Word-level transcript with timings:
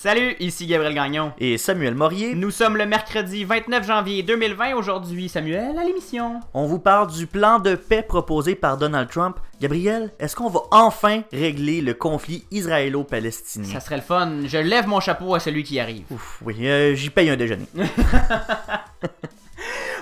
Salut, 0.00 0.36
ici 0.38 0.68
Gabriel 0.68 0.94
Gagnon. 0.94 1.32
Et 1.38 1.58
Samuel 1.58 1.96
Morier. 1.96 2.36
Nous 2.36 2.52
sommes 2.52 2.76
le 2.76 2.86
mercredi 2.86 3.42
29 3.42 3.84
janvier 3.84 4.22
2020. 4.22 4.76
Aujourd'hui, 4.76 5.28
Samuel, 5.28 5.76
à 5.76 5.82
l'émission. 5.82 6.38
On 6.54 6.66
vous 6.66 6.78
parle 6.78 7.10
du 7.10 7.26
plan 7.26 7.58
de 7.58 7.74
paix 7.74 8.02
proposé 8.02 8.54
par 8.54 8.76
Donald 8.76 9.10
Trump. 9.10 9.38
Gabriel, 9.60 10.12
est-ce 10.20 10.36
qu'on 10.36 10.50
va 10.50 10.60
enfin 10.70 11.22
régler 11.32 11.80
le 11.80 11.94
conflit 11.94 12.44
israélo-palestinien? 12.52 13.72
Ça 13.72 13.80
serait 13.80 13.96
le 13.96 14.02
fun. 14.02 14.42
Je 14.44 14.58
lève 14.58 14.86
mon 14.86 15.00
chapeau 15.00 15.34
à 15.34 15.40
celui 15.40 15.64
qui 15.64 15.80
arrive. 15.80 16.04
Ouf, 16.12 16.42
oui, 16.44 16.54
euh, 16.68 16.94
j'y 16.94 17.10
paye 17.10 17.30
un 17.30 17.36
déjeuner. 17.36 17.66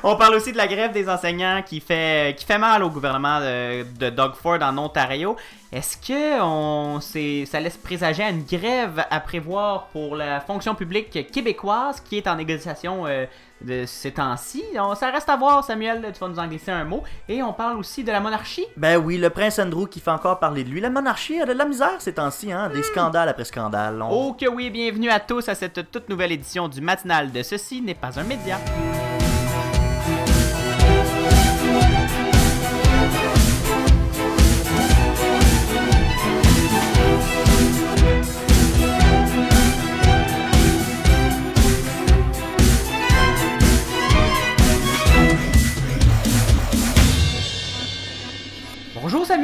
On 0.03 0.15
parle 0.17 0.35
aussi 0.35 0.53
de 0.53 0.57
la 0.57 0.67
grève 0.69 0.93
des 0.93 1.09
enseignants 1.09 1.63
qui 1.67 1.81
fait, 1.81 2.37
qui 2.39 2.45
fait 2.45 2.59
mal 2.59 2.83
au 2.85 2.91
gouvernement 2.91 3.41
de, 3.41 3.83
de 3.99 4.11
Doug 4.11 4.35
Ford 4.35 4.59
en 4.63 4.77
Ontario. 4.79 5.37
Est-ce 5.73 5.97
que 5.97 6.41
on, 6.43 7.01
ça 7.01 7.61
laisse 7.61 7.77
présager 7.77 8.23
à 8.23 8.31
une 8.31 8.45
grève 8.45 9.05
à 9.11 9.21
prévoir 9.21 9.87
pour 9.89 10.15
la 10.15 10.41
fonction 10.41 10.75
publique 10.75 11.31
québécoise 11.33 12.01
qui 12.01 12.19
est 12.19 12.29
en 12.29 12.37
négociation 12.37 13.05
euh, 13.07 13.27
de 13.63 13.85
ces 13.85 14.13
temps-ci? 14.13 14.63
On- 14.79 14.95
Ça 14.95 15.11
reste 15.11 15.29
à 15.29 15.37
voir, 15.37 15.65
Samuel. 15.65 16.09
Tu 16.15 16.21
vas 16.21 16.29
nous 16.29 16.39
en 16.39 16.47
glisser 16.47 16.71
un 16.71 16.85
mot. 16.85 17.03
Et 17.29 17.43
on 17.43 17.53
parle 17.53 17.77
aussi 17.79 18.05
de 18.05 18.13
la 18.13 18.21
monarchie. 18.21 18.67
Ben 18.77 18.97
oui, 18.99 19.19
le 19.19 19.31
prince 19.31 19.59
Andrew 19.59 19.87
qui 19.89 19.99
fait 19.99 20.11
encore 20.13 20.39
parler 20.39 20.63
de 20.63 20.69
lui. 20.71 20.81
La 20.81 20.91
monarchie 20.91 21.41
a 21.41 21.47
de 21.47 21.53
la 21.53 21.65
misère 21.65 21.97
ces 21.99 22.15
temps-ci, 22.15 22.53
hein? 22.53 22.71
Des 22.73 22.85
scandales 22.85 23.29
après 23.29 23.45
scandales. 23.45 24.01
On- 24.03 24.29
Oh 24.29 24.33
que 24.35 24.47
oui, 24.49 24.71
bienvenue 24.71 25.11
à 25.11 25.19
tous 25.19 25.49
à 25.49 25.55
cette 25.57 25.91
toute 25.91 26.09
nouvelle 26.09 26.31
édition 26.33 26.69
du 26.69 26.81
matinal 26.81 27.33
de 27.33 27.43
Ceci 27.43 27.83
n'est 27.83 27.95
pas 27.95 28.19
un 28.21 28.25
média. 28.25 28.59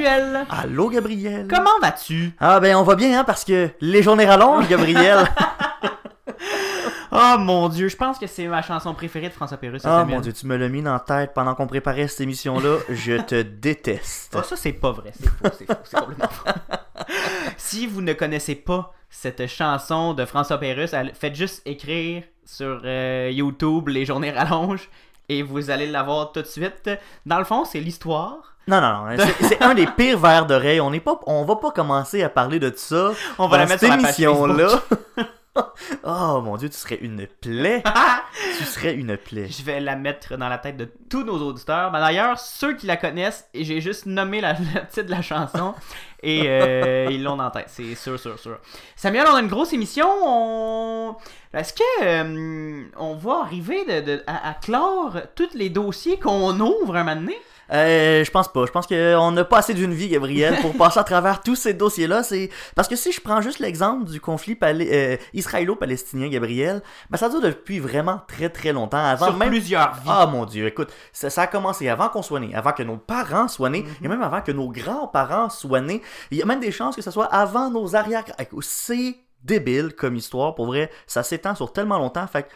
Samuel. 0.02 0.46
Allô, 0.50 0.88
Gabriel? 0.88 1.46
Comment 1.48 1.78
vas-tu? 1.80 2.32
Ah 2.40 2.58
ben 2.60 2.76
on 2.76 2.82
va 2.82 2.94
bien, 2.96 3.20
hein, 3.20 3.24
parce 3.24 3.44
que 3.44 3.70
les 3.80 4.02
journées 4.02 4.26
rallongent, 4.26 4.68
Gabriel. 4.68 5.18
Oh 7.14 7.36
mon 7.38 7.68
dieu, 7.68 7.88
je 7.88 7.96
pense 7.96 8.18
que 8.18 8.26
c'est 8.26 8.46
ma 8.46 8.62
chanson 8.62 8.94
préférée 8.94 9.28
de 9.28 9.34
François 9.34 9.58
Pérusse. 9.58 9.82
Ah 9.84 10.02
mon 10.06 10.20
dieu, 10.20 10.32
tu 10.32 10.46
me 10.46 10.56
l'as 10.56 10.70
mis 10.70 10.80
dans 10.80 10.94
la 10.94 10.98
tête 11.00 11.32
pendant 11.34 11.54
qu'on 11.54 11.66
préparait 11.66 12.08
cette 12.08 12.22
émission-là. 12.22 12.78
Je 12.88 13.20
te 13.20 13.42
déteste. 13.42 14.34
Ah, 14.34 14.42
ça, 14.42 14.56
c'est 14.56 14.72
pas 14.72 14.92
vrai. 14.92 15.12
C'est 15.14 15.28
faux, 15.28 15.54
c'est 15.58 15.66
faux, 15.66 15.78
c'est 15.84 15.98
complètement 16.00 16.28
faux. 16.30 16.48
si 17.58 17.86
vous 17.86 18.00
ne 18.00 18.14
connaissez 18.14 18.54
pas 18.54 18.94
cette 19.10 19.46
chanson 19.46 20.14
de 20.14 20.24
François 20.24 20.56
Pérusse, 20.56 20.94
allez- 20.94 21.12
faites 21.12 21.34
juste 21.34 21.60
écrire 21.66 22.22
sur 22.46 22.80
euh, 22.82 23.28
YouTube 23.30 23.88
Les 23.88 24.06
Journées 24.06 24.30
rallongent 24.30 24.88
et 25.28 25.42
vous 25.42 25.68
allez 25.70 25.88
l'avoir 25.88 26.32
tout 26.32 26.40
de 26.40 26.46
suite. 26.46 26.88
Dans 27.26 27.38
le 27.38 27.44
fond, 27.44 27.66
c'est 27.66 27.80
l'histoire. 27.80 28.51
Non, 28.68 28.80
non, 28.80 29.04
non. 29.06 29.24
c'est- 29.40 29.62
un 29.62 29.74
des 29.74 29.86
pires 29.86 30.18
vers 30.18 30.46
d'oreille. 30.46 30.80
On 30.80 30.90
n'est 30.90 31.00
pas, 31.00 31.18
on 31.26 31.44
va 31.44 31.56
pas 31.56 31.70
commencer 31.72 32.22
à 32.22 32.28
parler 32.28 32.58
de 32.60 32.72
ça. 32.76 33.12
On 33.38 33.48
va 33.48 33.56
dans 33.58 33.62
la 33.64 33.68
mettre 33.68 33.80
cette 33.80 33.92
émission-là. 34.00 34.68
Oh 36.02 36.40
mon 36.42 36.56
dieu, 36.56 36.70
tu 36.70 36.76
serais 36.78 36.94
une 37.02 37.26
plaie. 37.26 37.82
tu 38.56 38.64
serais 38.64 38.94
une 38.94 39.18
plaie. 39.18 39.48
Je 39.50 39.62
vais 39.62 39.80
la 39.80 39.96
mettre 39.96 40.38
dans 40.38 40.48
la 40.48 40.56
tête 40.56 40.78
de 40.78 40.88
tous 41.10 41.24
nos 41.24 41.36
auditeurs. 41.42 41.90
Ben, 41.90 42.00
D'ailleurs, 42.00 42.38
ceux 42.38 42.74
qui 42.74 42.86
la 42.86 42.96
connaissent, 42.96 43.46
j'ai 43.52 43.82
juste 43.82 44.06
nommé 44.06 44.40
la, 44.40 44.52
le 44.58 44.86
titre 44.90 45.02
de 45.06 45.10
la 45.10 45.20
chanson 45.20 45.74
et 46.22 46.44
euh, 46.46 47.08
ils 47.10 47.22
l'ont 47.22 47.38
en 47.38 47.50
tête, 47.50 47.66
c'est 47.68 47.94
sûr, 47.96 48.18
sûr, 48.18 48.38
sûr. 48.38 48.56
Samuel, 48.96 49.26
on 49.30 49.34
a 49.34 49.40
une 49.40 49.48
grosse 49.48 49.74
émission. 49.74 50.06
On... 50.24 51.16
Est-ce 51.52 51.74
que 51.74 51.82
euh, 52.02 52.84
on 52.96 53.14
va 53.16 53.40
arriver 53.42 53.84
de, 53.84 54.00
de- 54.06 54.22
à, 54.26 54.48
à 54.50 54.54
clore 54.54 55.18
tous 55.34 55.50
les 55.52 55.68
dossiers 55.68 56.18
qu'on 56.18 56.58
ouvre 56.60 56.96
un 56.96 57.04
moment 57.04 57.20
donné? 57.20 57.36
Euh, 57.70 58.24
je 58.24 58.30
pense 58.30 58.52
pas. 58.52 58.66
Je 58.66 58.70
pense 58.70 58.86
qu'on 58.86 59.30
n'a 59.30 59.44
pas 59.44 59.58
assez 59.58 59.74
d'une 59.74 59.92
vie, 59.92 60.08
Gabriel, 60.08 60.56
pour 60.60 60.74
passer 60.76 60.98
à 60.98 61.04
travers 61.04 61.42
tous 61.42 61.56
ces 61.56 61.74
dossiers-là. 61.74 62.22
C'est 62.22 62.50
parce 62.74 62.88
que 62.88 62.96
si 62.96 63.12
je 63.12 63.20
prends 63.20 63.40
juste 63.40 63.58
l'exemple 63.58 64.10
du 64.10 64.20
conflit 64.20 64.58
euh, 64.62 65.16
israélo-palestinien, 65.32 66.28
Gabriel, 66.28 66.82
ben 67.10 67.18
ça 67.18 67.28
dure 67.28 67.40
depuis 67.40 67.78
vraiment 67.78 68.20
très 68.28 68.48
très 68.48 68.72
longtemps. 68.72 69.04
Avant 69.04 69.26
Sur 69.26 69.36
même 69.36 69.48
plusieurs 69.50 69.94
vies. 69.94 70.08
Ah 70.08 70.26
mon 70.26 70.44
dieu, 70.44 70.66
écoute, 70.66 70.92
ça, 71.12 71.30
ça 71.30 71.42
a 71.42 71.46
commencé 71.46 71.88
avant 71.88 72.08
qu'on 72.08 72.22
soit 72.22 72.40
né, 72.40 72.54
avant 72.54 72.72
que 72.72 72.82
nos 72.82 72.96
parents 72.96 73.48
soient 73.48 73.70
nés, 73.70 73.84
et 74.02 74.08
même 74.08 74.22
avant 74.22 74.40
que 74.40 74.52
nos 74.52 74.68
grands-parents 74.68 75.50
soient 75.50 75.80
nés. 75.80 76.02
Il 76.30 76.38
y 76.38 76.42
a 76.42 76.46
même 76.46 76.60
des 76.60 76.72
chances 76.72 76.96
que 76.96 77.02
ce 77.02 77.10
soit 77.10 77.26
avant 77.26 77.70
nos 77.70 77.94
arrière 77.96 78.24
C'est 78.60 79.16
débile 79.44 79.94
comme 79.96 80.16
histoire, 80.16 80.54
pour 80.54 80.66
vrai. 80.66 80.90
Ça 81.06 81.22
s'étend 81.22 81.54
sur 81.54 81.72
tellement 81.72 81.98
longtemps, 81.98 82.26
fait 82.26 82.44
que 82.44 82.48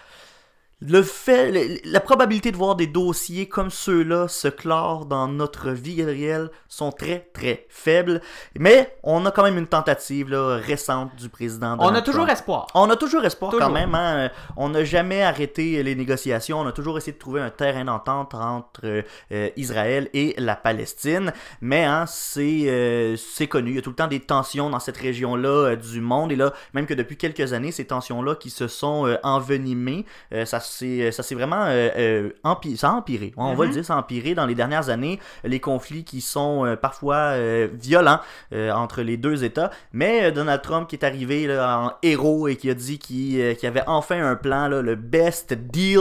le 0.80 1.02
fait, 1.02 1.50
le- 1.52 1.78
la 1.90 2.00
probabilité 2.00 2.52
de 2.52 2.56
voir 2.58 2.76
des 2.76 2.86
dossiers 2.86 3.48
comme 3.48 3.70
ceux-là 3.70 4.28
se 4.28 4.46
clore 4.48 5.06
dans 5.06 5.26
notre 5.26 5.70
vie, 5.70 5.94
Gabriel, 5.94 6.50
sont 6.68 6.92
très 6.92 7.30
très 7.32 7.66
faibles. 7.70 8.20
Mais 8.58 8.94
on 9.02 9.24
a 9.24 9.30
quand 9.30 9.42
même 9.42 9.56
une 9.56 9.66
tentative 9.68 10.28
là, 10.28 10.56
récente 10.58 11.16
du 11.16 11.30
président. 11.30 11.76
on 11.78 11.84
a 11.84 11.86
Donald 11.86 12.04
toujours 12.04 12.24
Trump. 12.26 12.38
espoir. 12.38 12.66
On 12.74 12.90
a 12.90 12.96
toujours 12.96 13.24
espoir 13.24 13.52
Toujours. 13.52 13.68
quand 13.68 13.72
même. 13.72 13.94
hein. 13.94 14.30
On 14.58 14.68
n'a 14.68 14.84
jamais 14.84 15.22
arrêté 15.22 15.82
les 15.82 15.94
négociations. 15.94 16.60
On 16.60 16.66
a 16.66 16.72
toujours 16.72 16.98
essayé 16.98 17.12
de 17.14 17.18
trouver 17.18 17.40
un 17.40 17.48
terrain 17.50 17.86
d'entente 17.86 18.34
entre 18.34 19.02
euh, 19.32 19.48
Israël 19.56 20.10
et 20.12 20.34
la 20.36 20.56
Palestine. 20.56 21.32
Mais 21.62 21.84
hein, 21.84 22.04
c'est 22.06 22.64
euh, 22.66 23.16
c'est 23.16 23.46
connu. 23.46 23.70
Il 23.70 23.76
y 23.76 23.78
a 23.78 23.82
tout 23.82 23.90
le 23.90 23.96
temps 23.96 24.08
des 24.08 24.20
tensions 24.20 24.68
dans 24.68 24.80
cette 24.80 24.98
région-là 24.98 25.48
euh, 25.70 25.76
du 25.76 26.02
monde. 26.02 26.32
Et 26.32 26.36
là, 26.36 26.52
même 26.74 26.84
que 26.84 26.92
depuis 26.94 27.16
quelques 27.16 27.54
années, 27.54 27.72
ces 27.72 27.86
tensions-là 27.86 28.34
qui 28.34 28.50
se 28.50 28.68
sont 28.68 29.16
envenimées, 29.22 30.04
ça 30.44 30.60
s'est 30.66 31.10
ça 31.12 31.22
s'est 31.22 31.34
vraiment 31.34 31.64
euh, 31.66 31.88
euh, 31.96 32.30
empi- 32.44 32.76
ça 32.76 32.90
a 32.90 32.92
empiré. 32.92 33.32
On 33.36 33.54
va 33.54 33.64
Mhm. 33.64 33.68
le 33.70 33.74
dire, 33.76 33.84
ça 33.84 33.94
a 33.94 33.98
empiré 33.98 34.34
dans 34.34 34.46
les 34.46 34.54
dernières 34.54 34.88
années. 34.88 35.18
Les 35.44 35.60
conflits 35.60 36.04
qui 36.04 36.20
sont 36.20 36.64
euh, 36.66 36.76
parfois 36.76 37.16
euh, 37.34 37.68
violents 37.72 38.20
euh, 38.52 38.70
entre 38.72 39.02
les 39.02 39.16
deux 39.16 39.44
États. 39.44 39.70
Mais 39.92 40.24
euh, 40.24 40.30
Donald 40.30 40.62
Trump 40.62 40.88
qui 40.88 40.96
est 40.96 41.04
arrivé 41.04 41.46
là, 41.46 41.78
en 41.78 41.92
héros 42.02 42.48
et 42.48 42.56
qui 42.56 42.70
a 42.70 42.74
dit 42.74 42.98
qu'il 42.98 43.40
euh, 43.40 43.54
qu'il 43.54 43.68
avait 43.68 43.82
enfin 43.86 44.22
un 44.22 44.36
plan, 44.36 44.68
là, 44.68 44.82
le 44.82 44.94
best 44.96 45.52
deal 45.54 45.98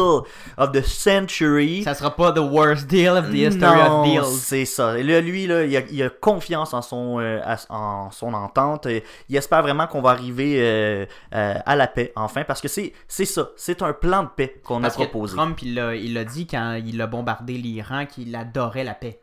of 0.58 0.72
the 0.72 0.82
century. 0.82 1.84
Ça 1.84 1.94
sera 1.94 2.16
pas 2.16 2.32
the 2.32 2.40
worst 2.40 2.88
deal 2.88 3.10
of 3.18 3.30
the 3.30 3.36
history 3.36 3.60
Non, 3.76 4.02
of 4.02 4.08
deals. 4.08 4.26
C'est 4.40 4.66
ça. 4.66 4.96
Là, 4.98 5.22
lui, 5.22 5.48
là, 5.48 5.64
il, 5.64 5.76
a, 5.78 5.82
il 5.92 6.04
a 6.04 6.10
confiance 6.10 6.74
en 6.74 6.82
son, 6.82 7.20
euh, 7.20 7.40
en 7.70 8.12
son 8.12 8.34
entente. 8.34 8.86
Et 8.86 9.04
il 9.30 9.36
espère 9.36 9.62
vraiment 9.62 9.88
qu'on 9.88 10.02
va 10.02 10.12
arriver 10.12 10.56
euh, 10.60 11.06
euh, 11.34 11.54
à 11.66 11.76
la 11.76 11.88
paix, 11.88 12.12
enfin, 12.16 12.44
parce 12.44 12.62
que 12.62 12.68
c'est 12.68 12.94
c'est 13.08 13.26
ça. 13.26 13.50
C'est 13.56 13.82
un 13.82 13.94
plan 13.94 14.24
de 14.24 14.30
paix 14.36 14.55
qu'on 14.64 14.78
a 14.78 14.82
Parce 14.82 14.98
que 14.98 15.04
proposé. 15.04 15.36
Trump, 15.36 15.62
il 15.62 15.76
l'a 15.76 15.96
il 15.96 16.26
dit 16.26 16.48
quand 16.48 16.80
il 16.86 17.02
a 17.02 17.08
bombardé 17.08 17.54
l'Iran 17.54 18.06
qu'il 18.06 18.36
adorait 18.36 18.84
la 18.84 18.94
paix. 18.94 19.20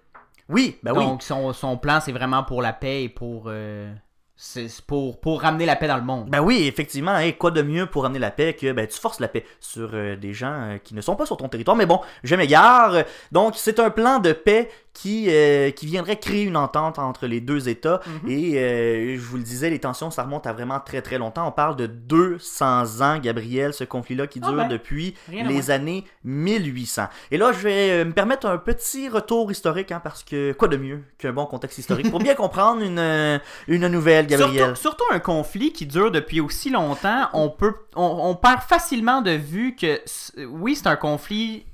Oui, 0.48 0.78
ben 0.82 0.92
oui. 0.92 1.04
Donc 1.04 1.22
son, 1.22 1.52
son 1.52 1.76
plan, 1.76 2.00
c'est 2.00 2.12
vraiment 2.12 2.42
pour 2.44 2.62
la 2.62 2.72
paix 2.72 3.04
et 3.04 3.08
pour, 3.08 3.44
euh, 3.46 3.92
c'est 4.36 4.68
pour, 4.86 5.20
pour 5.20 5.42
ramener 5.42 5.66
la 5.66 5.76
paix 5.76 5.86
dans 5.86 5.96
le 5.96 6.02
monde. 6.02 6.28
Ben 6.28 6.40
oui, 6.40 6.66
effectivement, 6.66 7.16
et 7.18 7.34
quoi 7.34 7.50
de 7.50 7.62
mieux 7.62 7.86
pour 7.86 8.04
amener 8.04 8.18
la 8.18 8.30
paix 8.30 8.54
que 8.54 8.72
ben, 8.72 8.86
tu 8.86 8.98
forces 8.98 9.20
la 9.20 9.28
paix 9.28 9.46
sur 9.60 9.90
euh, 9.94 10.16
des 10.16 10.32
gens 10.34 10.52
euh, 10.52 10.78
qui 10.78 10.94
ne 10.94 11.00
sont 11.00 11.16
pas 11.16 11.26
sur 11.26 11.36
ton 11.36 11.48
territoire. 11.48 11.76
Mais 11.76 11.86
bon, 11.86 12.00
je 12.24 12.34
m'égare. 12.34 13.04
Donc, 13.30 13.54
c'est 13.56 13.78
un 13.78 13.90
plan 13.90 14.18
de 14.18 14.32
paix 14.32 14.68
qui, 14.94 15.26
euh, 15.28 15.70
qui 15.70 15.86
viendrait 15.86 16.18
créer 16.18 16.42
une 16.42 16.56
entente 16.56 16.98
entre 16.98 17.26
les 17.26 17.40
deux 17.40 17.68
États. 17.68 18.00
Mhm. 18.06 18.30
Et 18.30 18.58
euh, 18.58 19.16
je 19.16 19.20
vous 19.20 19.36
le 19.38 19.42
disais, 19.42 19.70
les 19.70 19.78
tensions, 19.78 20.10
ça 20.10 20.22
remonte 20.22 20.46
à 20.46 20.52
vraiment 20.52 20.80
très 20.80 21.00
très 21.00 21.18
longtemps. 21.18 21.46
On 21.46 21.52
parle 21.52 21.76
de 21.76 21.86
200 21.86 23.00
ans, 23.00 23.18
Gabriel, 23.18 23.72
ce 23.72 23.84
conflit-là 23.84 24.26
qui 24.26 24.40
Ah 24.42 24.48
dure 24.48 24.56
ben, 24.56 24.68
depuis 24.68 25.14
les 25.30 25.70
années 25.70 26.04
1800. 26.24 27.06
Et 27.30 27.38
là, 27.38 27.52
je 27.52 27.58
vais 27.60 27.90
euh, 27.90 28.04
me 28.04 28.12
permettre 28.12 28.46
un 28.46 28.58
petit 28.58 29.08
retour 29.08 29.50
historique, 29.50 29.92
hein, 29.92 30.00
parce 30.02 30.22
que 30.22 30.52
quoi 30.52 30.68
de 30.68 30.76
mieux 30.76 31.02
qu'un 31.18 31.32
bon 31.32 31.46
contexte 31.46 31.78
historique 31.78 32.10
pour 32.10 32.20
bien 32.20 32.34
comprendre 32.42 32.82
une, 32.82 33.40
une 33.68 33.88
nouvelle, 33.88 34.26
Gabriel? 34.26 34.76
Surtout, 34.76 34.80
surtout 34.80 35.04
un 35.10 35.20
conflit 35.20 35.72
qui 35.72 35.86
dure 35.86 36.10
depuis 36.10 36.40
aussi 36.40 36.70
longtemps, 36.70 37.28
on 37.32 37.48
peut, 37.48 37.74
on, 37.96 38.18
on 38.24 38.34
perd 38.34 38.60
facilement 38.60 39.22
de 39.22 39.32
vue 39.32 39.74
que 39.74 40.00
oui, 40.46 40.76
c'est 40.76 40.86
un 40.86 40.96
conflit 40.96 41.64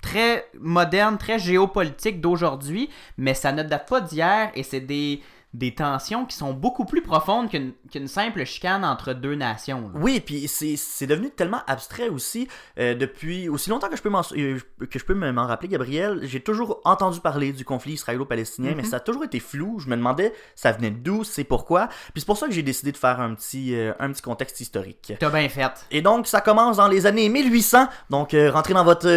très 0.00 0.46
moderne, 0.58 1.18
très 1.18 1.38
géopolitique 1.38 2.20
d'aujourd'hui, 2.20 2.88
mais 3.16 3.34
ça 3.34 3.52
ne 3.52 3.62
date 3.62 3.88
pas 3.88 4.00
d'hier 4.00 4.50
et 4.54 4.62
c'est 4.62 4.80
des, 4.80 5.20
des 5.54 5.74
tensions 5.74 6.26
qui 6.26 6.36
sont 6.36 6.52
beaucoup 6.52 6.84
plus 6.84 7.00
profondes 7.00 7.48
qu'une 7.50 8.06
simple 8.06 8.44
chicane 8.44 8.84
entre 8.84 9.14
deux 9.14 9.34
nations. 9.34 9.90
là. 9.94 10.00
Oui, 10.00 10.20
puis 10.20 10.46
c'est 10.46 11.06
devenu 11.06 11.30
tellement 11.30 11.62
abstrait 11.66 12.10
aussi 12.10 12.48
euh, 12.78 12.94
depuis 12.94 13.48
aussi 13.48 13.70
longtemps 13.70 13.88
que 13.88 13.96
je 13.96 14.02
peux 14.02 14.10
m'en 14.10 14.20
euh, 14.36 14.58
que 14.90 14.98
je 14.98 15.04
peux 15.06 15.14
me- 15.14 15.32
m'en 15.32 15.46
rappeler, 15.46 15.68
Gabriel. 15.68 16.20
J'ai 16.24 16.40
toujours 16.40 16.80
entendu 16.84 17.20
parler 17.20 17.52
du 17.52 17.64
conflit 17.64 17.94
israélo-palestinien, 17.94 18.72
mais 18.76 18.82
Mhm. 18.82 18.88
ça 18.90 18.96
a 18.96 19.00
toujours 19.00 19.24
été 19.24 19.40
flou. 19.40 19.78
Je 19.78 19.88
me 19.88 19.96
demandais 19.96 20.34
ça 20.54 20.70
venait 20.72 20.90
d'où, 20.90 21.24
c'est 21.24 21.44
pourquoi? 21.44 21.88
Puis 22.12 22.20
c'est 22.20 22.26
pour 22.26 22.36
ça 22.36 22.46
que 22.46 22.52
j'ai 22.52 22.62
décidé 22.62 22.92
de 22.92 22.98
faire 22.98 23.18
un 23.18 23.34
petit 23.34 23.74
euh, 23.74 23.92
un 24.00 24.12
petit 24.12 24.22
contexte 24.22 24.60
historique. 24.60 25.14
T'as 25.18 25.30
bien 25.30 25.48
fait. 25.48 25.86
Et 25.90 26.02
donc, 26.02 26.26
ça 26.26 26.42
commence 26.42 26.76
dans 26.76 26.88
les 26.88 27.06
années 27.06 27.28
1800. 27.30 27.88
Donc, 28.10 28.34
euh, 28.34 28.50
rentrez 28.50 28.74
dans 28.74 28.84
votre 28.84 29.08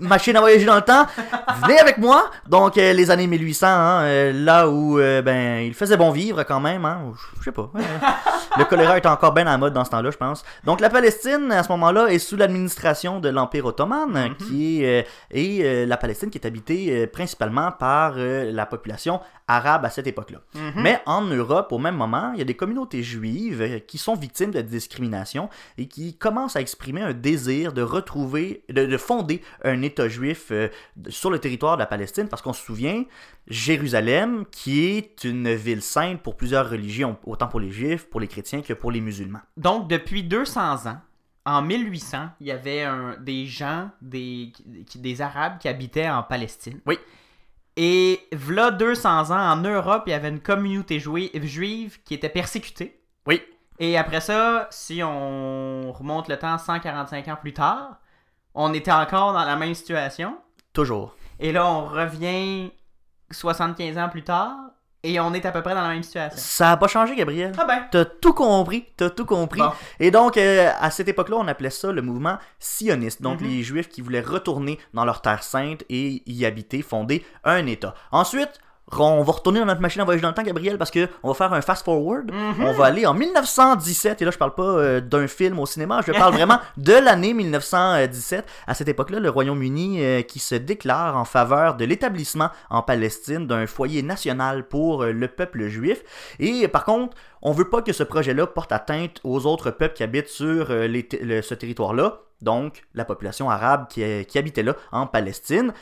machine 0.00 0.34
à 0.36 0.40
voyager 0.40 0.66
dans 0.66 0.74
le 0.76 0.82
temps. 0.82 1.06
Venez 1.62 1.78
avec 1.78 1.98
moi. 1.98 2.28
Donc, 2.48 2.74
les 2.76 3.10
années 3.12 3.28
1800, 3.28 3.66
hein, 3.68 4.32
là 4.32 4.68
où, 4.68 4.96
ben, 4.96 5.59
il 5.66 5.74
faisait 5.74 5.96
bon 5.96 6.10
vivre 6.10 6.42
quand 6.44 6.60
même, 6.60 6.84
hein. 6.84 7.12
Je 7.38 7.44
sais 7.44 7.52
pas. 7.52 7.70
le 8.58 8.64
choléra 8.64 8.96
est 8.96 9.06
encore 9.06 9.32
bien 9.32 9.46
à 9.46 9.50
la 9.52 9.58
mode 9.58 9.72
dans 9.72 9.84
ce 9.84 9.90
temps-là, 9.90 10.10
je 10.10 10.16
pense. 10.16 10.44
Donc 10.64 10.80
la 10.80 10.90
Palestine, 10.90 11.50
à 11.52 11.62
ce 11.62 11.68
moment-là, 11.70 12.06
est 12.08 12.18
sous 12.18 12.36
l'administration 12.36 13.20
de 13.20 13.28
l'Empire 13.28 13.66
ottoman, 13.66 14.10
Mhm. 14.10 14.34
qui 14.36 14.82
est, 14.84 15.02
euh, 15.02 15.08
et 15.30 15.60
euh, 15.62 15.86
la 15.86 15.96
Palestine 15.96 16.30
qui 16.30 16.38
est 16.38 16.46
habitée 16.46 16.88
euh, 16.90 17.06
principalement 17.06 17.70
par 17.72 18.14
euh, 18.16 18.50
la 18.52 18.66
population 18.66 19.20
arabe 19.48 19.84
à 19.84 19.90
cette 19.90 20.06
époque-là. 20.06 20.38
Mhm. 20.54 20.72
Mais 20.82 21.00
en 21.06 21.22
Europe, 21.22 21.72
au 21.72 21.78
même 21.78 21.96
moment, 21.96 22.30
il 22.34 22.38
y 22.38 22.42
a 22.42 22.44
des 22.44 22.54
communautés 22.54 23.02
juives 23.02 23.62
euh, 23.62 23.78
qui 23.80 23.98
sont 23.98 24.14
victimes 24.14 24.50
de 24.52 24.60
discrimination 24.60 25.48
et 25.78 25.86
qui 25.86 26.16
commencent 26.16 26.56
à 26.56 26.60
exprimer 26.60 27.02
un 27.02 27.12
désir 27.12 27.72
de 27.72 27.82
retrouver, 27.82 28.62
de, 28.68 28.86
de 28.86 28.96
fonder 28.96 29.42
un 29.64 29.82
État 29.82 30.08
juif 30.08 30.48
euh, 30.50 30.68
sur 31.08 31.30
le 31.30 31.38
territoire 31.38 31.76
de 31.76 31.80
la 31.80 31.86
Palestine, 31.86 32.28
parce 32.28 32.42
qu'on 32.42 32.52
se 32.52 32.64
souvient, 32.64 33.04
Jérusalem, 33.48 34.44
qui 34.50 34.84
est 34.96 35.24
une 35.24 35.49
ville 35.54 35.82
sainte 35.82 36.20
pour 36.22 36.36
plusieurs 36.36 36.68
religions, 36.68 37.18
autant 37.24 37.48
pour 37.48 37.60
les 37.60 37.70
juifs, 37.70 38.08
pour 38.08 38.20
les 38.20 38.28
chrétiens 38.28 38.62
que 38.62 38.72
pour 38.72 38.90
les 38.92 39.00
musulmans. 39.00 39.40
Donc, 39.56 39.88
depuis 39.88 40.22
200 40.22 40.86
ans, 40.86 40.98
en 41.46 41.62
1800, 41.62 42.28
il 42.40 42.46
y 42.48 42.50
avait 42.52 42.82
un- 42.82 43.16
des 43.18 43.46
gens, 43.46 43.90
des, 44.02 44.52
qui- 44.86 44.98
des 44.98 45.20
Arabes 45.22 45.58
qui 45.58 45.68
habitaient 45.68 46.08
en 46.10 46.22
Palestine. 46.22 46.80
Oui. 46.86 46.98
Et 47.76 48.20
v'là 48.32 48.70
200 48.70 49.30
ans, 49.30 49.52
en 49.52 49.56
Europe, 49.56 50.02
il 50.06 50.10
y 50.10 50.14
avait 50.14 50.28
une 50.28 50.40
communauté 50.40 50.98
jui- 51.00 51.30
juive 51.46 52.02
qui 52.04 52.14
était 52.14 52.28
persécutée. 52.28 53.00
Oui. 53.26 53.40
Et 53.78 53.96
après 53.96 54.20
ça, 54.20 54.68
si 54.70 55.02
on 55.02 55.90
remonte 55.92 56.28
le 56.28 56.38
temps 56.38 56.58
145 56.58 57.28
ans 57.28 57.38
plus 57.40 57.54
tard, 57.54 57.98
on 58.54 58.74
était 58.74 58.92
encore 58.92 59.32
dans 59.32 59.44
la 59.44 59.56
même 59.56 59.74
situation. 59.74 60.36
Toujours. 60.74 61.16
Et 61.38 61.52
là, 61.52 61.66
on 61.66 61.86
revient 61.86 62.70
75 63.30 63.96
ans 63.96 64.08
plus 64.10 64.24
tard 64.24 64.56
et 65.02 65.18
on 65.20 65.32
est 65.34 65.44
à 65.46 65.52
peu 65.52 65.62
près 65.62 65.74
dans 65.74 65.82
la 65.82 65.88
même 65.90 66.02
situation. 66.02 66.38
Ça 66.38 66.64
n'a 66.66 66.76
pas 66.76 66.88
changé, 66.88 67.16
Gabriel. 67.16 67.52
Ah 67.58 67.64
ben. 67.64 67.84
T'as 67.90 68.04
tout 68.04 68.34
compris, 68.34 68.86
t'as 68.96 69.10
tout 69.10 69.24
compris. 69.24 69.60
Bon. 69.60 69.70
Et 69.98 70.10
donc, 70.10 70.36
euh, 70.36 70.70
à 70.78 70.90
cette 70.90 71.08
époque-là, 71.08 71.36
on 71.38 71.48
appelait 71.48 71.70
ça 71.70 71.90
le 71.92 72.02
mouvement 72.02 72.38
sioniste. 72.58 73.22
Donc, 73.22 73.40
Mhm. 73.40 73.48
les 73.48 73.62
Juifs 73.62 73.88
qui 73.88 74.00
voulaient 74.02 74.20
retourner 74.20 74.78
dans 74.94 75.04
leur 75.04 75.22
terre 75.22 75.42
sainte 75.42 75.84
et 75.88 76.22
y 76.26 76.44
habiter, 76.44 76.82
fonder 76.82 77.24
un 77.44 77.66
État. 77.66 77.94
Ensuite, 78.12 78.60
on 78.98 79.22
va 79.22 79.32
retourner 79.32 79.60
dans 79.60 79.66
notre 79.66 79.80
machine 79.80 80.00
à 80.00 80.04
voyage 80.04 80.20
dans 80.22 80.28
le 80.28 80.34
temps, 80.34 80.42
Gabriel, 80.42 80.76
parce 80.78 80.90
que 80.90 81.08
on 81.22 81.28
va 81.28 81.34
faire 81.34 81.52
un 81.52 81.60
fast-forward. 81.60 82.32
Mhm. 82.32 82.64
On 82.64 82.72
va 82.72 82.86
aller 82.86 83.06
en 83.06 83.14
1917, 83.14 84.20
et 84.20 84.24
là, 84.24 84.30
je 84.30 84.38
parle 84.38 84.54
pas 84.54 84.62
euh, 84.62 85.00
d'un 85.00 85.26
film 85.28 85.58
au 85.58 85.66
cinéma, 85.66 86.00
je 86.06 86.12
parle 86.12 86.34
vraiment 86.34 86.58
de 86.76 86.92
l'année 86.92 87.32
1917. 87.34 88.44
À 88.66 88.74
cette 88.74 88.88
époque-là, 88.88 89.20
le 89.20 89.30
Royaume-Uni 89.30 90.02
euh, 90.04 90.22
qui 90.22 90.38
se 90.38 90.54
déclare 90.54 91.16
en 91.16 91.24
faveur 91.24 91.76
de 91.76 91.84
l'établissement 91.84 92.50
en 92.70 92.82
Palestine 92.82 93.46
d'un 93.46 93.66
foyer 93.66 94.02
national 94.02 94.66
pour 94.66 95.02
euh, 95.04 95.12
le 95.12 95.28
peuple 95.28 95.68
juif. 95.68 96.02
Et 96.38 96.66
par 96.68 96.84
contre, 96.84 97.16
on 97.42 97.52
veut 97.52 97.68
pas 97.68 97.82
que 97.82 97.92
ce 97.92 98.02
projet-là 98.02 98.46
porte 98.46 98.72
atteinte 98.72 99.20
aux 99.24 99.46
autres 99.46 99.70
peuples 99.70 99.94
qui 99.94 100.02
habitent 100.02 100.28
sur 100.28 100.68
les 100.70 101.06
te- 101.06 101.16
le- 101.16 101.42
ce 101.42 101.54
territoire-là, 101.54 102.18
donc 102.42 102.82
la 102.94 103.04
population 103.04 103.50
arabe 103.50 103.86
qui, 103.88 104.02
qui 104.26 104.38
habitait 104.38 104.62
là 104.62 104.74
en 104.92 105.06
Palestine. 105.06 105.72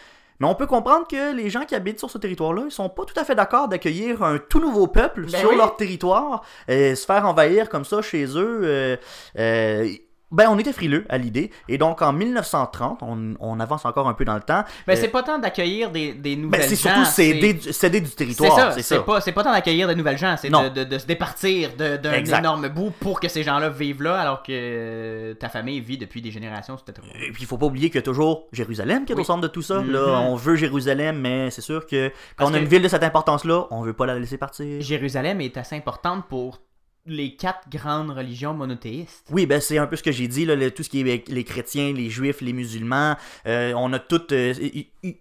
Mais 0.40 0.46
on 0.46 0.54
peut 0.54 0.66
comprendre 0.66 1.06
que 1.08 1.34
les 1.34 1.50
gens 1.50 1.64
qui 1.64 1.74
habitent 1.74 1.98
sur 1.98 2.10
ce 2.10 2.18
territoire-là, 2.18 2.62
ils 2.66 2.70
sont 2.70 2.88
pas 2.88 3.04
tout 3.04 3.18
à 3.18 3.24
fait 3.24 3.34
d'accord 3.34 3.68
d'accueillir 3.68 4.22
un 4.22 4.38
tout 4.38 4.60
nouveau 4.60 4.86
peuple 4.86 5.22
Ben 5.22 5.40
sur 5.40 5.50
oui. 5.50 5.56
leur 5.56 5.76
territoire, 5.76 6.42
et 6.68 6.94
se 6.94 7.04
faire 7.06 7.26
envahir 7.26 7.68
comme 7.68 7.84
ça 7.84 8.02
chez 8.02 8.24
eux. 8.36 8.60
euh, 8.62 8.96
euh, 9.38 9.88
ben, 10.30 10.46
on 10.50 10.58
était 10.58 10.72
frileux 10.72 11.04
à 11.08 11.16
l'idée. 11.18 11.50
Et 11.68 11.78
donc, 11.78 12.02
en 12.02 12.12
1930, 12.12 13.02
on, 13.02 13.34
on 13.40 13.60
avance 13.60 13.84
encore 13.84 14.08
un 14.08 14.14
peu 14.14 14.24
dans 14.24 14.34
le 14.34 14.40
temps. 14.42 14.64
Ben, 14.86 14.94
euh, 14.96 15.00
c'est 15.00 15.08
pas 15.08 15.22
tant 15.22 15.38
d'accueillir 15.38 15.90
des, 15.90 16.12
des 16.12 16.36
nouvelles 16.36 16.60
ben, 16.60 16.68
c'est 16.68 16.76
gens. 16.76 16.90
surtout 16.94 17.04
c'est- 17.06 17.32
céder, 17.34 17.52
du- 17.54 17.60
du 17.60 17.72
C'est 17.72 17.90
territoire. 18.16 18.72
ça, 18.72 18.82
C'est 18.82 19.04
pas, 19.04 19.20
c'est 19.20 19.32
pas 19.32 19.42
tant 19.44 19.52
d'accueillir 19.52 19.88
de 19.88 19.94
nouvelles 19.94 20.18
gens, 20.18 20.36
c'est 20.36 20.50
de, 20.50 20.68
de- 20.68 20.84
de 20.84 20.98
se 20.98 21.06
départir 21.06 21.70
d'un 21.76 22.24
énorme 22.24 22.68
bout 22.68 22.90
pour 23.00 23.20
que 23.20 23.28
ces 23.28 23.42
gens-là 23.42 23.68
vivent 23.70 24.02
là 24.02 24.18
alors 24.18 24.42
que 24.42 24.52
euh, 24.52 25.34
ta 25.34 25.48
famille 25.48 25.80
vit 25.80 25.98
depuis 25.98 26.20
des 26.22 26.30
générations 26.30 26.76
Et 26.76 27.32
puis 27.32 27.42
il 27.42 27.46
faut 27.46 27.58
pas 27.58 27.66
oublier 27.66 27.88
qu'il 27.88 27.96
y 27.96 27.98
a 27.98 28.02
toujours 28.02 28.48
Jérusalem 28.52 29.04
qui 29.04 29.12
est 29.12 29.16
Oui. 29.16 29.22
au 29.22 29.24
centre 29.24 29.40
de 29.42 29.48
tout 29.48 29.62
ça. 29.62 29.82
Là, 29.82 30.20
on 30.20 30.36
veut 30.36 30.56
Jérusalem, 30.56 31.18
mais 31.18 31.50
c'est 31.50 31.60
sûr 31.62 31.86
que 31.86 32.08
quand 32.08 32.14
Parce 32.36 32.50
on 32.50 32.54
a 32.54 32.58
que- 32.58 32.62
une 32.64 32.68
ville 32.68 32.82
de 32.82 32.88
cette 32.88 33.02
importance-là, 33.04 33.66
on 33.70 33.82
veut 33.82 33.92
pas 33.94 34.06
la 34.06 34.18
laisser 34.18 34.38
partir. 34.38 34.80
Jérusalem 34.80 35.40
est 35.40 35.56
assez 35.56 35.76
importante 35.76 36.26
pour 36.28 36.60
les 37.08 37.34
quatre 37.36 37.68
grandes 37.70 38.10
religions 38.10 38.54
monothéistes. 38.54 39.26
Oui, 39.30 39.46
ben 39.46 39.60
c'est 39.60 39.78
un 39.78 39.86
peu 39.86 39.96
ce 39.96 40.02
que 40.02 40.12
j'ai 40.12 40.28
dit, 40.28 40.44
là, 40.44 40.54
le- 40.56 40.70
tout 40.70 40.82
ce 40.82 40.88
qui 40.90 41.00
est 41.00 41.28
les 41.28 41.44
chrétiens, 41.44 41.92
les 41.92 42.10
juifs, 42.10 42.40
les 42.40 42.52
musulmans, 42.52 43.16
euh, 43.46 43.72
on 43.76 43.92
a 43.92 43.98
tout... 43.98 44.32
euh, 44.32 44.52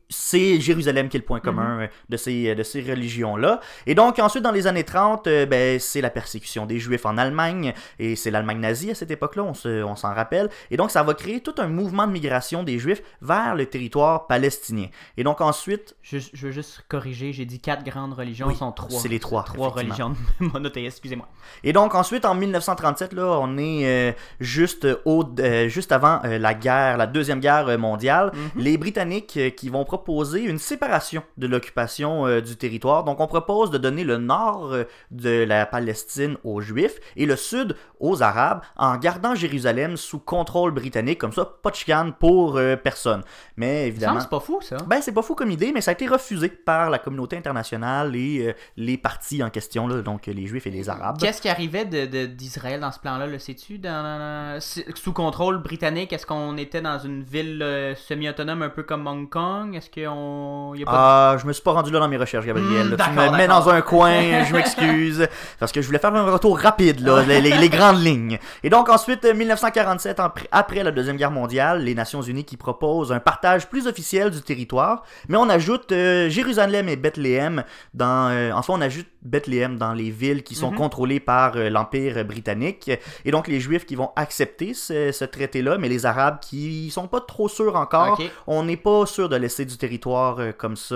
c'est 0.10 0.60
Jérusalem 0.60 1.07
qui 1.10 1.18
est 1.18 1.19
le 1.19 1.25
point 1.25 1.39
commun 1.39 1.81
euh, 1.81 1.88
de 2.10 2.18
ces, 2.18 2.56
de 2.56 2.63
ces 2.63 2.81
religions-là. 2.81 3.60
Et 3.86 3.95
donc 3.95 4.19
ensuite, 4.19 4.44
dans 4.44 4.51
les 4.51 4.68
années 4.68 4.84
30, 4.84 5.28
euh, 5.28 5.45
ben, 5.45 5.80
c'est 5.80 6.01
la 6.01 6.10
persécution 6.10 6.66
des 6.66 6.80
juifs 6.80 7.06
en 7.06 7.18
Allemagne, 7.18 7.74
et 8.00 8.16
c'est 8.16 8.31
l'Allemagne 8.31 8.60
nazie 8.60 8.92
à 8.92 8.95
cette 8.95 9.12
époque-là, 9.12 9.44
on, 9.44 9.54
se- 9.54 9.83
on 9.83 9.95
s'en 9.95 10.13
rappelle. 10.13 10.50
Et 10.72 10.78
donc 10.78 10.92
ça 10.92 11.04
va 11.04 11.13
créer 11.13 11.42
tout 11.42 11.56
un 11.60 11.68
mouvement 11.68 12.07
de 12.07 12.12
migration 12.12 12.63
des 12.63 12.80
juifs 12.80 13.01
vers 13.22 13.56
le 13.56 13.66
territoire 13.66 14.28
palestinien. 14.28 14.88
Et 15.18 15.24
donc 15.24 15.42
ensuite, 15.42 15.95
Je, 16.01 16.18
je 16.18 16.48
veux 16.48 16.51
juste 16.51 16.83
corriger, 16.88 17.33
j'ai 17.33 17.45
dit 17.45 17.60
quatre 17.60 17.83
grandes 17.83 18.13
religions, 18.13 18.48
Oui, 18.48 18.56
sont 18.56 18.72
trois. 18.72 19.00
c'est 19.00 19.07
les 19.10 19.19
trois, 19.19 19.44
Trois 19.44 19.69
religions 19.69 20.13
monothéistes, 20.40 20.98
excusez-moi. 20.98 21.28
Et 21.63 21.74
donc 21.77 21.94
ensuite 21.94 22.25
en 22.25 22.33
1937 22.33 23.13
là, 23.13 23.38
on 23.39 23.56
est 23.59 23.85
euh, 23.85 24.12
juste 24.39 24.88
au 25.06 25.24
euh, 25.39 25.68
juste 25.69 25.91
avant 25.91 26.21
euh, 26.25 26.39
la 26.39 26.56
guerre, 26.56 26.97
la 26.97 27.06
deuxième 27.06 27.39
guerre 27.39 27.77
mondiale, 27.77 28.31
Mhm. 28.33 28.63
les 28.63 28.77
Britanniques 28.79 29.39
qui 29.56 29.69
vont 29.69 29.85
proposer 29.85 30.41
une 30.41 30.57
séparation 30.57 31.21
de 31.38 31.45
l'occupation 31.45 32.39
du 32.41 32.56
territoire. 32.56 33.03
Donc 33.03 33.19
on 33.19 33.27
propose 33.27 33.69
de 33.69 33.77
donner 33.77 34.03
le 34.03 34.18
nord 34.18 34.75
de 35.12 35.44
la 35.44 35.68
Palestine 35.68 36.38
aux 36.44 36.62
Juifs 36.62 36.97
et 37.15 37.27
le 37.27 37.35
sud 37.35 37.75
aux 38.00 38.23
Arabes 38.23 38.62
en 38.75 38.97
gardant 38.97 39.35
Jérusalem 39.35 39.97
sous 39.97 40.19
contrôle 40.19 40.71
britannique 40.71 41.19
comme 41.19 41.33
ça, 41.33 41.45
pas 41.45 41.69
de 41.69 41.75
chicane 41.75 42.13
pour 42.13 42.59
personne. 42.83 43.21
Mais 43.56 43.88
évidemment 43.88 44.19
c'est 44.19 44.30
pas 44.30 44.39
fou, 44.39 44.59
ça. 44.62 44.77
ben, 44.88 45.00
c'est 45.01 45.12
pas 45.12 45.21
fou 45.21 45.35
comme 45.35 45.51
idée, 45.51 45.71
mais 45.71 45.81
ça 45.81 45.91
a 45.91 45.94
été 45.94 46.07
refusé 46.07 46.50
par 46.50 46.89
la 46.89 46.97
communauté 46.97 47.38
internationale 47.38 48.15
et 48.15 48.56
les 48.77 48.97
partis 48.97 49.44
en 49.44 49.50
question, 49.51 49.88
là, 49.88 50.01
donc 50.01 50.25
les 50.25 50.47
Juifs 50.47 50.65
et 50.65 50.71
les 50.71 50.89
Arabes. 50.89 51.18
Qu'est-ce 51.19 51.41
qui 51.41 51.50
arrivait 51.75 52.28
d'Israël 52.28 52.80
dans 52.80 52.92
ce 52.92 53.00
plan-là, 53.00 53.28
le 53.28 53.40
sais-tu? 53.40 53.78
Dans, 53.78 54.60
sous 54.62 55.14
contrôle 55.14 55.58
britannique, 55.62 56.14
est-ce 56.14 56.25
qu'on 56.25 56.58
était 56.58 56.81
dans 56.81 56.98
une 57.00 57.24
ville 57.24 57.62
euh, 57.62 57.96
semi-autonome 57.96 58.62
un 58.62 58.69
peu 58.69 58.84
comme 58.84 59.06
Hong 59.08 59.30
Kong? 59.30 59.75
Est-ce 59.75 59.90
qu'on... 59.90 60.74
y 60.75 60.84
a 60.84 60.86
pas 60.86 60.92
de- 60.92 60.98
Ah, 60.98 61.38
je 61.40 61.46
me 61.46 61.54
suis 61.54 61.62
pas 61.64 61.72
rendu 61.74 61.92
là 61.92 62.00
dans 62.00 62.08
mes 62.08 62.18
recherches, 62.18 62.46
Gabriel. 62.46 62.92
Là. 62.92 62.98
tu 63.06 63.12
me 63.12 63.38
mets 63.38 63.48
dans 63.48 63.69
un 63.69 63.81
coin, 63.81 64.44
je 64.46 64.54
m'excuse. 64.54 65.28
Parce 65.60 65.72
que 65.72 65.81
je 65.81 65.88
voulais 65.88 66.00
faire 66.00 66.14
un 66.16 66.31
retour 66.31 66.58
rapide, 66.60 67.02
là, 67.02 67.24
les, 67.24 67.42
les- 67.42 67.58
les 67.58 67.69
grandes 67.69 68.02
lignes. 68.02 68.40
Et 68.64 68.69
donc, 68.69 68.90
ensuite, 68.90 69.25
euh, 69.25 69.34
1947, 69.34 70.19
en- 70.19 70.31
après 70.52 70.84
la 70.84 70.92
Deuxième 70.92 71.18
Guerre 71.18 71.31
mondiale, 71.31 71.83
les 71.83 71.95
Nations 71.95 72.21
Unies 72.21 72.45
qui 72.45 72.57
proposent 72.57 73.12
un 73.12 73.19
partage 73.19 73.68
plus 73.69 73.88
officiel 73.88 74.31
du 74.31 74.42
territoire. 74.42 75.04
Mais 75.28 75.38
on 75.38 75.50
ajoute 75.50 75.92
euh, 75.92 76.30
Jérusalem 76.30 76.88
et 76.90 76.95
Bethléem 76.95 77.64
dans. 77.94 78.30
euh, 78.31 78.52
enfin, 78.54 78.74
on 78.78 78.81
ajoute 78.81 79.07
Bethléem 79.28 79.78
dans 79.78 79.94
les 79.94 80.10
villes 80.10 80.44
qui 80.44 80.56
sont 80.56 80.72
Mhm. 80.72 80.78
contrôlées 80.78 81.19
par 81.19 81.56
euh, 81.57 81.69
l'Empire 81.69 82.24
britannique. 82.26 82.90
Et 83.26 83.31
donc, 83.31 83.48
les 83.48 83.60
Juifs 83.60 83.86
qui 83.86 83.96
vont 83.96 84.12
accepter 84.16 84.74
ce, 84.74 85.12
ce 85.12 85.26
traité-là, 85.26 85.78
mais 85.78 85.90
les 85.90 86.06
Arabes 86.06 86.40
qui 86.42 86.90
sont 86.90 87.07
pas 87.07 87.22
trop 87.22 87.48
sûrs 87.48 87.76
encore. 87.76 88.18
On 88.48 88.64
n'est 88.64 88.78
pas 88.78 89.06
sûr 89.06 89.30
de 89.30 89.36
laisser 89.36 89.66
du 89.66 89.78
territoire 89.78 90.40
euh, 90.40 90.52
comme 90.52 90.76
ça. 90.76 90.96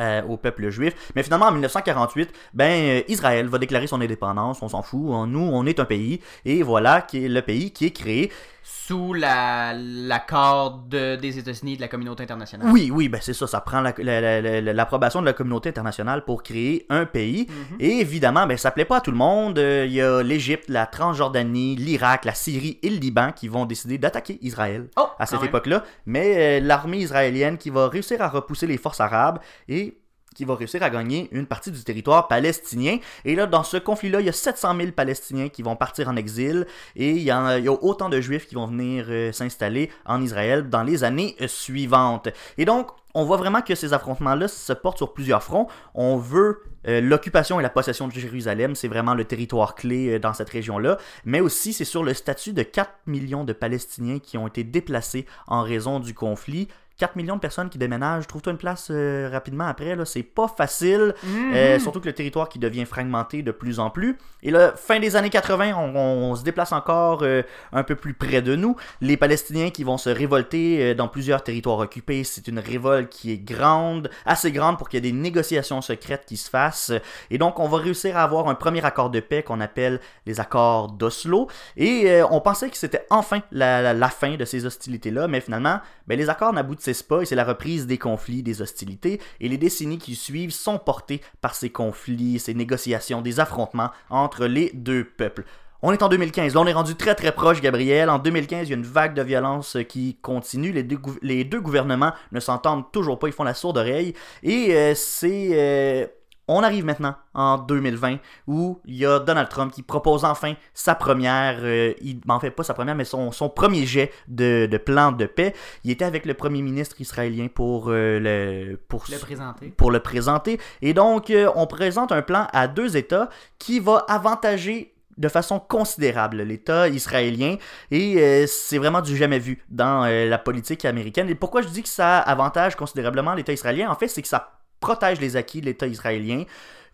euh, 0.00 0.20
au 0.28 0.36
peuple 0.36 0.68
juif. 0.68 0.94
Mais 1.14 1.22
finalement, 1.22 1.46
en 1.46 1.52
1948, 1.52 2.30
ben, 2.52 2.72
euh, 2.72 3.02
Israël 3.06 3.46
va 3.46 3.58
déclarer 3.58 3.86
son 3.86 4.00
indépendance, 4.00 4.60
on 4.60 4.68
s'en 4.68 4.82
fout, 4.82 5.00
on- 5.04 5.28
nous, 5.28 5.38
on 5.38 5.64
est 5.64 5.78
un 5.78 5.84
pays, 5.84 6.20
et 6.44 6.64
voilà 6.64 7.02
qui 7.02 7.24
est 7.24 7.28
le 7.28 7.40
pays 7.40 7.70
qui 7.70 7.86
est 7.86 7.90
créé. 7.92 8.32
Sous 8.68 9.14
la- 9.14 9.74
l'accord 9.74 10.78
de- 10.88 11.14
des 11.14 11.38
États-Unis 11.38 11.74
et 11.74 11.76
de 11.76 11.80
la 11.80 11.86
communauté 11.88 12.24
internationale. 12.24 12.68
Oui, 12.72 12.90
oui, 12.92 13.08
ben 13.08 13.20
c'est 13.22 13.32
ça, 13.32 13.46
ça 13.46 13.60
prend 13.60 13.80
la- 13.80 13.94
la- 13.96 14.20
la- 14.20 14.60
la- 14.60 14.72
l'approbation 14.72 15.20
de 15.20 15.26
la 15.26 15.32
communauté 15.34 15.68
internationale 15.68 16.24
pour 16.24 16.42
créer 16.42 16.84
un 16.88 17.04
pays. 17.04 17.46
Mhm. 17.48 17.76
Et 17.78 18.00
évidemment, 18.00 18.44
ben, 18.46 18.56
ça 18.56 18.72
plaît 18.72 18.84
pas 18.84 18.96
à 18.96 19.00
tout 19.00 19.12
le 19.12 19.16
monde. 19.16 19.58
Euh, 19.60 19.84
Il 19.86 19.92
y 19.92 20.00
a 20.02 20.20
l'Égypte, 20.22 20.68
la 20.68 20.86
Transjordanie, 20.86 21.76
l'Irak, 21.76 22.24
la 22.24 22.34
Syrie 22.34 22.78
et 22.82 22.90
le 22.90 22.96
Liban 22.96 23.30
qui 23.30 23.46
vont 23.46 23.66
décider 23.66 23.98
d'attaquer 23.98 24.38
Israël 24.42 24.88
Oh, 24.96 25.06
à 25.18 25.26
cette 25.26 25.42
époque-là. 25.44 25.84
Mais 26.06 26.58
euh, 26.60 26.60
l'armée 26.64 26.98
israélienne 26.98 27.58
qui 27.58 27.70
va 27.70 27.88
réussir 27.88 28.20
à 28.20 28.28
repousser 28.28 28.66
les 28.66 28.78
forces 28.78 29.00
arabes 29.00 29.38
et 29.68 29.96
qui 30.36 30.44
va 30.44 30.54
réussir 30.54 30.82
à 30.82 30.90
gagner 30.90 31.28
une 31.32 31.46
partie 31.46 31.72
du 31.72 31.82
territoire 31.82 32.28
palestinien. 32.28 32.98
Et 33.24 33.34
là, 33.34 33.46
dans 33.46 33.62
ce 33.62 33.78
conflit-là, 33.78 34.20
il 34.20 34.26
y 34.26 34.28
a 34.28 34.32
700 34.32 34.76
000 34.76 34.92
Palestiniens 34.92 35.48
qui 35.48 35.62
vont 35.62 35.76
partir 35.76 36.08
en 36.08 36.16
exil 36.16 36.66
et 36.94 37.10
il 37.12 37.22
y, 37.22 37.30
a, 37.30 37.58
autant 37.80 38.10
de 38.10 38.20
Juifs 38.20 38.46
qui 38.46 38.54
vont 38.54 38.66
venir 38.66 39.06
euh, 39.08 39.32
s'installer 39.32 39.90
en 40.04 40.20
Israël 40.20 40.68
dans 40.68 40.82
les 40.82 41.04
années 41.04 41.36
euh, 41.40 41.48
suivantes. 41.48 42.28
Et 42.58 42.66
donc, 42.66 42.88
on 43.14 43.24
voit 43.24 43.38
vraiment 43.38 43.62
que 43.62 43.74
ces 43.74 43.94
affrontements-là 43.94 44.46
se 44.46 44.74
portent 44.74 44.98
sur 44.98 45.14
plusieurs 45.14 45.42
fronts. 45.42 45.68
On 45.94 46.18
veut 46.18 46.62
euh, 46.86 47.00
l'occupation 47.00 47.58
et 47.58 47.62
la 47.62 47.70
possession 47.70 48.06
de 48.06 48.12
Jérusalem, 48.12 48.74
c'est 48.74 48.88
vraiment 48.88 49.14
le 49.14 49.24
territoire 49.24 49.74
clé 49.74 50.18
dans 50.18 50.34
cette 50.34 50.50
région-là, 50.50 50.98
mais 51.24 51.40
aussi 51.40 51.72
c'est 51.72 51.86
sur 51.86 52.04
le 52.04 52.12
statut 52.12 52.52
de 52.52 52.62
4 52.62 52.90
millions 53.06 53.44
de 53.44 53.54
Palestiniens 53.54 54.18
qui 54.18 54.36
ont 54.36 54.46
été 54.46 54.64
déplacés 54.64 55.24
en 55.46 55.62
raison 55.62 55.98
du 55.98 56.12
conflit 56.12 56.68
4 56.98 57.16
millions 57.16 57.36
de 57.36 57.40
personnes 57.40 57.68
qui 57.68 57.76
déménagent. 57.78 58.26
Trouve-toi 58.26 58.52
une 58.52 58.58
place 58.58 58.88
euh, 58.90 59.28
rapidement 59.30 59.66
après. 59.66 59.94
Là, 59.94 60.04
c'est 60.06 60.22
pas 60.22 60.48
facile. 60.48 61.14
Mhm. 61.22 61.52
Euh, 61.54 61.78
surtout 61.78 62.00
que 62.00 62.06
le 62.06 62.14
territoire 62.14 62.48
qui 62.48 62.58
devient 62.58 62.86
fragmenté 62.86 63.42
de 63.42 63.50
plus 63.50 63.78
en 63.80 63.90
plus. 63.90 64.16
Et 64.42 64.50
là, 64.50 64.72
fin 64.76 64.98
des 64.98 65.14
années 65.14 65.28
80, 65.28 65.74
on, 65.76 65.94
on 65.94 66.34
se 66.36 66.42
déplace 66.42 66.72
encore 66.72 67.20
euh, 67.22 67.42
un 67.72 67.82
peu 67.82 67.96
plus 67.96 68.14
près 68.14 68.40
de 68.40 68.56
nous. 68.56 68.76
Les 69.02 69.16
Palestiniens 69.18 69.68
qui 69.70 69.84
vont 69.84 69.98
se 69.98 70.08
révolter 70.08 70.94
dans 70.94 71.08
plusieurs 71.08 71.42
territoires 71.42 71.78
occupés. 71.80 72.24
C'est 72.24 72.48
une 72.48 72.58
révolte 72.58 73.10
qui 73.10 73.30
est 73.32 73.38
grande, 73.38 74.08
assez 74.24 74.50
grande 74.50 74.78
pour 74.78 74.88
qu'il 74.88 75.04
y 75.04 75.06
ait 75.06 75.12
des 75.12 75.16
négociations 75.18 75.82
secrètes 75.82 76.24
qui 76.26 76.38
se 76.38 76.48
fassent. 76.48 76.92
Et 77.30 77.36
donc, 77.36 77.58
on 77.60 77.68
va 77.68 77.76
réussir 77.78 78.16
à 78.16 78.22
avoir 78.22 78.48
un 78.48 78.54
premier 78.54 78.82
accord 78.84 79.10
de 79.10 79.20
paix 79.20 79.42
qu'on 79.42 79.60
appelle 79.60 80.00
les 80.24 80.40
accords 80.40 80.92
d'Oslo. 80.92 81.48
Et 81.76 82.22
on 82.30 82.40
pensait 82.40 82.70
que 82.70 82.76
c'était 82.78 83.04
enfin 83.10 83.40
la, 83.52 83.82
la- 83.82 83.92
la 83.92 84.08
fin 84.08 84.36
de 84.36 84.44
ces 84.46 84.64
hostilités-là, 84.64 85.28
mais 85.28 85.40
finalement, 85.40 85.80
ben, 86.06 86.16
les 86.18 86.30
accords 86.30 86.52
n'aboutissent 86.54 86.85
c'est 86.94 87.34
la 87.34 87.44
reprise 87.44 87.86
des 87.86 87.98
conflits, 87.98 88.42
des 88.42 88.62
hostilités. 88.62 89.20
Et 89.40 89.48
les 89.48 89.58
décennies 89.58 89.98
qui 89.98 90.14
suivent 90.14 90.52
sont 90.52 90.78
portées 90.78 91.20
par 91.40 91.54
ces 91.54 91.70
conflits, 91.70 92.38
ces 92.38 92.54
négociations, 92.54 93.22
des 93.22 93.40
affrontements 93.40 93.90
entre 94.10 94.46
les 94.46 94.70
deux 94.74 95.04
peuples. 95.04 95.44
On 95.82 95.92
est 95.92 96.02
en 96.02 96.08
2015, 96.08 96.54
là 96.54 96.60
on 96.60 96.66
est 96.66 96.72
rendu 96.72 96.94
très 96.94 97.14
très 97.14 97.32
proche, 97.32 97.60
Gabriel. 97.60 98.08
En 98.08 98.18
2015, 98.18 98.66
il 98.66 98.70
y 98.70 98.74
a 98.74 98.76
une 98.76 98.82
vague 98.82 99.14
de 99.14 99.22
violence 99.22 99.76
euh, 99.76 99.82
qui 99.82 100.16
continue. 100.22 100.72
Les 100.72 100.82
deux, 100.82 100.96
gouv- 100.96 101.18
les 101.22 101.44
deux 101.44 101.60
gouvernements 101.60 102.12
ne 102.32 102.40
s'entendent 102.40 102.90
toujours 102.92 103.18
pas, 103.18 103.28
ils 103.28 103.32
font 103.34 103.44
la 103.44 103.54
sourde 103.54 103.76
oreille. 103.78 104.14
Et 104.42 104.74
euh, 104.74 104.94
c'est... 104.94 105.50
euh, 105.52 106.06
on 106.48 106.62
arrive 106.62 106.84
maintenant 106.84 107.16
en 107.34 107.58
2020 107.58 108.18
où 108.46 108.80
il 108.84 108.96
y 108.96 109.06
a 109.06 109.18
Donald 109.18 109.48
Trump 109.48 109.72
qui 109.72 109.82
propose 109.82 110.24
enfin 110.24 110.54
sa 110.74 110.94
première, 110.94 111.58
euh, 111.62 111.92
il, 112.00 112.20
en 112.28 112.40
fait 112.40 112.50
pas 112.50 112.62
sa 112.62 112.74
première, 112.74 112.94
mais 112.94 113.04
son, 113.04 113.32
son 113.32 113.48
premier 113.48 113.86
jet 113.86 114.12
de, 114.28 114.66
de 114.70 114.78
plan 114.78 115.12
de 115.12 115.26
paix. 115.26 115.54
Il 115.84 115.90
était 115.90 116.04
avec 116.04 116.24
le 116.24 116.34
premier 116.34 116.62
ministre 116.62 117.00
israélien 117.00 117.48
pour, 117.48 117.88
euh, 117.88 118.18
le, 118.20 118.76
pour, 118.76 119.04
Le 119.10 119.18
présenter. 119.18 119.68
pour 119.76 119.90
le 119.90 120.00
présenter. 120.00 120.60
Et 120.82 120.94
donc, 120.94 121.30
euh, 121.30 121.50
on 121.56 121.66
présente 121.66 122.12
un 122.12 122.22
plan 122.22 122.46
à 122.52 122.68
deux 122.68 122.96
États 122.96 123.28
qui 123.58 123.80
va 123.80 124.04
avantager 124.08 124.96
de 125.16 125.28
façon 125.28 125.58
considérable 125.58 126.42
l'État 126.42 126.88
israélien 126.88 127.56
et 127.90 128.16
euh, 128.18 128.46
c'est 128.46 128.78
vraiment 128.78 129.00
du 129.00 129.16
jamais 129.16 129.38
vu 129.38 129.62
dans 129.68 130.04
euh, 130.04 130.28
la 130.28 130.38
politique 130.38 130.84
américaine. 130.84 131.28
Et 131.28 131.34
pourquoi 131.34 131.62
je 131.62 131.68
dis 131.68 131.82
que 131.82 131.88
ça 131.88 132.18
avantage 132.18 132.76
considérablement 132.76 133.34
l'État 133.34 133.52
israélien? 133.52 133.90
En 133.90 133.94
fait, 133.94 134.08
c'est 134.08 134.22
que 134.22 134.28
ça 134.28 134.55
protège 134.80 135.20
les 135.20 135.36
acquis 135.36 135.60
de 135.60 135.66
l'État 135.66 135.86
israélien. 135.86 136.44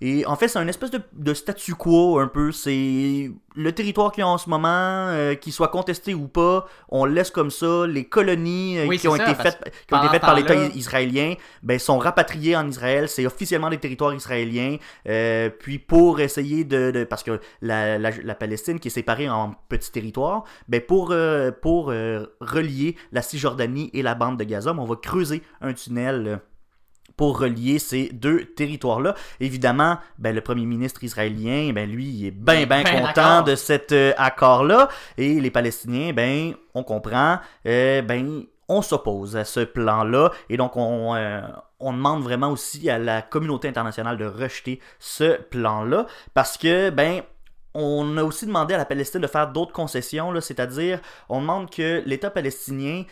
Et 0.04 0.26
en 0.26 0.34
fait, 0.34 0.48
c'est 0.48 0.58
un 0.58 0.66
espèce 0.66 0.90
de, 0.90 1.00
de 1.12 1.32
statu 1.32 1.76
quo 1.76 2.18
un 2.18 2.26
peu. 2.26 2.50
C'est 2.50 3.30
le 3.54 3.72
territoire 3.72 4.10
qu'il 4.10 4.22
y 4.22 4.24
a 4.24 4.28
en 4.28 4.36
ce 4.36 4.50
moment, 4.50 4.66
euh, 4.66 5.36
qu'il 5.36 5.52
soit 5.52 5.68
contesté 5.68 6.12
ou 6.12 6.26
pas, 6.26 6.66
on 6.88 7.04
laisse 7.04 7.30
comme 7.30 7.52
ça. 7.52 7.86
Les 7.86 8.06
colonies 8.06 8.78
euh, 8.78 8.86
Oui, 8.88 8.98
qui 8.98 9.06
ont 9.06 9.14
ça, 9.14 9.32
faites, 9.36 9.72
qui 9.86 9.94
ont 9.94 10.00
été 10.00 10.08
faites 10.08 10.22
par 10.22 10.34
l'État 10.34 10.56
israélien 10.74 11.34
ben, 11.62 11.78
sont 11.78 11.98
rapatriés 11.98 12.56
en 12.56 12.66
Israël. 12.66 13.08
C'est 13.08 13.26
officiellement 13.26 13.70
des 13.70 13.78
territoires 13.78 14.12
israéliens. 14.12 14.76
Euh, 15.08 15.50
puis 15.50 15.78
pour 15.78 16.18
essayer 16.18 16.64
de... 16.64 16.90
de- 16.90 17.04
parce 17.04 17.22
que 17.22 17.38
la, 17.60 17.96
la, 17.96 18.10
la 18.10 18.34
Palestine 18.34 18.80
qui 18.80 18.88
est 18.88 18.90
séparée 18.90 19.30
en 19.30 19.54
petits 19.68 19.92
territoires, 19.92 20.42
ben 20.66 20.80
pour, 20.80 21.14
pour 21.60 21.86
relier 22.40 22.96
la 23.12 23.22
Cisjordanie 23.22 23.88
et 23.94 24.02
la 24.02 24.16
bande 24.16 24.36
de 24.36 24.42
Gaza, 24.42 24.72
ben, 24.72 24.82
on 24.82 24.86
va 24.86 24.96
creuser 24.96 25.42
un 25.60 25.74
tunnel... 25.74 26.40
pour 27.16 27.38
relier 27.40 27.78
ces 27.78 28.08
deux 28.08 28.44
territoires-là. 28.44 29.14
Évidemment, 29.40 29.98
ben, 30.18 30.34
le 30.34 30.40
premier 30.40 30.66
ministre 30.66 31.04
israélien, 31.04 31.72
ben, 31.72 31.90
lui, 31.90 32.06
il 32.06 32.26
est 32.26 32.30
bien, 32.30 32.66
bien 32.66 32.82
ben 32.82 33.06
content 33.06 33.42
de 33.42 33.54
cet 33.54 33.92
euh, 33.92 34.12
accord-là. 34.16 34.88
Et 35.18 35.40
les 35.40 35.50
Palestiniens, 35.50 36.12
ben, 36.12 36.54
on 36.74 36.82
comprend, 36.82 37.38
euh, 37.66 38.02
ben, 38.02 38.44
on 38.68 38.82
s'oppose 38.82 39.36
à 39.36 39.44
ce 39.44 39.60
plan-là. 39.60 40.30
Et 40.48 40.56
donc, 40.56 40.76
on, 40.76 41.14
euh, 41.14 41.40
on 41.80 41.92
demande 41.92 42.22
vraiment 42.22 42.50
aussi 42.50 42.88
à 42.88 42.98
la 42.98 43.22
communauté 43.22 43.68
internationale 43.68 44.16
de 44.16 44.26
rejeter 44.26 44.80
ce 44.98 45.40
plan-là. 45.40 46.06
Parce 46.34 46.56
que, 46.56 46.90
ben, 46.90 47.22
on 47.74 48.16
a 48.18 48.22
aussi 48.24 48.46
demandé 48.46 48.74
à 48.74 48.78
la 48.78 48.84
Palestine 48.84 49.20
de 49.20 49.26
faire 49.26 49.48
d'autres 49.48 49.72
concessions, 49.72 50.32
c'est-à-dire, 50.40 51.00
on 51.28 51.40
demande 51.40 51.70
que 51.70 52.02
l'État 52.04 52.30
palestinien 52.30 53.04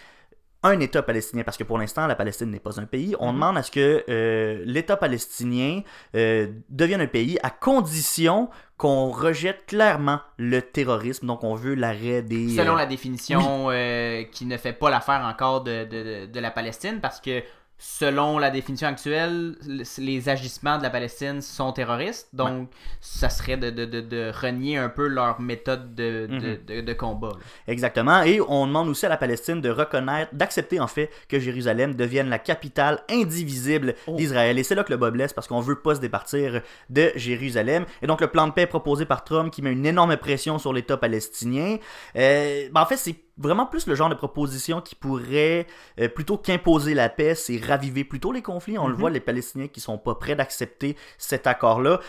un 0.62 0.78
État 0.80 1.02
palestinien, 1.02 1.42
parce 1.42 1.56
que 1.56 1.64
pour 1.64 1.78
l'instant, 1.78 2.06
la 2.06 2.14
Palestine 2.14 2.50
n'est 2.50 2.60
pas 2.60 2.78
un 2.80 2.84
pays. 2.84 3.16
On 3.18 3.28
Mhm. 3.28 3.34
demande 3.34 3.58
à 3.58 3.62
ce 3.62 3.70
que 3.70 4.04
euh, 4.08 4.62
l'État 4.66 4.96
palestinien 4.96 5.80
euh, 6.14 6.48
devienne 6.68 7.00
un 7.00 7.06
pays 7.06 7.38
à 7.42 7.48
condition 7.50 8.50
qu'on 8.76 9.10
rejette 9.10 9.64
clairement 9.66 10.20
le 10.38 10.60
terrorisme. 10.60 11.26
Donc, 11.26 11.44
on 11.44 11.54
veut 11.54 11.74
l'arrêt 11.74 12.22
des... 12.22 12.50
Selon 12.56 12.74
euh, 12.74 12.78
la 12.78 12.86
définition 12.86 13.68
euh, 13.70 14.22
qui 14.24 14.44
ne 14.46 14.56
fait 14.56 14.72
pas 14.72 14.90
l'affaire 14.90 15.22
encore 15.24 15.62
de, 15.62 15.84
de, 15.84 16.02
de- 16.02 16.26
de 16.26 16.40
la 16.40 16.50
Palestine, 16.50 16.98
parce 17.00 17.20
que 17.20 17.42
selon 17.82 18.38
la 18.38 18.50
définition 18.50 18.87
actuelle, 18.88 19.56
le- 19.66 19.84
les 20.04 20.28
agissements 20.28 20.76
de 20.76 20.82
la 20.82 20.90
Palestine 20.90 21.40
sont 21.40 21.72
terroristes, 21.72 22.28
donc 22.34 22.68
ça 23.00 23.30
serait 23.30 23.56
de, 23.56 23.70
de, 23.70 23.87
de, 23.87 24.02
de 24.02 24.30
renier 24.38 24.76
un 24.76 24.90
peu 24.90 25.08
leur 25.08 25.40
méthode 25.40 25.94
de, 25.94 26.26
de, 26.26 26.60
de, 26.66 26.80
de 26.82 26.92
combat. 26.92 27.28
là. 27.30 27.38
Exactement. 27.66 28.22
Et 28.22 28.38
on 28.46 28.66
demande 28.66 28.88
aussi 28.88 29.06
à 29.06 29.08
la 29.08 29.16
Palestine 29.16 29.62
de 29.62 29.70
reconnaître, 29.70 30.34
d'accepter 30.34 30.78
en 30.78 30.87
fait 30.87 31.10
que 31.28 31.40
Jérusalem 31.40 31.94
devienne 31.94 32.28
la 32.28 32.38
capitale 32.38 33.02
indivisible 33.10 33.94
Oh. 34.06 34.14
d'Israël. 34.16 34.58
Et 34.58 34.62
c'est 34.62 34.75
là 34.75 34.84
que 34.84 34.90
le 34.92 34.99
bas 34.99 35.10
blesse 35.10 35.32
parce 35.32 35.46
qu'on 35.49 35.60
veut 35.60 35.80
pas 35.80 35.94
se 35.94 36.00
départir 36.00 36.60
de 36.90 37.10
Jérusalem. 37.16 37.87
Et 38.02 38.06
donc 38.06 38.20
le 38.20 38.26
plan 38.26 38.46
de 38.46 38.52
paix 38.52 38.66
proposé 38.66 39.06
par 39.06 39.25
Trump 39.25 39.50
qui 39.52 39.62
met 39.62 39.72
une 39.72 39.87
énorme 39.87 40.16
pression 40.18 40.58
sur 40.58 40.72
l'État 40.75 40.96
palestinien. 40.99 41.78
euh, 42.16 42.68
ben, 42.72 42.80
en 42.82 42.87
fait, 42.87 42.96
c'est 42.99 43.16
vraiment 43.40 43.66
plus 43.66 43.87
le 43.87 43.94
genre 43.97 44.09
de 44.11 44.14
proposition 44.14 44.80
qui 44.80 44.94
pourrait, 44.94 45.66
euh, 45.99 46.09
plutôt 46.09 46.37
qu'imposer 46.37 46.94
la 46.94 47.09
paix, 47.09 47.35
c'est 47.35 47.59
raviver 47.59 48.04
plutôt 48.04 48.30
les 48.32 48.42
conflits. 48.42 48.78
On 48.78 48.87
le 48.87 48.92
Mhm. 48.94 49.00
voit, 49.00 49.11
les 49.11 49.20
Palestiniens 49.20 49.66
qui 49.68 49.80
sont 49.80 49.99
pas 49.99 50.14
prêts 50.14 50.37
d'accepter 50.37 50.97
cet 51.18 51.47
accord-là. 51.49 52.00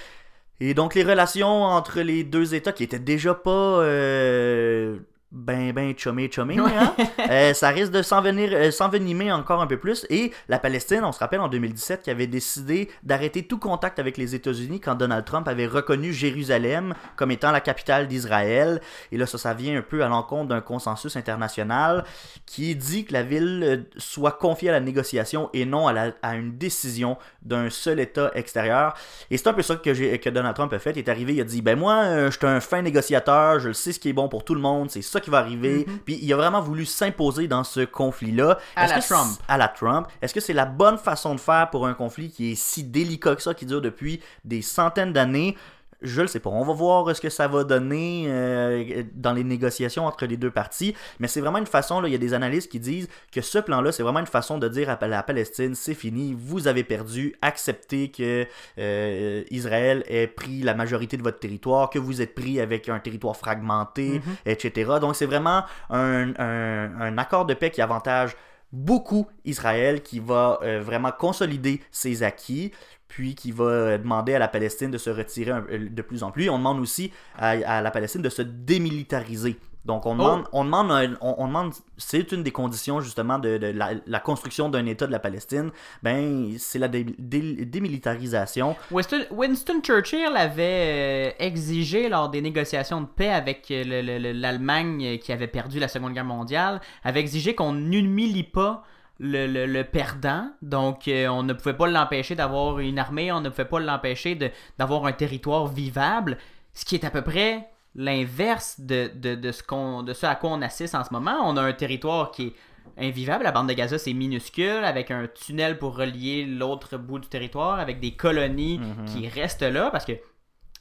Et 0.59 0.75
donc 0.75 0.93
les 0.93 1.03
relations 1.03 1.63
entre 1.63 2.01
les 2.01 2.23
deux 2.23 2.53
États 2.53 2.71
qui 2.71 2.83
étaient 2.83 2.99
déjà 2.99 3.33
pas 3.33 3.49
euh, 3.81 4.99
ben 5.31 5.71
ben 5.71 5.93
chumé 5.97 6.29
chumé, 6.29 6.59
Ouais. 6.59 6.71
hein, 6.77 6.93
euh, 7.29 7.53
ça 7.53 7.69
risque 7.69 7.91
de 7.93 7.99
euh, 7.99 8.71
s'envenimer 8.71 9.31
encore 9.31 9.61
un 9.61 9.67
peu 9.67 9.77
plus. 9.77 10.05
Et 10.09 10.31
la 10.49 10.59
Palestine, 10.59 11.01
on 11.03 11.11
se 11.13 11.19
rappelle 11.19 11.39
en 11.39 11.47
2017 11.47 12.01
qui 12.01 12.09
avait 12.09 12.27
décidé 12.27 12.89
d'arrêter 13.03 13.43
tout 13.43 13.57
contact 13.57 13.97
avec 13.99 14.17
les 14.17 14.35
États-Unis 14.35 14.81
quand 14.81 14.95
Donald 14.95 15.23
Trump 15.23 15.47
avait 15.47 15.67
reconnu 15.67 16.11
Jérusalem 16.11 16.93
comme 17.15 17.31
étant 17.31 17.51
la 17.51 17.61
capitale 17.61 18.07
d'Israël. 18.09 18.81
Et 19.13 19.17
là, 19.17 19.25
ça, 19.25 19.37
ça 19.37 19.53
vient 19.53 19.77
un 19.77 19.81
peu 19.81 20.03
à 20.03 20.09
l'encontre 20.09 20.49
d'un 20.49 20.59
consensus 20.59 21.15
international 21.15 22.03
qui 22.45 22.75
dit 22.75 23.05
que 23.05 23.13
la 23.13 23.23
ville 23.23 23.63
euh, 23.63 23.77
soit 23.97 24.33
confiée 24.33 24.67
à 24.69 24.73
la 24.73 24.79
négociation 24.81 25.49
et 25.53 25.65
non 25.65 25.87
à, 25.87 25.93
la- 25.93 26.11
à 26.21 26.35
une 26.35 26.57
décision 26.57 27.17
d'un 27.41 27.69
seul 27.69 28.01
État 28.01 28.31
extérieur. 28.35 28.95
Et 29.29 29.37
c'est 29.37 29.47
un 29.47 29.53
peu 29.53 29.61
ça 29.61 29.77
que, 29.77 30.15
que 30.17 30.29
Donald 30.29 30.55
Trump 30.55 30.73
a 30.73 30.79
fait. 30.79 30.91
Il 30.91 30.97
est 30.99 31.09
arrivé, 31.09 31.35
il 31.35 31.41
a 31.41 31.45
dit 31.45 31.61
Ben 31.61 31.79
moi, 31.79 32.03
euh, 32.03 32.29
je 32.31 32.37
suis 32.37 32.45
un 32.47 32.59
fin 32.59 32.81
négociateur, 32.81 33.59
je 33.61 33.69
le 33.69 33.73
sais 33.73 33.93
ce 33.93 33.99
qui 33.99 34.09
est 34.09 34.13
bon 34.13 34.27
pour 34.27 34.43
tout 34.43 34.55
le 34.55 34.61
monde, 34.61 34.91
c'est 34.91 35.01
ça 35.01 35.20
qui 35.21 35.29
va 35.29 35.37
arriver. 35.37 35.85
Puis 36.05 36.19
il 36.21 36.33
a 36.33 36.35
vraiment 36.35 36.61
voulu 36.61 36.85
s'imposer 36.85 37.47
dans 37.47 37.63
ce 37.63 37.81
conflit-là. 37.81 38.57
À 38.75 38.87
la 38.87 38.99
que 38.99 39.07
Trump. 39.07 39.39
À 39.47 39.57
la 39.57 39.67
Trump. 39.67 40.07
Est-ce 40.21 40.33
que 40.33 40.39
c'est 40.39 40.53
la 40.53 40.65
bonne 40.65 40.97
façon 40.97 41.35
de 41.35 41.39
faire 41.39 41.69
pour 41.69 41.87
un 41.87 41.93
conflit 41.93 42.29
qui 42.29 42.51
est 42.51 42.55
si 42.55 42.83
délicat 42.83 43.35
que 43.35 43.41
ça, 43.41 43.53
qui 43.53 43.65
dure 43.65 43.81
depuis 43.81 44.21
des 44.43 44.61
centaines 44.61 45.13
d'années? 45.13 45.55
Je 46.01 46.21
le 46.21 46.27
sais 46.27 46.39
pas. 46.39 46.49
On 46.49 46.63
va 46.63 46.73
voir 46.73 47.15
ce 47.15 47.21
que 47.21 47.29
ça 47.29 47.47
va 47.47 47.63
donner 47.63 48.25
euh, 48.27 49.03
dans 49.13 49.33
les 49.33 49.43
négociations 49.43 50.05
entre 50.05 50.25
les 50.25 50.37
deux 50.37 50.51
parties. 50.51 50.95
Mais 51.19 51.27
c'est 51.27 51.41
vraiment 51.41 51.57
une 51.59 51.65
façon, 51.67 52.01
là, 52.01 52.07
il 52.07 52.11
y 52.11 52.15
a 52.15 52.17
des 52.17 52.33
analystes 52.33 52.71
qui 52.71 52.79
disent 52.79 53.07
que 53.31 53.41
ce 53.41 53.59
plan-là, 53.59 53.91
c'est 53.91 54.03
vraiment 54.03 54.19
une 54.19 54.25
façon 54.25 54.57
de 54.57 54.67
dire 54.67 54.89
à 54.89 55.07
la 55.07 55.23
Palestine, 55.23 55.75
c'est 55.75 55.93
fini, 55.93 56.35
vous 56.37 56.67
avez 56.67 56.83
perdu, 56.83 57.35
acceptez 57.41 58.09
que 58.11 58.47
euh, 58.79 59.43
Israël 59.51 60.03
ait 60.07 60.27
pris 60.27 60.61
la 60.61 60.73
majorité 60.73 61.17
de 61.17 61.23
votre 61.23 61.39
territoire, 61.39 61.89
que 61.89 61.99
vous 61.99 62.21
êtes 62.21 62.33
pris 62.35 62.59
avec 62.59 62.89
un 62.89 62.99
territoire 62.99 63.35
fragmenté, 63.35 64.19
Mhm. 64.19 64.21
etc. 64.45 64.91
Donc 64.99 65.15
c'est 65.15 65.25
vraiment 65.25 65.63
un, 65.89 66.33
un- 66.39 67.01
un 67.01 67.17
accord 67.17 67.45
de 67.45 67.53
paix 67.53 67.69
qui 67.71 67.81
avantage 67.81 68.35
beaucoup 68.73 69.27
Israël, 69.43 70.01
qui 70.01 70.19
va 70.19 70.59
euh, 70.63 70.79
vraiment 70.81 71.11
consolider 71.11 71.81
ses 71.91 72.23
acquis, 72.23 72.71
puis 73.11 73.35
qui 73.35 73.51
va 73.51 73.65
euh, 73.65 73.97
demander 73.97 74.33
à 74.35 74.39
la 74.39 74.47
Palestine 74.47 74.89
de 74.89 74.97
se 74.97 75.09
retirer 75.09 75.51
un- 75.51 75.65
euh, 75.69 75.89
de 75.89 76.01
plus 76.01 76.23
en 76.23 76.31
plus. 76.31 76.49
On 76.49 76.57
demande 76.57 76.79
aussi 76.79 77.11
à, 77.37 77.49
à 77.49 77.81
la 77.81 77.91
Palestine 77.91 78.21
de 78.21 78.29
se 78.29 78.41
démilitariser. 78.41 79.57
Donc 79.83 80.05
on 80.05 80.13
demande, 80.13 80.43
on 80.53 80.63
demande, 80.63 80.91
un- 80.91 81.17
on, 81.21 81.35
on 81.39 81.47
demande, 81.47 81.73
c'est 81.97 82.31
une 82.31 82.43
des 82.43 82.51
conditions 82.51 83.01
justement 83.01 83.39
de, 83.39 83.57
de 83.57 83.67
la, 83.67 83.89
la 84.05 84.19
construction 84.19 84.69
d'un 84.69 84.85
État 84.85 85.07
de 85.07 85.11
la 85.11 85.17
Palestine. 85.19 85.71
Ben 86.03 86.53
c'est 86.59 86.77
la 86.79 86.87
dé- 86.87 87.03
dé- 87.17 87.65
démilitarisation. 87.65 88.75
Winston, 88.91 89.25
Winston 89.31 89.81
Churchill 89.83 90.33
avait 90.35 91.31
euh, 91.31 91.31
exigé 91.39 92.09
lors 92.09 92.29
des 92.29 92.41
négociations 92.41 93.01
de 93.01 93.07
paix 93.07 93.29
avec 93.29 93.67
le- 93.69 94.01
le- 94.01 94.19
le- 94.19 94.31
l'Allemagne 94.33 95.17
qui 95.19 95.31
avait 95.33 95.47
perdu 95.47 95.79
la 95.79 95.87
Seconde 95.87 96.13
Guerre 96.13 96.25
mondiale, 96.25 96.79
avait 97.03 97.19
exigé 97.19 97.55
qu'on 97.55 97.73
n'humilie 97.73 98.43
pas 98.43 98.83
le, 99.23 99.45
le- 99.45 99.67
le 99.67 99.83
perdant. 99.83 100.49
Donc 100.63 101.07
euh, 101.07 101.27
on 101.27 101.43
ne 101.43 101.53
pouvait 101.53 101.75
pas 101.75 101.87
l'empêcher 101.87 102.33
d'avoir 102.35 102.79
une 102.79 102.97
armée, 102.97 103.31
on 103.31 103.39
ne 103.39 103.49
pouvait 103.49 103.65
pas 103.65 103.79
l'empêcher 103.79 104.37
d'avoir 104.79 105.05
un 105.05 105.11
territoire 105.13 105.67
vivable, 105.67 106.37
ce 106.73 106.83
qui 106.85 106.95
est 106.95 107.05
à 107.05 107.11
peu 107.11 107.21
près 107.21 107.67
l'inverse 107.93 108.79
de, 108.79 109.11
de, 109.13 109.35
de 109.35 109.51
ce 109.51 109.61
qu'on, 109.63 110.01
de 110.03 110.13
ce 110.13 110.25
à 110.25 110.35
quoi 110.35 110.49
on 110.51 110.61
assiste 110.61 110.95
en 110.95 111.03
ce 111.03 111.13
moment. 111.13 111.35
On 111.45 111.55
a 111.57 111.61
un 111.61 111.73
territoire 111.73 112.31
qui 112.31 112.47
est 112.47 112.53
invivable. 112.97 113.43
La 113.43 113.51
bande 113.51 113.67
de 113.69 113.73
Gaza, 113.73 113.97
c'est 113.99 114.13
minuscule, 114.13 114.83
avec 114.83 115.11
un 115.11 115.27
tunnel 115.27 115.77
pour 115.77 115.95
relier 115.97 116.45
l'autre 116.45 116.97
bout 116.97 117.19
du 117.19 117.27
territoire, 117.27 117.79
avec 117.79 117.99
des 117.99 118.11
colonies 118.15 118.79
Mhm. 118.79 119.05
qui 119.05 119.27
restent 119.27 119.61
là, 119.61 119.89
parce 119.91 120.05
que 120.05 120.13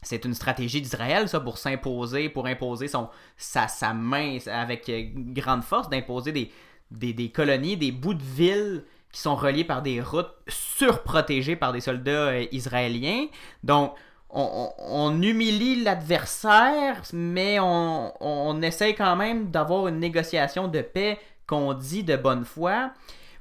c'est 0.02 0.24
une 0.24 0.32
stratégie 0.34 0.80
d'Israël, 0.80 1.28
ça, 1.28 1.40
pour 1.40 1.58
s'imposer, 1.58 2.28
pour 2.30 2.46
imposer 2.46 2.88
son, 2.88 3.10
sa, 3.36 3.68
sa 3.68 3.92
main 3.92 4.38
avec 4.46 4.88
euh, 4.88 5.02
grande 5.14 5.62
force, 5.62 5.90
d'imposer 5.90 6.32
des, 6.32 6.50
des, 6.90 7.12
des 7.12 7.30
colonies, 7.30 7.76
des 7.76 7.92
bouts 7.92 8.14
de 8.14 8.22
villes 8.22 8.84
qui 9.12 9.20
sont 9.20 9.34
reliés 9.34 9.64
par 9.64 9.82
des 9.82 10.00
routes 10.00 10.32
surprotégées 10.48 11.56
par 11.56 11.72
des 11.72 11.80
soldats 11.80 12.28
euh, 12.28 12.44
israéliens. 12.52 13.26
Donc, 13.64 13.94
on, 14.30 14.70
on- 14.78 15.20
humilie 15.22 15.82
l'adversaire, 15.82 17.02
mais 17.12 17.58
on, 17.58 18.12
on 18.20 18.62
essaye 18.62 18.94
quand 18.94 19.16
même 19.16 19.50
d'avoir 19.50 19.88
une 19.88 19.98
négociation 19.98 20.68
de 20.68 20.80
paix 20.82 21.18
qu'on 21.46 21.74
dit 21.74 22.04
de 22.04 22.16
bonne 22.16 22.44
foi. 22.44 22.92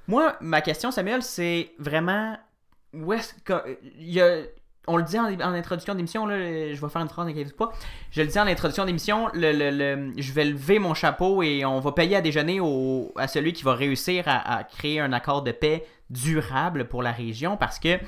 Moi, 0.08 0.36
ma 0.42 0.62
question, 0.62 0.90
Samuel, 0.92 1.22
c'est 1.22 1.72
vraiment 1.78 2.36
où 2.94 3.14
est-ce 3.14 3.36
que. 3.44 3.78
y 4.00 4.20
a- 4.20 4.42
on 4.90 4.98
le 4.98 5.04
dit 5.04 5.18
en, 5.20 5.26
en 5.26 5.54
introduction 5.54 5.96
d'émission, 5.96 6.26
là, 6.26 6.38
je 6.38 6.80
vais 6.82 6.90
faire 6.90 7.02
une 7.02 7.10
phrase, 7.10 7.26
n'inquiétez 7.28 7.54
pas. 7.54 7.72
Je 8.12 8.22
le 8.22 8.28
dis 8.28 8.40
en 8.40 8.48
introduction 8.48 8.86
d'émission, 8.86 9.30
le, 9.34 9.52
le- 9.52 9.72
le- 9.72 10.14
je 10.18 10.32
vais 10.34 10.46
lever 10.46 10.80
mon 10.80 10.94
chapeau 10.94 11.42
et 11.44 11.64
on 11.66 11.80
va 11.80 11.92
payer 11.92 12.16
à 12.18 12.22
déjeuner 12.22 12.60
au- 12.60 13.12
à 13.16 13.28
celui 13.28 13.54
qui 13.54 13.64
va 13.64 13.74
réussir 13.76 14.24
à, 14.28 14.58
à 14.58 14.64
créer 14.64 15.00
un 15.00 15.14
accord 15.14 15.42
de 15.44 15.52
paix 15.52 15.86
durable 16.10 16.86
pour 16.86 17.04
la 17.04 17.12
région 17.12 17.56
parce 17.58 17.80
que 17.80 18.00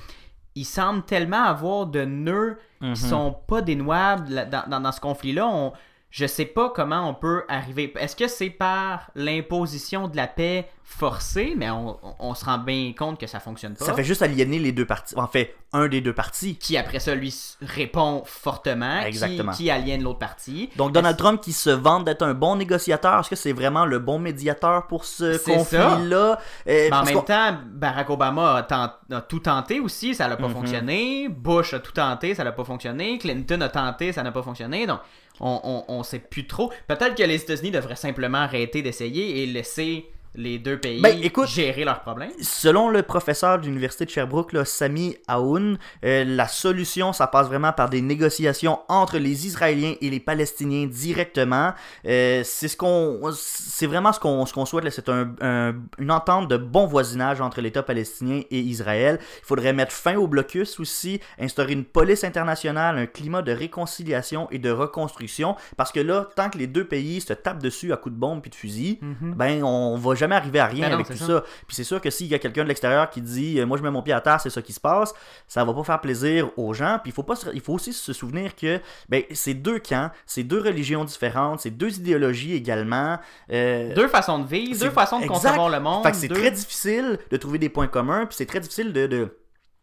il 0.56 0.66
semble 0.66 1.04
tellement 1.04 1.44
avoir 1.44 1.86
de 1.86 2.04
nœuds 2.04 2.58
Mhm. 2.82 2.94
qui 2.94 3.02
sont 3.02 3.36
pas 3.48 3.62
dénouables 3.62 4.50
dans- 4.68 4.82
dans 4.82 4.92
ce 4.92 5.00
conflit-là. 5.00 5.72
Je 6.12 6.26
sais 6.26 6.46
pas 6.46 6.70
comment 6.76 7.08
on 7.10 7.14
peut 7.14 7.44
arriver. 7.48 7.94
Est-ce 7.98 8.18
que 8.18 8.28
c'est 8.28 8.50
par 8.50 9.10
l'imposition 9.16 10.10
de 10.10 10.18
la 10.18 10.28
paix 10.28 10.68
forcée, 10.84 11.54
mais 11.56 11.70
on, 11.72 12.36
se 12.36 12.44
rend 12.44 12.58
bien 12.58 12.92
compte 12.98 13.18
que 13.18 13.28
ça 13.28 13.40
fonctionne 13.40 13.76
pas? 13.76 13.86
Ça 13.86 13.94
fait 13.94 14.04
juste 14.04 14.22
aliéner 14.22 14.60
les 14.60 14.74
deux 14.74 14.86
parties. 14.86 15.16
En 15.18 15.28
fait, 15.28 15.56
un 15.72 15.88
des 15.88 16.02
deux 16.02 16.12
parties. 16.14 16.58
Qui 16.58 16.76
après 16.76 17.00
ça 17.00 17.16
lui 17.16 17.34
répond 17.62 18.24
fortement, 18.26 19.00
qui- 19.04 19.08
Exactement. 19.08 19.52
Qui, 19.54 19.70
aliène 19.72 20.04
l'autre 20.04 20.20
partie. 20.20 20.70
Donc 20.76 20.92
Donald 20.92 21.16
Trump 21.16 21.40
qui 21.40 21.54
se 21.54 21.70
vante 21.70 22.04
d'être 22.04 22.24
un 22.24 22.34
bon 22.34 22.58
négociateur, 22.58 23.22
est-ce 23.22 23.30
que 23.30 23.38
c'est 23.38 23.54
vraiment 23.54 23.86
le 23.86 24.00
bon 24.00 24.20
médiateur 24.20 24.88
pour 24.88 25.06
ce 25.06 25.38
conflit-là? 25.46 26.40
Euh, 26.68 26.90
en 26.92 27.04
même 27.06 27.24
temps, 27.24 27.58
Barack 27.68 28.10
Obama 28.10 28.56
a, 28.58 28.64
tent- 28.64 28.98
a 29.16 29.22
tout 29.22 29.40
tenté 29.40 29.80
aussi, 29.80 30.14
ça 30.14 30.28
n'a 30.28 30.36
pas 30.36 30.50
Mhm. 30.50 30.54
fonctionné. 30.54 31.30
Bush 31.30 31.74
a 31.74 31.80
tout 31.80 31.94
tenté, 31.94 32.36
ça 32.36 32.44
n'a 32.44 32.52
pas 32.52 32.66
fonctionné. 32.66 33.18
Clinton 33.18 33.62
a 33.62 33.70
tenté, 33.70 34.12
ça 34.12 34.24
n'a 34.24 34.34
pas 34.34 34.44
fonctionné. 34.44 34.86
Donc, 34.86 35.00
on, 35.42 36.04
sait 36.04 36.20
plus 36.20 36.48
trop. 36.48 36.72
Peut-être 36.88 37.16
que 37.16 37.24
les 37.24 37.42
États-Unis 37.42 37.72
devraient 37.72 37.96
simplement 37.96 38.40
arrêter 38.40 38.82
d'essayer 38.82 39.42
et 39.42 39.46
laisser 39.48 40.06
les 40.36 40.60
deux 40.60 40.80
pays 40.80 41.02
Ben, 41.02 41.18
écoute, 41.24 41.48
gérer 41.48 41.84
leurs 41.84 42.02
problèmes. 42.02 42.32
Selon 42.42 42.90
le 42.90 43.02
professeur 43.04 43.60
de 43.60 43.66
l'université 43.66 44.06
de 44.06 44.10
Sherbrooke, 44.10 44.54
là, 44.54 44.64
Sami 44.66 45.18
Aoun, 45.28 45.78
euh, 46.06 46.24
la 46.26 46.48
solution, 46.48 47.12
ça 47.12 47.28
passe 47.28 47.48
vraiment 47.48 47.74
par 47.74 47.90
des 47.90 48.02
négociations 48.02 48.80
entre 48.88 49.18
les 49.18 49.46
Israéliens 49.46 49.96
et 50.00 50.10
les 50.10 50.20
Palestiniens 50.22 50.86
directement. 50.88 51.74
Euh, 52.06 52.42
c'est 52.46 52.68
ce 52.70 52.78
qu'on, 52.78 53.20
c'est 53.36 53.88
vraiment 53.88 54.14
ce 54.14 54.20
qu'on, 54.20 54.46
ce 54.46 54.54
qu'on 54.54 54.66
souhaite. 54.66 54.86
là. 54.86 54.92
C'est 54.92 55.10
un- 55.10 55.34
un- 55.42 55.76
une 56.00 56.12
entente 56.12 56.48
de 56.48 56.58
bon 56.58 56.86
voisinage 56.88 57.42
entre 57.42 57.60
l'État 57.62 57.84
palestinien 57.84 58.42
et 58.50 58.60
Israël. 58.60 59.20
Il 59.42 59.46
faudrait 59.46 59.74
mettre 59.74 59.92
fin 59.92 60.16
au 60.16 60.28
blocus 60.28 60.80
aussi, 60.80 61.20
instaurer 61.40 61.74
une 61.74 61.84
police 61.86 62.24
internationale, 62.24 62.98
un 62.98 63.06
climat 63.06 63.42
de 63.42 63.52
réconciliation 63.52 64.48
et 64.52 64.60
de 64.60 64.70
reconstruction. 64.72 65.56
Parce 65.78 65.92
que 65.92 66.00
là, 66.00 66.28
tant 66.36 66.50
que 66.50 66.58
les 66.58 66.68
deux 66.68 66.86
pays 66.86 67.20
se 67.22 67.34
tapent 67.34 67.62
dessus 67.62 67.92
à 67.92 67.98
coups 67.98 68.16
de 68.16 68.20
bombe 68.20 68.42
puis 68.42 68.50
de 68.50 68.56
fusil, 68.56 69.00
ben 69.22 69.64
on 69.64 69.98
va 69.98 70.16
jamais 70.22 70.36
arriver 70.36 70.60
à 70.60 70.66
rien 70.68 70.88
Ben 70.88 70.94
avec 70.94 71.08
tout 71.08 71.18
ça. 71.18 71.26
ça. 71.28 71.44
Puis 71.68 71.76
c'est 71.76 71.84
sûr 71.84 72.00
que 72.02 72.10
s'il 72.10 72.28
y 72.28 72.34
a 72.36 72.40
quelqu'un 72.40 72.64
de 72.64 72.68
l'extérieur 72.70 73.10
qui 73.10 73.22
dit 73.22 73.60
euh, 73.60 73.66
moi 73.66 73.78
je 73.78 73.84
mets 73.84 73.92
mon 73.92 74.02
pied 74.02 74.14
à 74.14 74.22
terre, 74.22 74.40
c'est 74.40 74.50
ça 74.50 74.62
qui 74.62 74.74
se 74.74 74.80
passe, 74.80 75.14
ça 75.48 75.64
va 75.66 75.74
pas 75.74 75.84
faire 75.84 76.00
plaisir 76.02 76.50
aux 76.58 76.74
gens. 76.74 77.00
Puis 77.04 77.12
il 77.12 77.14
faut 77.14 77.24
pas 77.24 77.36
se- 77.36 77.50
il 77.54 77.62
faut 77.62 77.74
aussi 77.74 77.92
se 77.94 78.14
souvenir 78.14 78.56
que 78.56 78.80
ben 79.10 79.24
c'est 79.32 79.54
deux 79.54 79.80
camps, 79.80 80.10
c'est 80.26 80.44
deux 80.44 80.62
religions 80.62 81.04
différentes, 81.04 81.60
c'est 81.62 81.72
deux 81.72 81.98
idéologies 81.98 82.54
également. 82.56 83.20
euh, 83.52 83.94
Deux 83.94 84.08
façons 84.08 84.40
de 84.40 84.48
vivre, 84.48 84.80
deux 84.80 84.90
façons 84.90 85.18
de 85.20 85.24
exact. 85.26 85.34
concevoir 85.36 85.70
le 85.70 85.80
monde. 85.80 86.04
fait 86.06 86.12
que 86.12 86.18
c'est 86.18 86.28
deux- 86.28 86.36
très 86.36 86.52
difficile 86.52 87.20
de 87.30 87.38
trouver 87.38 87.58
des 87.60 87.70
points 87.70 87.88
communs, 87.88 88.26
puis 88.26 88.36
c'est 88.38 88.46
très 88.46 88.60
difficile 88.60 88.94
de, 88.94 89.08
de 89.08 89.38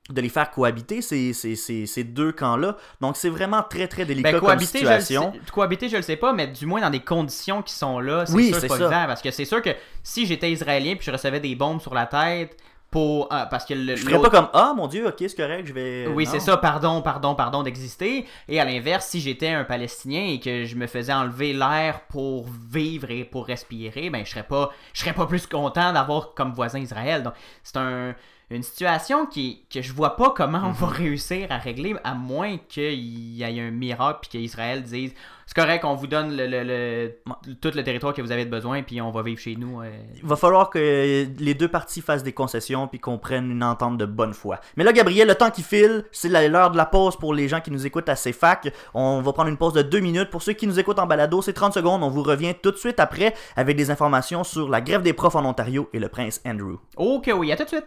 de 0.08 0.20
les 0.20 0.28
faire 0.30 0.50
cohabiter 0.50 1.02
ces, 1.02 1.32
ces, 1.34 1.54
ces, 1.54 1.86
ces 1.86 2.02
deux 2.04 2.32
camps-là. 2.32 2.76
Donc 3.00 3.16
c'est 3.16 3.28
vraiment 3.28 3.62
très 3.62 3.88
très 3.88 4.04
délicat 4.06 4.32
Ben, 4.32 4.38
comme 4.38 4.48
cohabiter, 4.48 4.78
je 4.80 4.86
situation. 4.86 5.32
sais, 5.32 5.50
cohabiter, 5.52 5.88
je 5.88 5.96
le 5.96 6.02
sais 6.02 6.16
pas, 6.16 6.32
mais 6.32 6.46
du 6.46 6.64
moins 6.66 6.80
dans 6.80 6.90
des 6.90 7.00
conditions 7.00 7.62
qui 7.62 7.74
sont 7.74 8.00
là, 8.00 8.24
c'est 8.26 8.32
Oui, 8.34 8.48
sûr 8.48 8.58
c'est 8.60 8.68
pas 8.68 8.78
ça. 8.78 8.88
Parce 9.06 9.20
que 9.22 9.30
c'est 9.30 9.44
sûr 9.44 9.60
que 9.60 9.70
si 10.02 10.24
j'étais 10.26 10.50
israélien 10.50 10.94
puis 10.96 11.04
je 11.04 11.10
recevais 11.10 11.40
des 11.40 11.54
bombes 11.54 11.80
sur 11.80 11.92
la 11.94 12.06
tête 12.06 12.56
pour. 12.90 13.30
euh, 13.34 13.44
parce 13.50 13.66
que 13.66 13.74
le. 13.74 13.96
Je 13.96 14.04
ferais 14.04 14.18
pas 14.18 14.30
comme 14.30 14.48
ah 14.54 14.72
mon 14.74 14.86
dieu, 14.86 15.06
ok 15.06 15.16
c'est 15.18 15.36
correct, 15.36 15.66
je 15.66 15.74
vais. 15.74 16.06
Oui, 16.06 16.24
Non. 16.24 16.30
c'est 16.30 16.40
ça, 16.40 16.56
pardon, 16.56 17.02
pardon, 17.02 17.34
pardon 17.34 17.62
d'exister. 17.62 18.24
Et 18.48 18.58
à 18.58 18.64
l'inverse, 18.64 19.06
si 19.08 19.20
j'étais 19.20 19.50
un 19.50 19.64
Palestinien 19.64 20.24
et 20.26 20.40
que 20.40 20.64
je 20.64 20.74
me 20.76 20.86
faisais 20.86 21.12
enlever 21.12 21.52
l'air 21.52 22.00
pour 22.08 22.46
vivre 22.70 23.10
et 23.10 23.24
pour 23.24 23.46
respirer, 23.46 24.08
ben 24.08 24.24
je 24.24 24.30
serais 24.30 24.42
pas, 24.42 24.70
je 24.94 25.00
serais 25.00 25.12
pas 25.12 25.26
plus 25.26 25.46
content 25.46 25.92
d'avoir 25.92 26.32
comme 26.32 26.54
voisin 26.54 26.78
Israël. 26.78 27.22
Donc 27.22 27.34
c'est 27.62 27.76
un, 27.76 28.14
une 28.50 28.62
situation 28.62 29.26
qui, 29.26 29.66
que 29.72 29.82
je 29.82 29.92
vois 29.92 30.16
pas 30.16 30.30
comment 30.36 30.62
on 30.64 30.70
va 30.72 30.86
Mhm. 30.86 30.92
réussir 30.94 31.46
à 31.50 31.58
régler, 31.58 31.94
à 32.04 32.14
moins 32.14 32.56
qu'il 32.68 32.94
y 33.36 33.42
ait 33.42 33.60
un 33.60 33.70
miracle 33.70 34.20
puis 34.22 34.30
qu'Israël 34.30 34.82
dise 34.82 35.12
c'est 35.46 35.56
correct, 35.56 35.82
on 35.86 35.94
vous 35.94 36.06
donne 36.06 36.36
le, 36.36 36.46
le- 36.46 36.62
le- 36.62 37.54
tout 37.60 37.70
le 37.74 37.82
territoire 37.82 38.12
que 38.12 38.20
vous 38.20 38.32
avez 38.32 38.44
besoin 38.44 38.82
puis 38.82 39.00
on 39.00 39.10
va 39.10 39.22
vivre 39.22 39.40
chez 39.40 39.56
nous. 39.56 39.80
euh. 39.80 39.90
Il 40.16 40.26
va 40.28 40.36
falloir 40.36 40.68
que 40.68 41.26
les 41.38 41.54
deux 41.54 41.68
parties 41.68 42.02
fassent 42.02 42.22
des 42.22 42.32
concessions 42.34 42.86
puis 42.86 42.98
qu'on 43.00 43.16
prenne 43.18 43.50
une 43.50 43.62
entente 43.64 43.96
de 43.96 44.04
bonne 44.04 44.34
foi. 44.34 44.60
Mais 44.76 44.84
là, 44.84 44.92
Gabriel, 44.92 45.26
le 45.28 45.34
temps 45.34 45.50
qui 45.50 45.62
file, 45.62 46.04
c'est 46.12 46.28
l'heure 46.28 46.70
de 46.70 46.76
la 46.76 46.84
pause 46.86 47.16
pour 47.16 47.32
les 47.34 47.48
gens 47.48 47.60
qui 47.62 47.70
nous 47.70 47.86
écoutent 47.86 48.08
à 48.10 48.14
CFAC. 48.14 48.72
On 48.94 49.22
va 49.22 49.32
prendre 49.32 49.48
une 49.48 49.56
pause 49.56 49.72
de 49.72 49.80
deux 49.82 50.00
minutes. 50.00 50.28
Pour 50.30 50.42
ceux 50.42 50.52
qui 50.52 50.66
nous 50.66 50.78
écoutent 50.78 50.98
en 50.98 51.06
balado, 51.06 51.40
c'est 51.40 51.54
30 51.54 51.72
secondes. 51.72 52.02
On 52.02 52.10
vous 52.10 52.22
revient 52.22 52.54
tout 52.62 52.70
de 52.70 52.76
suite 52.76 53.00
après 53.00 53.34
avec 53.56 53.74
des 53.76 53.90
informations 53.90 54.44
sur 54.44 54.68
la 54.68 54.80
grève 54.82 55.02
des 55.02 55.14
profs 55.14 55.34
en 55.36 55.44
Ontario 55.46 55.88
et 55.94 55.98
le 55.98 56.08
prince 56.08 56.42
Andrew. 56.46 56.76
Ok, 56.96 57.30
oui, 57.34 57.52
à 57.52 57.56
tout 57.56 57.64
de 57.64 57.68
suite. 57.68 57.86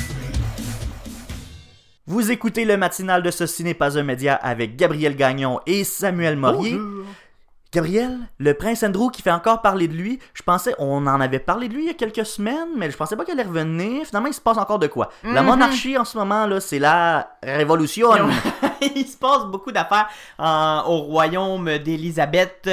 Vous 2.11 2.29
écoutez 2.29 2.65
le 2.65 2.75
matinal 2.75 3.23
de 3.23 3.31
Ceci 3.31 3.63
n'est 3.63 3.73
pas 3.73 3.97
un 3.97 4.03
média 4.03 4.35
avec 4.35 4.75
Gabriel 4.75 5.15
Gagnon 5.15 5.61
et 5.65 5.85
Samuel 5.85 6.35
Morier. 6.35 6.77
Gabriel, 7.73 8.17
le 8.37 8.53
prince 8.53 8.83
Andrew 8.83 9.09
qui 9.11 9.21
fait 9.21 9.31
encore 9.31 9.61
parler 9.61 9.87
de 9.87 9.93
lui, 9.93 10.19
je 10.33 10.43
pensais, 10.43 10.75
on 10.77 11.07
en 11.07 11.21
avait 11.21 11.39
parlé 11.39 11.69
de 11.69 11.73
lui 11.73 11.83
il 11.83 11.87
y 11.87 11.89
a 11.89 11.93
quelques 11.93 12.25
semaines, 12.25 12.67
mais 12.75 12.91
je 12.91 12.97
pensais 12.97 13.15
pas 13.15 13.23
qu'elle 13.23 13.39
allait 13.39 13.47
revenir. 13.47 14.05
Finalement, 14.05 14.27
il 14.27 14.33
se 14.33 14.41
passe 14.41 14.57
encore 14.57 14.77
de 14.77 14.87
quoi? 14.87 15.09
La 15.23 15.41
Mhm. 15.41 15.47
monarchie 15.47 15.97
en 15.97 16.03
ce 16.03 16.17
moment, 16.17 16.45
là, 16.47 16.59
c'est 16.59 16.79
la 16.79 17.29
révolution. 17.41 18.09
Il 18.95 19.05
se 19.05 19.15
passe 19.15 19.45
beaucoup 19.45 19.71
d'affaires 19.71 20.09
en- 20.39 20.83
au 20.87 20.97
royaume 21.03 21.77
d'Élisabeth. 21.77 22.67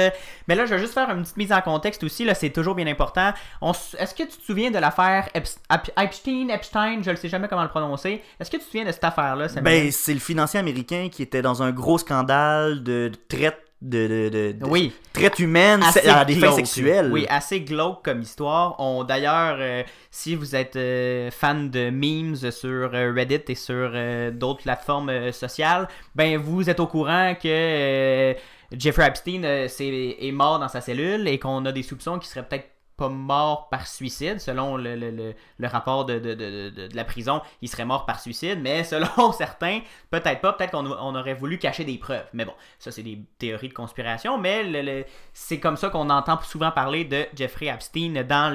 Mais 0.47 0.55
là, 0.55 0.65
je 0.65 0.73
vais 0.73 0.79
juste 0.79 0.95
faire 0.95 1.09
une 1.11 1.21
petite 1.21 1.37
mise 1.37 1.53
en 1.53 1.61
contexte 1.61 2.03
aussi. 2.03 2.25
Là, 2.25 2.33
c'est 2.33 2.49
toujours 2.49 2.73
bien 2.75 2.87
important. 2.87 3.31
Est-ce 3.61 4.15
que 4.15 4.23
tu 4.23 4.37
te 4.37 4.43
souviens 4.43 4.71
de 4.71 4.79
l'affaire 4.79 5.29
Epst- 5.35 5.59
Ep- 5.69 5.91
Epstein, 6.01 6.49
Epstein, 6.49 7.03
je 7.03 7.11
ne 7.11 7.15
sais 7.15 7.29
jamais 7.29 7.47
comment 7.47 7.61
le 7.63 7.69
prononcer. 7.69 8.23
Est-ce 8.39 8.49
que 8.49 8.57
tu 8.57 8.63
te 8.63 8.69
souviens 8.71 8.85
de 8.85 8.91
cette 8.91 9.03
affaire-là? 9.03 9.47
Ben, 9.61 9.91
c'est 9.91 10.13
le 10.13 10.19
financier 10.19 10.59
américain 10.59 11.09
qui 11.11 11.21
était 11.21 11.43
dans 11.43 11.61
un 11.61 11.71
gros 11.71 11.99
scandale 11.99 12.81
de 12.83 13.11
traite 13.29 13.59
de, 13.81 14.07
de, 14.07 14.29
de- 14.29 14.51
de- 14.59 14.65
oui. 14.65 14.91
traite 15.13 15.39
humaine 15.39 15.81
assez 15.81 16.07
à 16.09 16.25
des 16.25 16.35
fins 16.35 16.51
sexuelles. 16.51 17.09
Oui, 17.11 17.25
assez 17.29 17.61
glauque 17.61 18.03
comme 18.03 18.21
histoire. 18.21 18.75
On 18.79 19.03
d'ailleurs, 19.05 19.55
euh, 19.59 19.83
si 20.11 20.35
vous 20.35 20.55
êtes 20.55 20.75
euh, 20.75 21.31
fan 21.31 21.69
de 21.69 21.89
memes 21.89 22.35
sur 22.35 22.91
euh, 22.93 23.13
Reddit 23.15 23.41
et 23.47 23.55
sur 23.55 23.91
d'autres 24.33 24.63
plateformes 24.63 25.31
sociales, 25.31 25.87
ben 26.15 26.37
vous 26.37 26.69
êtes 26.69 26.79
au 26.79 26.87
courant 26.87 27.35
que 27.41 28.35
Jeffrey 28.71 29.07
Epstein 29.07 29.43
est 29.43 30.31
mort 30.33 30.59
dans 30.59 30.67
sa 30.67 30.81
cellule 30.81 31.27
et 31.27 31.39
qu'on 31.39 31.63
a 31.65 31.71
des 31.71 31.83
soupçons 31.83 32.19
qu'il 32.19 32.27
serait 32.29 32.43
peut-être 32.47 32.67
pas 32.99 33.09
mort 33.09 33.69
par 33.69 33.87
suicide, 33.87 34.39
selon 34.39 34.77
le, 34.77 34.95
le- 34.95 35.33
le- 35.57 35.67
rapport 35.67 36.05
de, 36.05 36.19
de- 36.19 36.35
de- 36.35 36.69
de- 36.69 36.89
la 36.95 37.03
prison, 37.05 37.41
il 37.61 37.69
serait 37.69 37.85
mort 37.85 38.05
par 38.05 38.19
suicide, 38.19 38.59
mais 38.61 38.83
selon 38.83 39.31
certains, 39.31 39.79
peut-être 40.11 40.41
pas, 40.41 40.53
peut-être 40.53 40.71
qu'on 40.71 40.85
on 40.85 41.15
aurait 41.15 41.33
voulu 41.33 41.57
cacher 41.57 41.85
des 41.85 41.97
preuves. 41.97 42.27
Mais 42.33 42.45
bon, 42.45 42.53
ça 42.77 42.91
c'est 42.91 43.03
des 43.03 43.19
théories 43.39 43.69
de 43.69 43.73
conspiration, 43.73 44.37
mais 44.37 45.05
c'est 45.33 45.59
comme 45.59 45.77
ça 45.77 45.89
qu'on 45.89 46.09
entend 46.09 46.39
souvent 46.41 46.71
parler 46.71 47.05
de 47.05 47.25
Jeffrey 47.35 47.67
Epstein 47.67 48.23
dans 48.23 48.53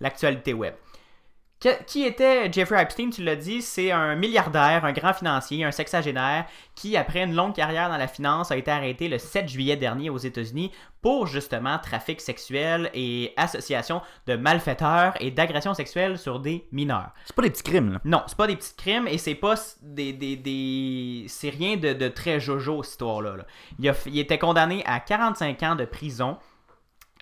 l'actualité 0.00 0.52
web. 0.52 0.74
Qui 1.86 2.04
était 2.04 2.52
Jeffrey 2.52 2.82
Epstein, 2.82 3.08
tu 3.08 3.22
l'as 3.24 3.36
dit, 3.36 3.62
c'est 3.62 3.90
un 3.90 4.16
milliardaire, 4.16 4.84
un 4.84 4.92
grand 4.92 5.14
financier, 5.14 5.64
un 5.64 5.70
sexagénaire 5.70 6.44
qui, 6.74 6.94
après 6.94 7.22
une 7.22 7.34
longue 7.34 7.54
carrière 7.54 7.88
dans 7.88 7.96
la 7.96 8.06
finance, 8.06 8.50
a 8.50 8.56
été 8.58 8.70
arrêté 8.70 9.08
le 9.08 9.16
7 9.16 9.48
juillet 9.48 9.76
dernier 9.76 10.10
aux 10.10 10.18
États-Unis 10.18 10.72
pour 11.00 11.26
justement 11.26 11.78
trafic 11.78 12.20
sexuel 12.20 12.90
et 12.92 13.32
association 13.38 14.02
de 14.26 14.36
malfaiteurs 14.36 15.14
et 15.20 15.30
d'agressions 15.30 15.72
sexuelles 15.72 16.18
sur 16.18 16.38
des 16.38 16.66
mineurs. 16.70 17.12
C'est 17.24 17.34
pas 17.36 17.42
des 17.42 17.50
petits 17.50 17.62
crimes, 17.62 17.92
là. 17.94 18.00
Non, 18.04 18.22
c'est 18.26 18.36
pas 18.36 18.46
des 18.46 18.56
petits 18.56 18.74
crimes 18.76 19.08
et 19.08 19.16
c'est 19.16 19.34
pas 19.34 19.54
des. 19.80 20.12
des, 20.12 20.36
des- 20.36 21.24
C'est 21.28 21.48
rien 21.50 21.76
de, 21.78 21.94
de 21.94 22.08
très 22.08 22.40
jojo, 22.40 22.82
cette 22.82 22.92
histoire-là. 22.92 23.36
là. 23.36 23.46
Il, 23.78 23.88
a 23.88 23.94
il 24.04 24.18
était 24.18 24.38
condamné 24.38 24.82
à 24.84 25.00
45 25.00 25.62
ans 25.62 25.76
de 25.76 25.86
prison. 25.86 26.36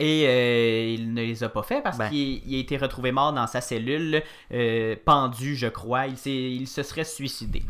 Et 0.05 0.25
euh, 0.27 0.95
il 0.99 1.15
ne 1.15 1.23
les 1.23 1.45
a 1.45 1.49
pas 1.49 1.63
fait 1.63 1.81
parce 1.81 1.97
Ben. 1.97 2.09
qu'il 2.09 2.43
il 2.45 2.57
a 2.57 2.59
été 2.59 2.77
retrouvé 2.77 3.13
mort 3.13 3.33
dans 3.33 3.47
sa 3.47 3.61
cellule, 3.61 4.21
euh, 4.53 4.97
pendu, 5.05 5.55
je 5.55 5.69
crois. 5.69 6.07
Il, 6.09 6.67
se 6.67 6.83
serait 6.83 7.05
suicidé. 7.05 7.63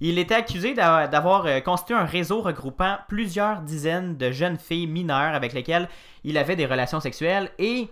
Il 0.00 0.18
était 0.18 0.34
accusé 0.34 0.72
d'a- 0.72 1.08
d'avoir 1.08 1.44
euh, 1.44 1.60
constitué 1.60 1.94
un 1.94 2.06
réseau 2.06 2.40
regroupant 2.40 2.96
plusieurs 3.06 3.60
dizaines 3.60 4.16
de 4.16 4.30
jeunes 4.32 4.56
filles 4.58 4.86
mineures 4.86 5.34
avec 5.34 5.52
lesquelles 5.52 5.88
il 6.24 6.38
avait 6.38 6.56
des 6.56 6.64
relations 6.64 7.00
sexuelles 7.00 7.50
et 7.58 7.88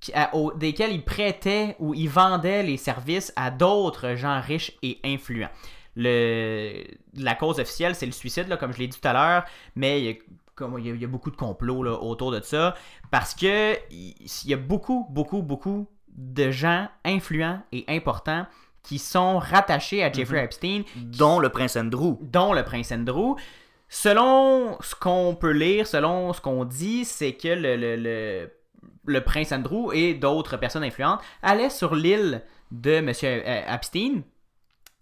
qui- 0.00 0.12
à- 0.12 0.34
au- 0.36 0.52
desquels 0.52 0.92
il 0.92 1.02
prêtait 1.02 1.76
ou 1.78 1.94
il 1.94 2.10
vendait 2.10 2.62
les 2.62 2.76
services 2.76 3.32
à 3.36 3.50
d'autres 3.50 4.16
gens 4.16 4.38
riches 4.42 4.72
et 4.82 4.98
influents. 5.02 5.48
Le, 5.96 6.84
la 7.16 7.34
cause 7.34 7.58
officielle, 7.58 7.94
c'est 7.94 8.06
le 8.06 8.12
suicide, 8.12 8.48
là, 8.48 8.56
comme 8.58 8.72
je 8.74 8.78
l'ai 8.78 8.86
dit 8.88 8.98
tout 9.00 9.08
à 9.08 9.12
l'heure, 9.14 9.44
mais 9.76 10.18
comme- 10.54 10.78
il 10.78 10.86
y 10.86 10.90
a- 10.90 10.94
il 10.94 11.00
y 11.00 11.04
a 11.04 11.08
beaucoup 11.08 11.30
de 11.30 11.36
complots 11.36 11.82
là, 11.82 11.92
autour 11.92 12.30
de 12.32 12.40
ça, 12.42 12.74
parce 13.10 13.34
que 13.34 13.74
il 13.90 14.14
il 14.44 14.50
y 14.50 14.54
a 14.54 14.56
beaucoup, 14.56 15.06
beaucoup, 15.10 15.42
beaucoup 15.42 15.86
de 16.08 16.50
gens 16.50 16.88
influents 17.04 17.60
et 17.72 17.84
importants 17.88 18.46
qui 18.82 18.98
sont 18.98 19.38
rattachés 19.38 20.02
à 20.02 20.10
Jeffrey 20.12 20.38
Mhm. 20.38 20.44
Epstein, 20.44 20.82
Dont 20.96 21.38
le 21.38 21.48
prince 21.50 21.76
Andrew. 21.76 22.16
dont 22.22 22.52
le 22.52 22.64
prince 22.64 22.90
Andrew. 22.92 23.36
Selon 23.88 24.76
ce 24.80 24.94
qu'on 24.94 25.34
peut 25.38 25.50
lire, 25.50 25.86
selon 25.86 26.32
ce 26.32 26.40
qu'on 26.40 26.64
dit, 26.64 27.04
c'est 27.04 27.34
que 27.34 27.48
le, 27.48 27.76
le, 27.76 27.96
le, 27.96 28.50
le 29.06 29.20
prince 29.20 29.52
Andrew 29.52 29.92
et 29.92 30.14
d'autres 30.14 30.56
personnes 30.56 30.84
influentes 30.84 31.20
allaient 31.42 31.70
sur 31.70 31.94
l'île 31.94 32.42
de 32.70 32.92
M. 32.92 33.08
Epstein 33.08 34.22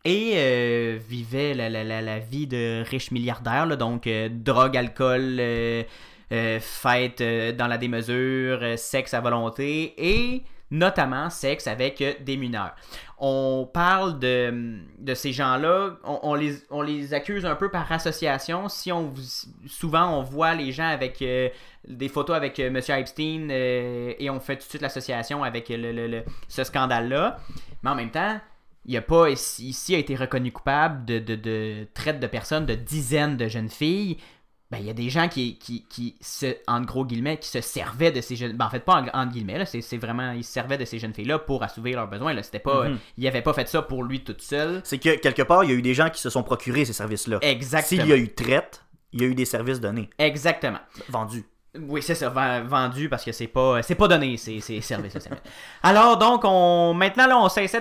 et 0.05 0.33
euh, 0.37 0.99
vivaient 1.09 1.55
la, 1.55 1.69
la, 1.69 2.01
la, 2.03 2.19
vie 2.19 2.47
de 2.47 2.83
riches 2.89 3.11
milliardaires, 3.11 3.67
là, 3.67 3.77
donc 3.77 4.07
euh, 4.07 4.29
drogue, 4.31 4.77
alcool, 4.77 5.39
euh, 5.41 5.83
fête 6.61 7.23
dans 7.57 7.67
la 7.67 7.79
démesure, 7.79 8.61
sexe 8.79 9.15
à 9.15 9.21
volonté 9.21 9.95
et 9.97 10.43
notamment 10.71 11.31
sexe 11.31 11.67
avec 11.67 12.05
des 12.23 12.37
mineurs. 12.37 12.75
On 13.19 13.69
parle 13.73 14.19
de, 14.19 14.79
de 14.99 15.15
ces 15.15 15.33
gens-là, 15.33 15.97
on, 16.05 16.35
les, 16.35 16.57
on 16.71 16.83
les 16.83 17.15
accuse 17.15 17.47
un 17.47 17.55
peu 17.57 17.71
par 17.71 17.91
association. 17.91 18.69
Si 18.69 18.93
on 18.93 19.13
souvent 19.67 20.19
on 20.19 20.23
voit 20.23 20.55
les 20.55 20.71
gens 20.71 20.89
avec 20.89 21.19
des 21.21 22.09
photos 22.09 22.37
avec 22.37 22.59
Monsieur 22.59 22.95
Epstein 22.97 23.49
et 23.51 24.29
on 24.31 24.39
fait 24.41 24.57
tout 24.57 24.65
de 24.65 24.69
suite 24.69 24.83
l'association 24.83 25.43
avec 25.43 25.71
le- 25.71 26.07
le- 26.07 26.23
ce 26.49 26.63
scandale-là. 26.63 27.39
Mais 27.83 27.91
en 27.91 27.95
même 27.95 28.11
temps, 28.11 28.39
il 28.89 28.97
a 28.97 29.03
pas 29.03 29.29
ici, 29.29 29.95
a 29.95 29.99
été 29.99 30.17
reconnu 30.17 30.51
coupable 30.51 31.05
de, 31.05 31.19
de, 31.19 31.35
de 31.37 31.87
traite 31.93 32.21
de 32.21 32.27
personnes, 32.27 32.65
de 32.65 32.75
dizaines 32.75 33.37
de 33.37 33.47
jeunes 33.47 33.69
filles. 33.69 34.17
Ben, 34.71 34.79
il 34.79 34.87
y 34.87 34.91
a 34.91 34.95
des 34.95 35.11
gens 35.11 35.29
qui, 35.29 35.59
qui, 35.59 35.85
qui 35.89 36.17
se, 36.21 36.57
en 36.67 36.81
gros 36.81 37.05
guillemets, 37.05 37.39
qui 37.39 37.49
se 37.49 37.61
servaient 37.61 38.13
de 38.13 38.23
ces 38.23 38.35
jeunes... 38.35 38.55
Ben, 38.57 38.67
en 38.67 38.71
fait, 38.71 38.81
pas 38.81 39.03
en, 39.03 39.21
en 39.21 39.27
guillemets, 39.27 39.59
là, 39.59 39.67
c'est, 39.67 39.83
c'est 39.83 39.99
vraiment... 39.99 40.33
Ils 40.33 40.45
se 40.45 40.53
servaient 40.53 40.79
de 40.79 40.87
ces 40.87 40.99
jeunes 40.99 41.13
filles-là 41.13 41.39
pour 41.39 41.63
assouvir 41.63 41.97
leurs 41.97 42.09
besoins, 42.09 42.33
là. 42.33 42.43
C'était 42.43 42.59
pas... 42.59 42.89
Mhm. 42.89 42.99
Il 43.19 43.29
avait 43.29 43.43
pas 43.43 43.53
fait 43.53 43.69
ça 43.69 43.83
pour 43.83 44.05
lui 44.05 44.25
toute 44.25 44.41
seule. 44.41 44.81
C'est 44.85 44.99
que 44.99 45.17
quelque 45.17 45.43
part, 45.43 45.65
il 45.65 45.71
y 45.71 45.73
a 45.75 45.77
eu 45.77 45.83
des 45.83 45.95
gens 45.95 46.09
qui 46.09 46.21
se 46.21 46.31
sont 46.31 46.43
procurés 46.43 46.87
ces 46.87 46.95
services-là. 46.95 47.39
Exactement. 47.43 48.03
S'il 48.03 48.09
y 48.09 48.13
a 48.13 48.17
eu 48.17 48.33
traite, 48.33 48.85
il 49.13 49.21
y 49.21 49.25
a 49.25 49.29
eu 49.29 49.35
des 49.35 49.45
services 49.45 49.81
donnés, 49.81 50.09
Exactement. 50.19 50.81
vendus. 51.09 51.45
Oui, 51.79 52.03
c'est 52.03 52.15
ça, 52.15 52.31
ven- 52.31 52.67
vendu 52.67 53.11
parce 53.11 53.23
que 53.25 53.31
c'est 53.31 53.47
pas 53.47 53.83
c'est 53.83 53.95
pas 53.95 54.09
donné, 54.09 54.39
c'est 54.39 54.59
c'est 54.61 54.81
service. 54.81 55.13
ça, 55.13 55.21
c'est- 55.21 55.31
Alors 55.83 56.17
donc 56.17 56.41
on 56.45 56.95
maintenant 56.95 57.27
là 57.27 57.39
on 57.39 57.49
cesse 57.51 57.77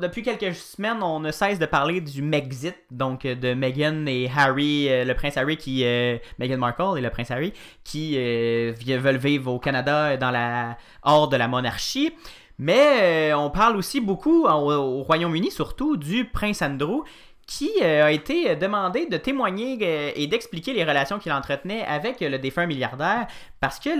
depuis 0.00 0.22
quelques 0.22 0.54
semaines 0.54 1.02
on 1.02 1.20
ne 1.20 1.30
cesse 1.30 1.58
de 1.58 1.66
parler 1.66 2.00
du 2.00 2.22
Megxit 2.22 2.74
donc 2.90 3.26
euh, 3.26 3.34
de 3.34 3.52
Meghan 3.52 4.06
et 4.06 4.30
Harry 4.34 4.88
euh, 4.88 5.04
le 5.04 5.14
prince 5.14 5.36
Harry 5.36 5.58
qui 5.58 5.84
euh, 5.84 6.16
Meghan 6.38 6.56
Markle 6.56 6.96
et 6.96 7.02
le 7.02 7.10
prince 7.10 7.30
Harry 7.30 7.52
qui 7.84 8.14
euh, 8.16 8.72
veulent 8.98 9.16
vivre 9.18 9.52
au 9.52 9.58
Canada 9.58 10.06
euh, 10.12 10.16
dans 10.16 10.30
la 10.30 10.78
hors 11.02 11.28
de 11.28 11.36
la 11.36 11.46
monarchie. 11.46 12.14
Mais 12.58 13.34
on 13.34 13.50
parle 13.50 13.76
aussi 13.76 14.00
beaucoup 14.00 14.46
au, 14.46 14.48
au 14.48 15.02
Royaume-Uni 15.02 15.50
surtout 15.50 15.98
du 15.98 16.24
prince 16.24 16.62
Andrew 16.62 17.02
qui 17.46 17.70
euh, 17.80 18.04
a 18.04 18.10
été 18.10 18.56
demandé 18.56 19.06
de 19.06 19.16
témoigner 19.16 19.78
euh, 19.80 20.10
et 20.16 20.26
d'expliquer 20.26 20.72
les 20.72 20.82
relations 20.82 21.18
qu'il 21.20 21.32
entretenait 21.32 21.84
avec 21.84 22.20
euh, 22.20 22.28
le 22.28 22.38
défunt 22.38 22.66
milliardaire 22.66 23.28
parce 23.60 23.78
que 23.78 23.90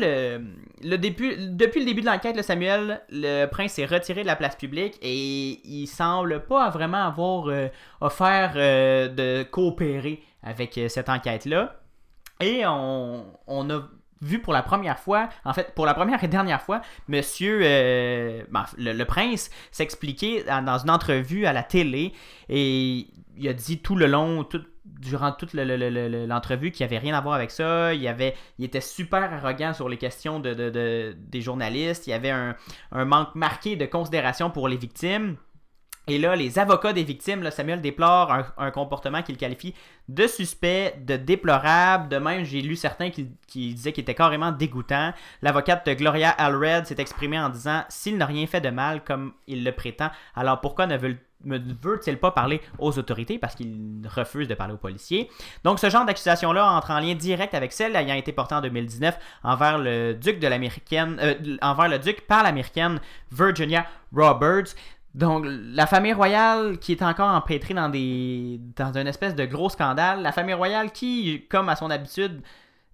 le, 0.83 0.97
début, 0.97 1.37
depuis 1.39 1.81
le 1.81 1.87
début 1.87 2.01
de 2.01 2.07
l'enquête, 2.07 2.37
le 2.37 2.43
Samuel, 2.43 3.03
le 3.09 3.47
prince 3.47 3.73
s'est 3.73 3.87
retiré 3.87 4.23
de 4.23 4.27
la 4.27 4.35
place 4.35 4.57
publique 4.57 4.99
et 5.01 5.61
il 5.65 5.87
semble 5.87 6.45
pas 6.45 6.71
vraiment 6.71 7.07
avoir 7.07 7.49
offert 8.01 8.55
de 8.55 9.43
coopérer 9.45 10.23
avec 10.43 10.79
cette 10.89 11.09
enquête-là. 11.09 11.81
Et 12.41 12.67
on, 12.67 13.25
on 13.47 13.71
a 13.71 13.89
vu 14.23 14.41
pour 14.41 14.53
la 14.53 14.63
première 14.63 14.99
fois, 14.99 15.29
en 15.45 15.53
fait, 15.53 15.75
pour 15.75 15.87
la 15.87 15.95
première 15.95 16.23
et 16.25 16.29
dernière 16.29 16.63
fois, 16.63 16.81
monsieur, 17.09 17.61
euh, 17.63 18.43
ben, 18.51 18.65
le, 18.79 19.05
prince 19.05 19.51
s'expliquer 19.71 20.45
dans 20.45 20.79
une 20.79 20.91
entrevue 20.91 21.47
à 21.47 21.53
la 21.53 21.63
télé 21.63 22.13
et 22.49 23.07
il 23.37 23.49
a 23.49 23.53
dit 23.53 23.79
tout 23.81 23.97
le 23.97 24.07
long, 24.07 24.47
durant 24.85 25.33
toute 25.33 25.53
le- 25.53 25.65
le- 25.65 25.77
le- 25.77 25.91
le- 26.09 26.27
l'entrevue 26.27 26.71
qu'il 26.71 26.87
n'y 26.87 26.95
avait 26.95 27.05
rien 27.05 27.15
à 27.17 27.21
voir 27.21 27.35
avec 27.35 27.51
ça. 27.51 27.93
Il, 27.93 28.07
avait, 28.09 28.35
il 28.59 28.65
était 28.65 28.81
super 28.81 29.31
arrogant 29.33 29.75
sur 29.75 29.89
les 29.89 29.99
questions 29.99 30.41
de, 30.41 30.55
de- 30.55 30.71
de- 30.71 31.17
des 31.19 31.41
journalistes. 31.43 32.07
Il 32.07 32.11
y 32.11 32.13
avait 32.15 32.31
un 32.31 32.55
manque 33.05 33.35
marqué 33.35 33.77
de 33.77 33.85
considération 33.85 34.51
pour 34.51 34.69
les 34.69 34.77
victimes. 34.77 35.37
Et 36.09 36.19
là, 36.19 36.37
les 36.37 36.59
avocats 36.59 36.93
des 36.93 37.03
victimes, 37.03 37.51
Samuel 37.51 37.81
déplore 37.81 38.33
un, 38.57 38.71
comportement 38.71 39.23
qu'il 39.23 39.37
qualifie 39.37 39.75
de 40.09 40.29
suspect, 40.29 40.95
de 41.05 41.17
déplorable. 41.17 42.09
De 42.09 42.19
même, 42.19 42.45
j'ai 42.45 42.63
lu 42.63 42.77
certains 42.77 43.11
qui, 43.11 43.29
disaient 43.49 43.93
qu'il 43.93 44.03
était 44.03 44.15
carrément 44.15 44.53
dégoûtant. 44.53 45.13
L'avocate 45.43 45.85
de 45.87 45.95
Gloria 45.95 46.31
Allred 46.31 46.87
s'est 46.87 46.97
exprimée 46.99 47.41
en 47.41 47.49
disant 47.49 47.85
S'il 47.89 48.19
n'a 48.19 48.27
rien 48.27 48.47
fait 48.47 48.61
de 48.61 48.71
mal 48.71 49.03
comme 49.03 49.33
il 49.49 49.65
le 49.65 49.73
prétend, 49.73 50.11
alors 50.37 50.61
pourquoi 50.61 50.87
ne 50.87 50.97
veut-il 50.97 52.19
pas 52.19 52.31
parler 52.31 52.61
aux 52.79 52.97
autorités 52.99 53.39
parce 53.39 53.57
qu'il 53.57 54.03
refuse 54.09 54.47
de 54.47 54.55
parler 54.55 54.75
aux 54.75 54.79
policiers? 54.79 55.29
Donc 55.65 55.81
ce 55.81 55.91
genre 55.91 56.05
d'accusation-là 56.05 56.71
entre 56.71 56.93
en 56.93 57.01
lien 57.01 57.15
direct 57.17 57.53
avec 57.53 57.73
celle 57.73 57.97
ayant 57.97 58.15
été 58.15 58.31
portée 58.31 58.55
en 58.55 58.61
2019 58.61 59.19
envers 59.43 59.79
le 59.79 60.15
duc 60.15 60.39
de 60.39 60.47
l'américaine, 60.47 61.19
euh, 61.21 61.35
envers 61.63 61.89
le 61.89 61.99
duc 61.99 62.29
par 62.29 62.45
l'américaine 62.45 63.01
Virginia 63.33 63.87
Roberts. 64.15 64.75
Donc, 65.17 65.47
la 65.49 65.87
famille 65.87 66.13
royale 66.13 66.79
qui 66.79 66.93
est 66.93 67.03
encore 67.03 67.31
empêtrée 67.31 67.73
dans 67.73 67.89
des 67.89 68.61
dans 68.77 68.93
une 68.93 69.07
espèce 69.07 69.35
de 69.35 69.47
gros 69.47 69.71
scandale, 69.71 70.21
la 70.23 70.31
famille 70.31 70.55
royale 70.55 70.93
qui, 70.93 71.47
comme 71.49 71.71
à 71.71 71.77
son 71.77 71.91
habitude, 71.91 72.43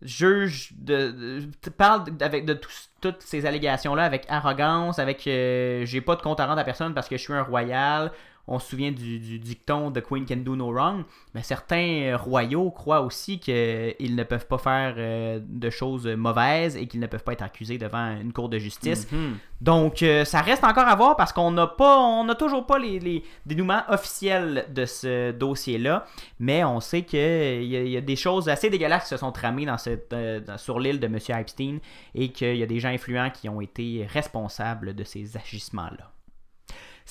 juge 0.02 0.72
de, 0.78 1.42
parle 1.76 2.04
avec 2.20 2.44
de 2.44 2.60
toutes 3.00 3.22
ces 3.22 3.44
allégations 3.44 3.96
là 3.96 4.04
avec 4.04 4.26
arrogance, 4.28 5.00
avec 5.00 5.26
euh, 5.26 5.84
j'ai 5.84 6.00
pas 6.00 6.14
de 6.14 6.22
compte 6.22 6.38
à 6.38 6.46
rendre 6.46 6.60
à 6.60 6.64
personne 6.64 6.94
parce 6.94 7.08
que 7.08 7.16
je 7.16 7.22
suis 7.22 7.32
un 7.32 7.42
royal. 7.42 8.12
On 8.48 8.58
se 8.58 8.68
souvient 8.70 8.90
du, 8.90 9.20
du 9.20 9.38
dicton 9.38 9.92
The 9.92 10.00
Queen 10.02 10.26
can 10.26 10.38
do 10.38 10.56
no 10.56 10.72
wrong. 10.72 11.04
Mais 11.34 11.42
certains 11.44 12.02
euh, 12.12 12.16
royaux 12.16 12.70
croient 12.72 13.00
aussi 13.02 13.38
qu'ils 13.38 14.16
ne 14.16 14.22
peuvent 14.24 14.46
pas 14.48 14.58
faire 14.58 14.94
euh, 14.98 15.38
de 15.42 15.70
choses 15.70 16.06
mauvaises 16.08 16.76
et 16.76 16.86
qu'ils 16.88 16.98
ne 17.00 17.06
peuvent 17.06 17.22
pas 17.22 17.34
être 17.34 17.42
accusés 17.44 17.78
devant 17.78 18.16
une 18.20 18.32
cour 18.32 18.48
de 18.48 18.58
justice. 18.58 19.06
Mhm. 19.12 19.36
Donc, 19.60 20.02
euh, 20.02 20.24
ça 20.24 20.40
reste 20.40 20.64
encore 20.64 20.88
à 20.88 20.96
voir 20.96 21.14
parce 21.16 21.32
qu'on 21.32 21.52
n'a 21.52 21.68
pas, 21.68 21.98
on 22.00 22.24
n'a 22.24 22.34
toujours 22.34 22.66
pas 22.66 22.80
les, 22.80 22.98
les 22.98 23.22
dénouements 23.46 23.82
officiels 23.88 24.66
de 24.74 24.86
ce 24.86 25.30
dossier-là, 25.30 26.04
mais 26.40 26.64
on 26.64 26.80
sait 26.80 27.02
qu'il 27.02 27.20
y, 27.20 27.76
a- 27.76 27.82
il 27.82 27.88
y 27.90 27.96
a 27.96 28.00
des 28.00 28.16
choses 28.16 28.48
assez 28.48 28.70
dégueulasses 28.70 29.04
qui 29.04 29.08
se 29.10 29.16
sont 29.18 29.30
tramées 29.30 29.66
dans 29.66 29.78
cette, 29.78 30.12
euh, 30.12 30.40
dans- 30.40 30.58
sur 30.58 30.80
l'île 30.80 30.98
de 30.98 31.06
M. 31.06 31.16
Epstein 31.38 31.78
et 32.16 32.30
qu'il 32.32 32.56
y 32.56 32.62
a 32.64 32.66
des 32.66 32.80
gens 32.80 32.88
influents 32.88 33.30
qui 33.30 33.48
ont 33.48 33.60
été 33.60 34.04
responsables 34.12 34.94
de 34.94 35.04
ces 35.04 35.36
agissements-là. 35.36 36.10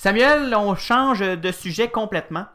Samuel, 0.02 0.52
on 0.56 0.74
change 0.74 1.20
de 1.20 1.52
sujet 1.52 1.88
complètement. 1.88 2.46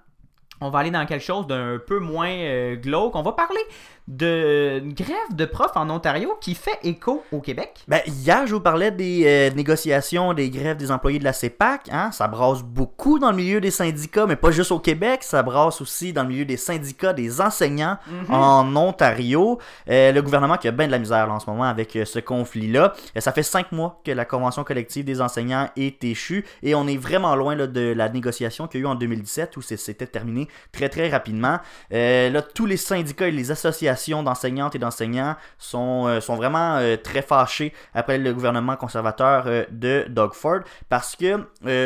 on 0.59 0.69
va 0.69 0.79
aller 0.79 0.91
dans 0.91 1.05
quelque 1.05 1.23
chose 1.23 1.47
d'un 1.47 1.79
peu 1.79 1.97
moins 1.97 2.27
euh, 2.29 2.75
glauque. 2.75 3.15
On 3.15 3.21
va 3.21 3.31
parler 3.31 3.61
de 4.07 4.81
grève 4.85 5.15
de 5.33 5.45
profs 5.45 5.75
en 5.75 5.89
Ontario 5.89 6.37
qui 6.39 6.55
fait 6.55 6.79
écho 6.83 7.23
au 7.31 7.41
Québec. 7.41 7.83
Ben, 7.87 7.99
hier, 8.07 8.47
je 8.47 8.53
vous 8.53 8.61
parlais 8.61 8.89
des 8.89 9.23
euh, 9.25 9.53
négociations, 9.53 10.33
des 10.33 10.49
grèves 10.49 10.77
des 10.77 10.91
employés 10.91 11.19
de 11.19 11.25
la 11.25 11.33
CEPAC. 11.33 11.89
Hein? 11.91 12.11
Ça 12.13 12.27
brasse 12.27 12.63
beaucoup 12.63 13.19
dans 13.19 13.31
le 13.31 13.35
milieu 13.35 13.59
des 13.59 13.71
syndicats, 13.71 14.25
mais 14.25 14.37
pas 14.37 14.51
juste 14.51 14.71
au 14.71 14.79
Québec. 14.79 15.23
Ça 15.23 15.43
brasse 15.43 15.81
aussi 15.81 16.13
dans 16.13 16.23
le 16.23 16.29
milieu 16.29 16.45
des 16.45 16.55
syndicats 16.55 17.11
des 17.11 17.41
enseignants 17.41 17.97
Mhm. 18.07 18.33
en 18.33 18.75
Ontario. 18.75 19.59
Euh, 19.89 20.11
le 20.13 20.21
gouvernement 20.21 20.55
qui 20.55 20.69
a 20.69 20.71
bien 20.71 20.87
de 20.87 20.91
la 20.91 20.99
misère 20.99 21.27
là, 21.27 21.33
en 21.33 21.39
ce 21.39 21.49
moment 21.49 21.63
avec 21.63 21.95
euh, 21.95 22.05
ce 22.05 22.19
conflit-là. 22.19 22.93
Ça 23.17 23.33
fait 23.33 23.43
cinq 23.43 23.73
mois 23.73 23.99
que 24.05 24.11
la 24.11 24.23
convention 24.23 24.63
collective 24.63 25.03
des 25.03 25.19
enseignants 25.19 25.69
est 25.75 26.01
échue 26.05 26.45
et 26.63 26.75
on 26.75 26.87
est 26.87 26.97
vraiment 26.97 27.35
loin 27.35 27.55
là, 27.55 27.67
de 27.67 27.93
la 27.95 28.07
négociation 28.07 28.67
qu'il 28.67 28.79
y 28.81 28.83
a 28.83 28.87
eu 28.87 28.89
en 28.89 28.95
2017 28.95 29.57
où 29.57 29.61
c'était 29.61 30.07
terminé 30.07 30.47
très 30.71 30.87
très 30.87 31.09
rapidement. 31.09 31.59
Là, 31.91 32.41
tous 32.41 32.65
les 32.65 32.77
syndicats 32.77 33.27
et 33.27 33.31
les 33.31 33.51
associations 33.51 33.96
d'enseignantes 34.23 34.75
et 34.75 34.79
d'enseignants 34.79 35.35
sont, 35.57 36.05
euh, 36.07 36.21
sont 36.21 36.35
vraiment 36.35 36.77
euh, 36.77 36.95
très 36.97 37.21
fâchés 37.21 37.73
après 37.93 38.17
le 38.17 38.33
gouvernement 38.33 38.75
conservateur 38.75 39.43
euh, 39.47 39.65
de 39.71 40.05
Doug 40.09 40.33
Ford 40.33 40.59
parce 40.89 41.15
que 41.15 41.45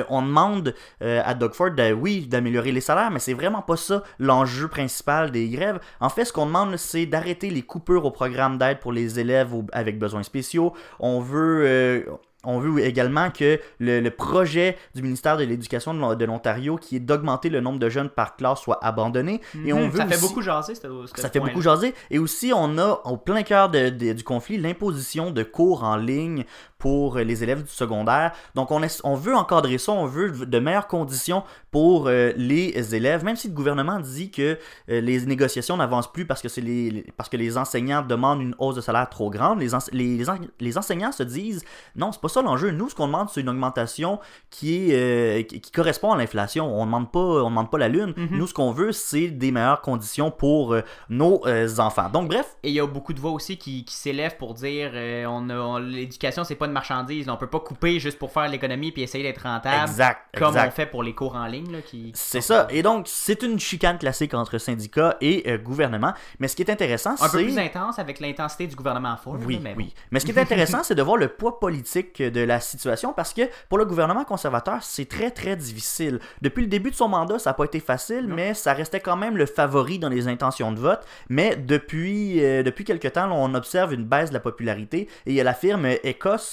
on 0.10 0.22
demande 0.22 0.76
à 1.02 1.34
Doug 1.34 1.54
Ford, 1.54 1.72
oui, 1.98 2.28
d'améliorer 2.28 2.72
les 2.72 2.82
salaires, 2.82 3.12
mais 3.12 3.20
c'est 3.20 3.34
vraiment 3.34 3.62
pas 3.62 3.78
ça 3.78 4.04
l'enjeu 4.20 4.68
principal 4.68 5.32
des 5.32 5.50
grèves. 5.50 5.80
En 6.00 6.10
fait, 6.10 6.26
ce 6.26 6.34
qu'on 6.34 6.46
demande, 6.46 6.78
c'est 6.78 7.06
d'arrêter 7.06 7.50
les 7.50 7.62
coupures 7.62 8.06
au 8.06 8.12
programme 8.12 8.58
d'aide 8.58 8.80
pour 8.80 8.92
les 8.92 9.20
élèves 9.20 9.54
avec 9.72 9.98
besoins 9.98 10.24
spéciaux. 10.24 10.74
On 11.00 11.20
veut... 11.20 12.06
on 12.44 12.60
veut 12.60 12.80
également 12.84 13.30
que 13.30 13.60
le, 13.80 14.00
le 14.00 14.10
projet 14.12 14.78
du 14.96 15.02
ministère 15.04 15.38
de 15.38 15.44
l'Éducation 15.44 15.94
de 15.94 16.00
l'On- 16.00 16.16
de 16.16 16.26
l'Ontario, 16.26 16.76
qui 16.78 16.96
est 16.96 17.00
d'augmenter 17.00 17.50
le 17.50 17.62
nombre 17.62 17.78
de 17.80 17.90
jeunes 17.90 18.10
par 18.10 18.36
classe, 18.36 18.62
soit 18.62 18.84
abandonné. 18.84 19.42
Et 19.66 19.74
on 19.74 19.82
Mhm, 19.86 19.90
veut 19.90 19.98
ça 20.00 20.08
fait 20.08 20.16
aussi- 20.16 20.28
beaucoup 20.28 20.42
jaser, 20.42 20.74
ça 20.76 21.30
fait 21.30 21.40
beaucoup 21.40 21.62
jaser. 21.62 21.94
Et 22.10 22.18
aussi, 22.20 22.52
on 22.56 22.78
a 22.78 23.02
au 23.06 23.18
plein 23.18 23.44
cœur 23.44 23.70
de- 23.70 23.90
de- 23.90 24.14
du 24.14 24.24
conflit 24.24 24.58
l'imposition 24.58 25.32
de 25.32 25.44
cours 25.44 25.84
en 25.84 25.96
ligne 25.98 26.46
pour 26.82 27.18
euh, 27.18 27.24
les 27.24 27.44
élèves 27.44 27.62
du 27.64 27.70
secondaire. 27.72 28.32
Donc, 28.56 28.72
on, 28.72 28.82
est- 28.84 29.02
on 29.04 29.16
veut 29.16 29.36
encadrer 29.36 29.78
ça, 29.78 29.92
on 29.94 30.08
veut 30.08 30.32
de 30.46 30.60
meilleures 30.60 30.88
conditions 30.88 31.44
pour 31.70 32.08
euh, 32.08 32.34
les 32.36 32.96
élèves, 32.96 33.24
même 33.24 33.36
si 33.36 33.48
le 33.48 33.54
gouvernement 33.54 34.00
dit 34.00 34.32
que 34.32 34.58
euh, 34.90 35.00
les 35.02 35.26
négociations 35.26 35.78
n'avancent 35.78 36.12
plus 36.12 36.26
parce 36.26 36.42
que, 36.42 36.50
c'est 36.50 36.62
les, 36.62 36.90
les- 36.90 37.06
parce 37.16 37.30
que 37.30 37.38
les 37.38 37.58
enseignants 37.58 38.02
demandent 38.02 38.42
une 38.42 38.56
hausse 38.58 38.76
de 38.76 38.82
salaire 38.82 39.08
trop 39.10 39.30
grande. 39.30 39.60
Les, 39.60 39.74
ense- 39.76 39.92
les, 39.94 40.18
les 40.18 40.30
en- 40.30 40.38
les 40.60 40.78
enseignants 40.78 41.12
se 41.12 41.24
disent 41.24 41.64
non, 41.96 42.12
c'est 42.12 42.20
pas 42.22 42.30
ça 42.30 42.42
l'enjeu. 42.42 42.72
Nous, 42.72 42.90
ce 42.90 42.96
qu'on 42.96 43.06
demande, 43.08 43.30
c'est 43.30 43.42
une 43.42 43.50
augmentation 43.50 44.20
qui, 44.50 44.92
est, 44.92 44.96
euh, 44.96 45.44
qui, 45.44 45.62
qui 45.62 45.72
correspond 45.72 46.12
à 46.14 46.18
l'inflation. 46.18 46.66
On 46.76 46.82
ne 46.82 46.86
demande 46.88 47.12
pas, 47.12 47.20
on 47.20 47.50
demande 47.50 47.70
pas 47.70 47.78
la 47.78 47.90
lune. 47.90 48.14
Mhm. 48.18 48.30
Nous, 48.38 48.48
ce 48.48 48.54
qu'on 48.54 48.72
veut, 48.72 48.92
c'est 48.92 49.28
des 49.30 49.52
meilleures 49.52 49.82
conditions 49.82 50.32
pour 50.32 50.76
nos 51.10 51.42
enfants. 51.80 52.10
Donc, 52.10 52.28
bref, 52.30 52.58
Et 52.64 52.70
il 52.70 52.76
y 52.76 52.80
a 52.80 52.88
beaucoup 52.88 53.14
de 53.14 53.20
voix 53.20 53.32
aussi 53.32 53.58
qui, 53.58 53.86
qui 53.86 53.94
s'élèvent 53.96 54.38
pour 54.38 54.54
dire 54.56 54.92
on 55.30 55.50
a- 55.50 55.58
on- 55.60 55.78
l'éducation 55.78 56.44
c'est 56.44 56.56
pas 56.56 56.68
une 56.72 56.74
marchandise, 56.74 57.30
on 57.30 57.38
peut 57.38 57.48
pas 57.48 57.60
couper 57.60 58.00
juste 58.00 58.18
pour 58.18 58.32
faire 58.32 58.48
l'économie 58.48 58.92
puis 58.92 59.04
essayer 59.04 59.24
d'être 59.24 59.44
rentable 59.44 59.90
exact, 59.90 60.22
comme 60.38 60.50
exact. 60.50 60.68
on 60.68 60.72
fait 60.72 60.86
pour 60.86 61.04
les 61.04 61.14
cours 61.14 61.36
en 61.36 61.46
ligne 61.46 61.72
là, 61.72 61.82
qui 61.82 62.12
C'est 62.16 62.42
ça. 62.42 62.68
Et 62.70 62.82
donc, 62.82 63.08
c'est 63.08 63.44
une 63.44 63.60
chicane 63.60 63.98
classique 63.98 64.34
entre 64.34 64.58
syndicats 64.58 65.18
et 65.22 65.44
euh, 65.48 65.58
gouvernement. 65.58 66.14
Mais 66.40 66.48
ce 66.48 66.56
qui 66.56 66.64
est 66.64 66.72
intéressant, 66.72 67.12
un 67.20 67.30
peu 67.30 67.40
c'est... 67.40 67.44
plus 67.44 67.60
intense 67.60 68.00
avec 68.00 68.20
l'intensité 68.20 68.68
du 68.68 68.76
gouvernement 68.76 69.18
Ford. 69.18 69.38
Oui, 69.46 69.60
mais 69.62 69.74
oui. 69.78 69.94
Mais 70.12 70.20
ce 70.20 70.26
qui 70.26 70.32
est 70.32 70.40
intéressant, 70.40 70.84
c'est 70.84 70.96
de 70.96 71.02
voir 71.02 71.18
le 71.18 71.28
poids 71.28 71.60
politique 71.60 72.22
de 72.22 72.42
la 72.42 72.60
situation 72.60 73.14
parce 73.14 73.34
que 73.34 73.42
pour 73.70 73.78
le 73.78 73.86
gouvernement 73.86 74.24
conservateur, 74.24 74.82
c'est 74.82 75.08
très, 75.08 75.32
très 75.32 75.56
difficile. 75.56 76.20
Depuis 76.42 76.62
le 76.62 76.68
début 76.68 76.92
de 76.92 76.96
son 76.96 77.08
mandat, 77.08 77.40
ça 77.40 77.52
n'a 77.52 77.54
pas 77.54 77.66
été 77.66 77.80
facile, 77.80 78.28
Non. 78.28 78.36
mais 78.36 78.54
ça 78.54 78.74
restait 78.74 79.00
quand 79.00 79.18
même 79.18 79.38
le 79.38 79.46
favori 79.46 80.00
dans 80.00 80.10
les 80.10 80.28
intentions 80.28 80.72
de 80.72 80.80
vote. 80.80 81.02
Mais 81.30 81.56
depuis, 81.56 82.44
euh, 82.44 82.64
depuis 82.64 82.86
quelque 82.86 83.08
temps, 83.08 83.28
là, 83.28 83.34
on 83.36 83.54
observe 83.54 83.94
une 83.94 84.06
baisse 84.06 84.30
de 84.30 84.34
la 84.34 84.40
popularité 84.40 85.02
et 85.26 85.32
il 85.32 85.34
y 85.34 85.42
a 85.42 85.44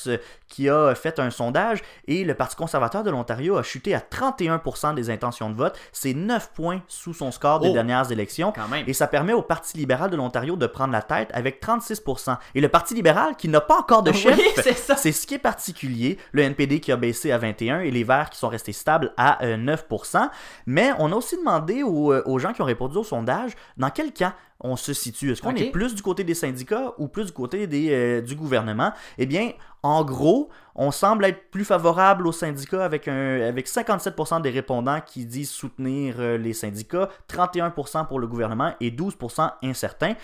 euh, 0.08 0.16
qui 0.46 0.68
a 0.68 0.94
fait 0.94 1.18
un 1.18 1.30
sondage 1.30 1.80
et 2.06 2.24
le 2.24 2.34
Parti 2.34 2.56
conservateur 2.56 3.02
de 3.02 3.10
l'Ontario 3.10 3.56
a 3.56 3.62
chuté 3.62 3.94
à 3.94 4.00
31% 4.00 4.94
des 4.94 5.10
intentions 5.10 5.50
de 5.50 5.54
vote. 5.54 5.78
C'est 5.92 6.14
9 6.14 6.50
points 6.54 6.82
sous 6.88 7.12
son 7.14 7.30
score 7.30 7.60
des 7.60 7.68
Oh. 7.68 7.72
dernières 7.72 8.10
élections. 8.10 8.52
quand 8.52 8.68
même. 8.68 8.84
Et 8.86 8.92
ça 8.92 9.06
permet 9.06 9.32
au 9.32 9.42
Parti 9.42 9.76
libéral 9.76 10.10
de 10.10 10.16
l'Ontario 10.16 10.56
de 10.56 10.66
prendre 10.66 10.92
la 10.92 11.02
tête 11.02 11.30
avec 11.34 11.60
36%. 11.60 12.36
Et 12.54 12.60
le 12.60 12.68
Parti 12.68 12.94
libéral, 12.94 13.36
qui 13.36 13.48
n'a 13.48 13.60
pas 13.60 13.78
encore 13.78 14.02
de 14.02 14.12
chef, 14.12 14.36
Oui, 14.38 14.62
c'est 14.96 15.12
ce 15.12 15.26
qui 15.26 15.34
est 15.34 15.38
particulier. 15.38 16.18
Le 16.32 16.42
NPD 16.42 16.80
qui 16.80 16.92
a 16.92 16.96
baissé 16.96 17.32
à 17.32 17.38
21 17.38 17.80
et 17.80 17.90
les 17.90 18.04
Verts 18.04 18.30
qui 18.30 18.38
sont 18.38 18.48
restés 18.48 18.72
stables 18.72 19.12
à 19.16 19.44
euh, 19.44 19.56
9%. 19.56 20.28
Mais 20.66 20.90
on 20.98 21.12
a 21.12 21.14
aussi 21.16 21.36
demandé 21.36 21.82
aux, 21.82 22.12
euh, 22.12 22.22
aux 22.26 22.38
gens 22.38 22.52
qui 22.52 22.62
ont 22.62 22.66
répondu 22.66 22.96
au 22.98 23.04
sondage 23.04 23.52
dans 23.76 23.90
quel 23.90 24.12
camp 24.12 24.32
on 24.60 24.74
se 24.74 24.92
situe? 24.92 25.30
Est-ce 25.30 25.40
qu'on 25.40 25.54
est 25.54 25.70
plus 25.70 25.94
du 25.94 26.02
côté 26.02 26.24
des 26.24 26.34
syndicats 26.34 26.92
ou 26.98 27.06
plus 27.06 27.26
du 27.26 27.32
côté 27.32 27.68
des, 27.68 27.90
euh, 27.92 28.20
du 28.20 28.34
gouvernement? 28.34 28.92
Eh 29.16 29.24
bien, 29.26 29.52
en 29.88 30.04
gros, 30.04 30.50
on 30.74 30.90
semble 30.90 31.24
être 31.24 31.50
plus 31.50 31.64
favorable 31.64 32.26
aux 32.26 32.32
syndicats 32.32 32.84
avec, 32.84 33.08
un, 33.08 33.40
avec 33.40 33.66
57% 33.66 34.42
des 34.42 34.50
répondants 34.50 35.00
qui 35.00 35.24
disent 35.24 35.50
soutenir 35.50 36.16
euh, 36.18 36.36
les 36.36 36.52
syndicats, 36.52 37.08
31% 37.28 38.06
pour 38.06 38.20
le 38.20 38.26
gouvernement 38.26 38.74
et 38.80 38.90
12% 38.90 39.50
incertains. 39.62 40.14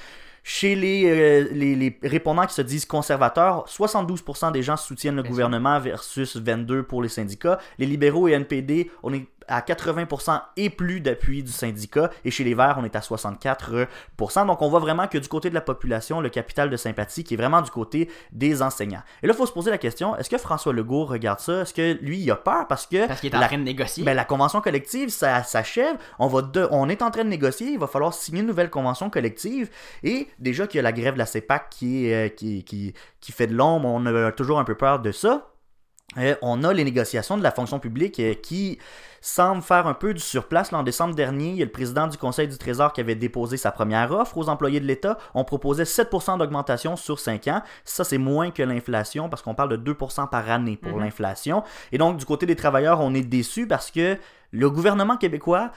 Chez 0.47 0.75
les, 0.75 1.07
euh, 1.07 1.49
les, 1.53 1.75
les 1.75 1.99
répondants 2.03 2.45
qui 2.45 2.53
se 2.53 2.61
disent 2.61 2.85
conservateurs, 2.85 3.65
72% 3.67 4.53
des 4.53 4.63
gens 4.63 4.77
soutiennent 4.77 5.17
le 5.17 5.23
Bien 5.23 5.31
gouvernement 5.31 5.81
versus 5.81 6.37
22% 6.37 6.83
pour 6.83 7.03
les 7.03 7.09
syndicats. 7.09 7.59
Les 7.79 7.87
libéraux 7.87 8.29
et 8.29 8.33
NPD, 8.33 8.91
on 9.03 9.15
est 9.15 9.27
à 9.49 9.61
80% 9.61 10.41
et 10.57 10.71
plus 10.71 11.01
d'appui 11.01 11.43
du 11.43 11.53
syndicat. 11.53 12.11
Et 12.25 12.31
chez 12.31 12.45
les 12.45 12.55
Verts, 12.55 12.77
on 12.79 12.85
est 12.85 12.97
à 12.97 13.01
64%. 13.01 14.47
Donc 14.47 14.63
on 14.63 14.69
voit 14.69 14.81
vraiment 14.81 15.07
que 15.07 15.19
du 15.19 15.29
côté 15.29 15.51
de 15.51 15.55
la 15.55 15.61
population, 15.61 16.21
le 16.21 16.29
capital 16.29 16.71
de 16.71 16.77
sympathie 16.77 17.25
qui 17.25 17.35
est 17.35 17.37
vraiment 17.37 17.63
du 17.63 17.71
côté 17.71 18.11
des 18.33 18.63
enseignants. 18.63 19.03
Et 19.23 19.27
là, 19.27 19.33
il 19.35 19.37
faut 19.37 19.47
se 19.47 19.53
poser 19.53 19.71
la 19.71 19.79
question, 19.79 20.17
est-ce 20.17 20.31
que 20.31 20.39
François 20.39 20.73
Legault 20.73 21.05
regarde 21.05 21.41
ça? 21.41 21.63
Est-ce 21.63 21.75
que 21.75 21.99
lui, 22.03 22.19
il 22.19 22.31
a 22.31 22.37
peur 22.37 22.67
parce 22.69 22.87
que... 22.87 23.07
Parce 23.07 23.21
qu'il 23.21 23.33
est 23.33 23.37
en 23.37 23.41
la- 23.41 23.47
train 23.49 23.59
de 23.59 23.63
négocier. 23.63 24.05
ben, 24.05 24.15
la 24.15 24.25
convention 24.25 24.61
collective, 24.61 25.09
ça 25.11 25.43
s'achève. 25.43 25.97
On, 26.19 26.27
va 26.27 26.43
de- 26.43 26.69
on 26.71 26.89
est 26.89 27.03
en 27.03 27.11
train 27.11 27.25
de 27.25 27.29
négocier. 27.29 27.73
Il 27.73 27.79
va 27.79 27.87
falloir 27.87 28.13
signer 28.15 28.41
une 28.41 28.47
nouvelle 28.47 28.71
convention 28.71 29.11
collective. 29.11 29.71
Et 30.03 30.29
déjà 30.39 30.67
qu'il 30.67 30.79
y 30.79 30.81
a 30.81 30.83
la 30.83 30.93
grève 30.93 31.15
de 31.15 31.19
la 31.19 31.27
CEPAC 31.27 31.71
qui, 31.71 32.07
est, 32.07 32.27
euh, 32.27 32.29
qui, 32.29 32.65
qui, 32.65 32.95
qui 33.21 33.33
fait 33.33 33.47
de 33.47 33.55
l'ombre, 33.55 33.89
on 33.89 34.05
a 34.07 34.33
toujours 34.33 34.59
un 34.59 34.65
peu 34.65 34.75
peur 34.75 34.99
de 35.01 35.13
ça. 35.13 35.49
Euh, 36.19 36.37
on 36.43 36.63
a 36.63 36.73
les 36.73 36.85
négociations 36.85 37.37
de 37.37 37.43
la 37.43 37.51
fonction 37.51 37.81
publique 37.81 38.21
euh, 38.21 38.35
qui 38.35 38.79
semblent 39.21 39.63
faire 39.63 39.87
un 39.87 39.95
peu 39.95 40.15
du 40.15 40.21
surplace. 40.21 40.71
Là, 40.71 40.79
en 40.79 40.83
décembre 40.83 41.15
dernier, 41.15 41.49
il 41.51 41.57
y 41.57 41.63
a 41.63 41.65
le 41.65 41.73
président 41.73 42.07
du 42.07 42.19
Conseil 42.19 42.47
du 42.47 42.57
Trésor 42.59 42.93
qui 42.93 43.01
avait 43.01 43.15
déposé 43.17 43.57
sa 43.57 43.73
première 43.73 44.13
offre 44.13 44.37
aux 44.37 44.49
employés 44.49 44.79
de 44.81 44.87
l'État. 44.87 45.19
On 45.35 45.45
proposait 45.45 45.85
7% 45.85 46.39
d'augmentation 46.39 46.95
sur 46.97 47.19
5 47.19 47.49
ans. 47.49 47.63
Ça, 47.85 48.05
c'est 48.05 48.19
moins 48.19 48.51
que 48.51 48.63
l'inflation 48.63 49.29
parce 49.29 49.43
qu'on 49.43 49.55
parle 49.55 49.71
de 49.71 49.77
2% 49.77 50.29
par 50.29 50.49
année 50.51 50.77
pour 50.77 50.93
Mhm. 50.99 51.05
l'inflation. 51.05 51.65
Et 51.91 51.99
donc, 51.99 52.19
du 52.19 52.27
côté 52.27 52.47
des 52.47 52.55
travailleurs, 52.57 53.01
on 53.01 53.13
est 53.15 53.23
déçus 53.23 53.67
parce 53.67 53.91
que 53.91 54.17
le 54.53 54.71
gouvernement 54.71 55.17
québécois 55.17 55.73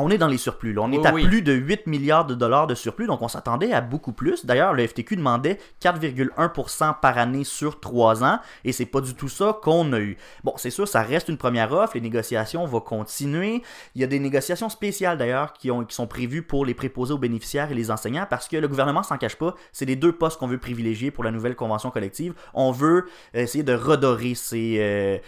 on 0.00 0.10
est 0.10 0.18
dans 0.18 0.28
les 0.28 0.38
surplus. 0.38 0.72
Là. 0.72 0.82
On 0.82 0.90
Oui, 0.90 0.96
est 0.96 1.06
à 1.06 1.12
oui. 1.12 1.26
plus 1.26 1.42
de 1.42 1.52
8 1.52 1.86
milliards 1.86 2.24
de 2.24 2.34
dollars 2.34 2.66
de 2.66 2.74
surplus, 2.74 3.06
donc 3.06 3.22
on 3.22 3.28
s'attendait 3.28 3.72
à 3.72 3.80
beaucoup 3.80 4.12
plus. 4.12 4.44
D'ailleurs, 4.46 4.72
le 4.74 4.86
FTQ 4.86 5.16
demandait 5.16 5.58
4,1% 5.82 6.94
par 7.00 7.18
année 7.18 7.44
sur 7.44 7.80
3 7.80 8.24
ans, 8.24 8.38
et 8.64 8.72
c'est 8.72 8.86
pas 8.86 9.00
du 9.00 9.14
tout 9.14 9.28
ça 9.28 9.58
qu'on 9.62 9.92
a 9.92 10.00
eu. 10.00 10.16
Bon, 10.44 10.54
c'est 10.56 10.70
sûr, 10.70 10.86
ça 10.88 11.02
reste 11.02 11.28
une 11.28 11.36
première 11.36 11.72
offre, 11.72 11.92
les 11.94 12.00
négociations 12.00 12.64
vont 12.66 12.80
continuer. 12.80 13.62
Il 13.94 14.00
y 14.00 14.04
a 14.04 14.06
des 14.06 14.18
négociations 14.18 14.68
spéciales 14.68 15.18
d'ailleurs 15.18 15.52
qui, 15.52 15.70
ont- 15.70 15.84
qui 15.84 15.94
sont 15.94 16.06
prévues 16.06 16.42
pour 16.42 16.64
les 16.64 16.74
préposés 16.74 17.12
aux 17.14 17.18
bénéficiaires 17.18 17.70
et 17.70 17.74
les 17.74 17.90
enseignants, 17.90 18.26
parce 18.28 18.48
que 18.48 18.56
le 18.56 18.68
gouvernement 18.68 19.02
s'en 19.02 19.18
cache 19.18 19.36
pas, 19.36 19.54
c'est 19.72 19.84
les 19.84 19.96
deux 19.96 20.12
postes 20.12 20.38
qu'on 20.38 20.46
veut 20.48 20.58
privilégier 20.58 21.10
pour 21.10 21.24
la 21.24 21.30
nouvelle 21.30 21.54
convention 21.56 21.90
collective. 21.90 22.34
On 22.54 22.72
veut 22.72 23.06
essayer 23.34 23.64
de 23.64 23.74
redorer 23.74 24.34
ces... 24.34 24.78
euh, 24.78 24.96
euh, 25.06 25.18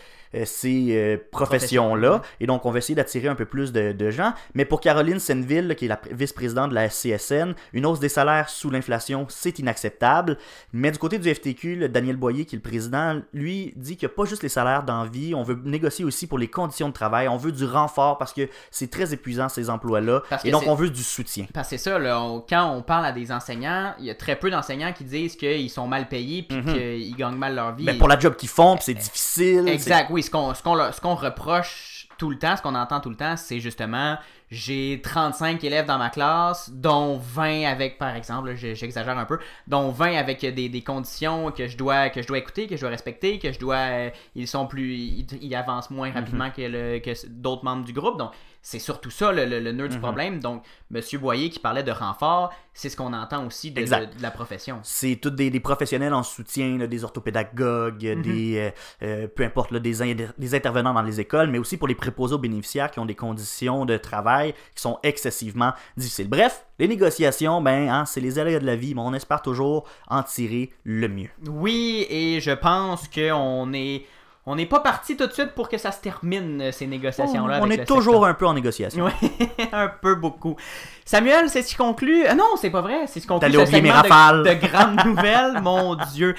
ces 0.45 0.89
euh, 0.97 1.17
professions-là. 1.31 2.23
Et 2.41 2.47
donc, 2.47 2.65
on 2.67 2.71
va 2.71 2.79
essayer 2.79 2.95
d'attirer 2.95 3.29
un 3.29 3.35
peu 3.35 3.45
plus 3.45 3.73
de, 3.73 3.93
de 3.93 4.11
gens. 4.11 4.33
Mais 4.55 4.65
pour 4.65 4.81
Caroline 4.81 5.19
Senville, 5.19 5.75
qui 5.77 5.87
est 5.87 5.89
la 5.89 5.97
pr- 5.97 6.13
vice-présidente 6.13 6.71
de 6.71 6.75
la 6.75 6.89
CSN, 6.89 7.55
une 7.73 7.87
hausse 7.87 8.01
des 8.01 8.09
salaires 8.09 8.49
sous 8.49 8.71
l'inflation, 8.71 9.27
c'est 9.29 9.59
inacceptable. 9.59 10.37
Mais 10.73 10.91
du 10.91 10.99
côté 10.99 11.19
du 11.19 11.33
FTQ, 11.35 11.77
le 11.77 11.89
Daniel 11.89 12.17
Boyer, 12.17 12.45
qui 12.45 12.55
est 12.57 12.59
le 12.59 12.63
président, 12.63 13.21
lui, 13.33 13.73
dit 13.77 13.97
qu'il 13.97 14.07
n'y 14.09 14.13
a 14.13 14.17
pas 14.17 14.25
juste 14.25 14.43
les 14.43 14.49
salaires 14.49 14.83
d'envie, 14.83 15.35
on 15.35 15.43
veut 15.43 15.59
négocier 15.65 16.05
aussi 16.05 16.27
pour 16.27 16.39
les 16.39 16.49
conditions 16.49 16.89
de 16.89 16.93
travail, 16.95 17.29
on 17.29 17.37
veut 17.37 17.53
du 17.53 17.65
renfort 17.65 18.19
parce 18.19 18.33
que 18.33 18.49
c'est 18.71 18.91
très 18.91 19.13
épuisant 19.13 19.49
ces 19.49 19.71
emplois-là. 19.71 20.23
Et 20.45 20.51
donc, 20.51 20.65
on 20.67 20.75
veut 20.75 20.91
du 20.91 21.03
soutien. 21.03 21.47
Parce 21.53 21.69
que 21.71 21.77
c'est 21.77 21.91
ça, 21.91 21.99
là, 21.99 22.21
on- 22.21 22.41
quand 22.41 22.73
on 22.75 22.83
parle 22.83 23.07
à 23.07 23.13
des 23.13 23.33
enseignants, 23.33 23.95
il 23.99 24.05
y 24.07 24.11
a 24.11 24.15
très 24.15 24.37
peu 24.37 24.51
d'enseignants 24.51 24.93
qui 24.93 25.05
disent 25.05 25.37
qu'ils 25.37 25.71
sont 25.71 25.87
mal 25.87 26.09
payés 26.09 26.43
puis 26.43 26.59
Mhm. 26.59 26.75
qu'ils 26.75 27.17
gagnent 27.17 27.37
mal 27.37 27.55
leur 27.55 27.75
vie. 27.75 27.85
Ben, 27.85 27.99
pour 27.99 28.09
la 28.09 28.19
job 28.19 28.35
qu'ils 28.37 28.49
font, 28.49 28.77
c'est 28.81 28.95
difficile. 28.95 29.69
Exact, 29.69 30.09
oui. 30.11 30.18
Ce 30.23 30.31
qu'on 30.31 30.55
ce 30.55 30.63
qu'on 30.63 30.93
ce 30.93 31.01
qu'on 31.01 31.15
reproche 31.15 32.07
tout 32.19 32.31
le 32.31 32.39
temps, 32.39 32.57
ce 32.57 32.63
qu'on 32.63 32.75
entend 32.75 33.01
tout 33.01 33.11
le 33.11 33.17
temps, 33.17 33.37
c'est 33.37 33.61
justement 33.61 34.19
j'ai 34.51 35.01
35 35.03 35.63
élèves 35.63 35.85
dans 35.87 35.99
ma 35.99 36.09
classe, 36.09 36.71
dont 36.73 37.19
20 37.19 37.65
avec, 37.67 37.99
par 37.99 38.17
exemple, 38.17 38.55
j'exagère 38.55 39.17
un 39.19 39.27
peu, 39.27 39.39
dont 39.67 39.91
20 39.91 40.17
avec 40.17 40.41
des, 40.41 40.69
des 40.71 40.83
conditions 40.83 41.51
que 41.53 41.69
je 41.69 41.77
dois 41.77 42.09
que 42.09 42.23
je 42.23 42.27
dois 42.27 42.39
écouter, 42.39 42.67
que 42.67 42.75
je 42.77 42.81
dois 42.81 42.89
respecter, 42.91 43.39
que 43.39 43.53
je 43.53 43.59
dois, 43.59 43.77
euh, 43.77 44.11
ils 44.35 44.49
sont 44.49 44.67
plus, 44.67 44.95
ils, 44.97 45.27
ils 45.43 45.55
avancent 45.55 45.91
moins 45.91 46.11
rapidement 46.11 46.51
que, 46.51 46.63
le- 46.63 46.99
que 47.01 47.11
d'autres 47.29 47.65
membres 47.65 47.85
du 47.85 47.93
groupe. 47.93 48.19
Donc 48.19 48.31
c'est 48.63 48.79
surtout 48.79 49.11
ça 49.11 49.33
le, 49.33 49.45
le, 49.47 49.61
le 49.61 49.73
nœud 49.73 49.89
du 49.89 49.97
Mhm. 49.97 50.03
problème. 50.03 50.41
Donc 50.41 50.63
Monsieur 50.91 51.19
Boyer 51.19 51.51
qui 51.51 51.59
parlait 51.59 51.83
de 51.83 51.91
renfort, 51.93 52.53
c'est 52.75 52.89
ce 52.89 52.97
qu'on 52.97 53.13
entend 53.13 53.47
aussi 53.47 53.71
de, 53.71 53.81
Exact. 53.81 54.13
de- 54.13 54.19
de 54.19 54.23
la 54.23 54.31
profession. 54.31 54.79
C'est 54.83 55.17
tous 55.17 55.31
des, 55.31 55.51
des 55.51 55.61
professionnels 55.61 56.15
en 56.15 56.23
soutien, 56.23 56.79
là, 56.79 56.87
des 56.87 57.05
orthopédagogues, 57.05 58.15
Mhm. 58.17 58.23
des 58.23 58.73
euh, 59.03 59.05
euh, 59.07 59.29
peu 59.29 59.45
importe, 59.45 59.71
là, 59.71 59.79
des, 59.81 60.15
des 60.39 60.55
intervenants 60.55 60.95
dans 60.95 61.03
les 61.03 61.21
écoles, 61.21 61.49
mais 61.51 61.59
aussi 61.59 61.77
pour 61.77 61.89
les 61.89 61.95
préposés 61.95 62.35
aux 62.35 62.39
bénéficiaires 62.39 62.91
qui 62.91 62.99
ont 62.99 63.07
des 63.07 63.15
conditions 63.15 63.85
de 63.85 63.97
travail 63.97 64.55
qui 64.75 64.83
sont 64.83 64.99
excessivement 65.03 65.73
difficiles. 65.97 66.29
Bref, 66.29 66.65
les 66.79 66.89
négociations, 66.89 67.61
ben, 67.61 67.89
hein, 67.89 68.05
c'est 68.07 68.21
les 68.21 68.39
aléas 68.39 68.61
de 68.61 68.67
la 68.67 68.77
vie, 68.77 68.95
mais 68.95 69.01
on 69.03 69.15
espère 69.15 69.43
toujours 69.43 69.85
en 70.09 70.23
tirer 70.23 70.71
le 70.85 71.09
mieux. 71.09 71.31
Oui, 71.49 72.07
et 72.09 72.41
je 72.41 72.51
pense 72.53 73.09
qu'on 73.09 73.73
est. 73.73 74.05
On 74.51 74.57
n'est 74.57 74.67
pas 74.67 74.81
parti 74.81 75.17
tout 75.17 75.27
de 75.27 75.33
suite 75.33 75.51
pour 75.55 75.69
que 75.69 75.77
ça 75.77 75.93
se 75.93 76.01
termine, 76.01 76.73
ces 76.73 76.87
négociations-là. 76.87 77.61
on 77.63 77.71
est 77.71 77.85
toujours 77.85 78.15
secteur. 78.15 78.25
un 78.31 78.35
peu 78.35 78.47
en 78.47 78.55
négociation. 78.55 79.05
Oui, 79.23 79.49
un 79.73 79.89
peu 79.89 80.15
beaucoup. 80.15 80.57
Samuel, 81.05 81.51
c'est 81.51 81.63
ce 81.63 81.69
qui 81.69 81.75
conclut. 81.77 82.25
Ah 82.27 82.35
non, 82.35 82.45
c'est 82.59 82.71
pas 82.71 82.81
vrai. 82.81 83.07
C'est 83.07 83.21
ce 83.21 83.21
qui 83.21 83.27
conclut 83.27 83.51
T'allais 83.51 83.63
oublier 83.63 83.83
mes 83.83 83.89
de- 83.91 83.95
rafales. 83.95 84.43
de, 84.45 84.67
grandes 84.67 85.05
nouvelles, 85.05 85.61
mon 85.63 85.95
Dieu. 86.15 86.35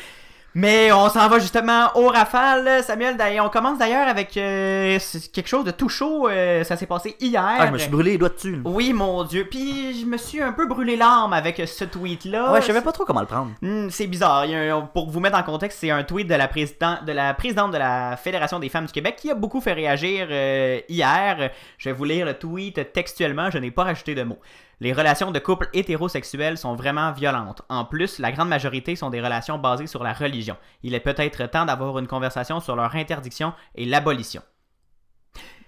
Mais 0.59 0.91
on 0.91 1.07
s'en 1.07 1.29
va 1.29 1.39
justement 1.39 1.89
au 1.95 2.09
rafale, 2.09 2.83
Samuel. 2.83 3.15
On 3.41 3.47
commence 3.47 3.77
d'ailleurs 3.77 4.09
avec 4.09 4.35
euh, 4.35 4.99
quelque 5.31 5.47
chose 5.47 5.63
de 5.63 5.71
tout 5.71 5.87
chaud. 5.87 6.27
euh, 6.27 6.65
ça 6.65 6.75
s'est 6.75 6.85
passé 6.85 7.15
hier. 7.21 7.41
Ah, 7.41 7.67
je 7.67 7.71
me 7.71 7.77
suis 7.77 7.89
brûlé 7.89 8.11
les 8.11 8.17
doigts 8.17 8.27
dessus. 8.27 8.59
Oui, 8.65 8.91
mon 8.91 9.23
Dieu. 9.23 9.47
Puis 9.49 10.01
je 10.01 10.05
me 10.05 10.17
suis 10.17 10.41
un 10.41 10.51
peu 10.51 10.65
brûlé 10.67 10.97
l'âme 10.97 11.31
avec 11.31 11.61
ce 11.65 11.85
tweet-là. 11.85 12.51
Ouais, 12.51 12.61
je 12.61 12.67
savais 12.67 12.81
pas 12.81 12.91
trop 12.91 13.05
comment 13.05 13.21
le 13.21 13.25
prendre. 13.25 13.51
Hmm, 13.61 13.87
c'est 13.89 14.07
bizarre. 14.07 14.41
Un- 14.41 14.81
pour 14.93 15.09
vous 15.09 15.21
mettre 15.21 15.37
en 15.37 15.43
contexte, 15.43 15.79
c'est 15.79 15.91
un 15.91 16.03
tweet 16.03 16.27
de 16.27 16.35
la, 16.35 16.49
président, 16.49 16.97
de 17.07 17.11
la 17.13 17.33
présidente 17.33 17.71
de 17.71 17.77
la 17.77 18.17
Fédération 18.17 18.59
des 18.59 18.67
femmes 18.67 18.85
du 18.85 18.91
Québec 18.91 19.15
qui 19.17 19.31
a 19.31 19.35
beaucoup 19.35 19.61
fait 19.61 19.73
réagir 19.73 20.27
euh, 20.29 20.81
hier. 20.89 21.51
Je 21.77 21.87
vais 21.89 21.93
vous 21.95 22.03
lire 22.03 22.25
le 22.25 22.33
tweet 22.33 22.91
textuellement, 22.91 23.49
je 23.49 23.59
n'ai 23.59 23.71
pas 23.71 23.83
rajouté 23.85 24.13
de 24.13 24.23
mots. 24.23 24.39
Les 24.81 24.93
relations 24.93 25.31
de 25.31 25.39
couple 25.39 25.69
hétérosexuels 25.73 26.57
sont 26.57 26.75
vraiment 26.75 27.11
violentes. 27.11 27.61
En 27.67 27.83
plus, 27.83 28.17
la 28.17 28.31
grande 28.31 28.47
majorité 28.47 28.95
sont 28.95 29.09
des 29.09 29.19
relations 29.19 29.57
basées 29.57 29.87
sur 29.87 30.03
la 30.03 30.13
religion. 30.13 30.55
Il 30.83 30.93
est 30.93 31.01
peut-être 31.01 31.45
temps 31.47 31.65
d'avoir 31.65 31.99
une 31.99 32.07
conversation 32.07 32.61
sur 32.61 32.77
leur 32.77 32.95
interdiction 32.95 33.53
et 33.75 33.85
l'abolition. 33.85 34.41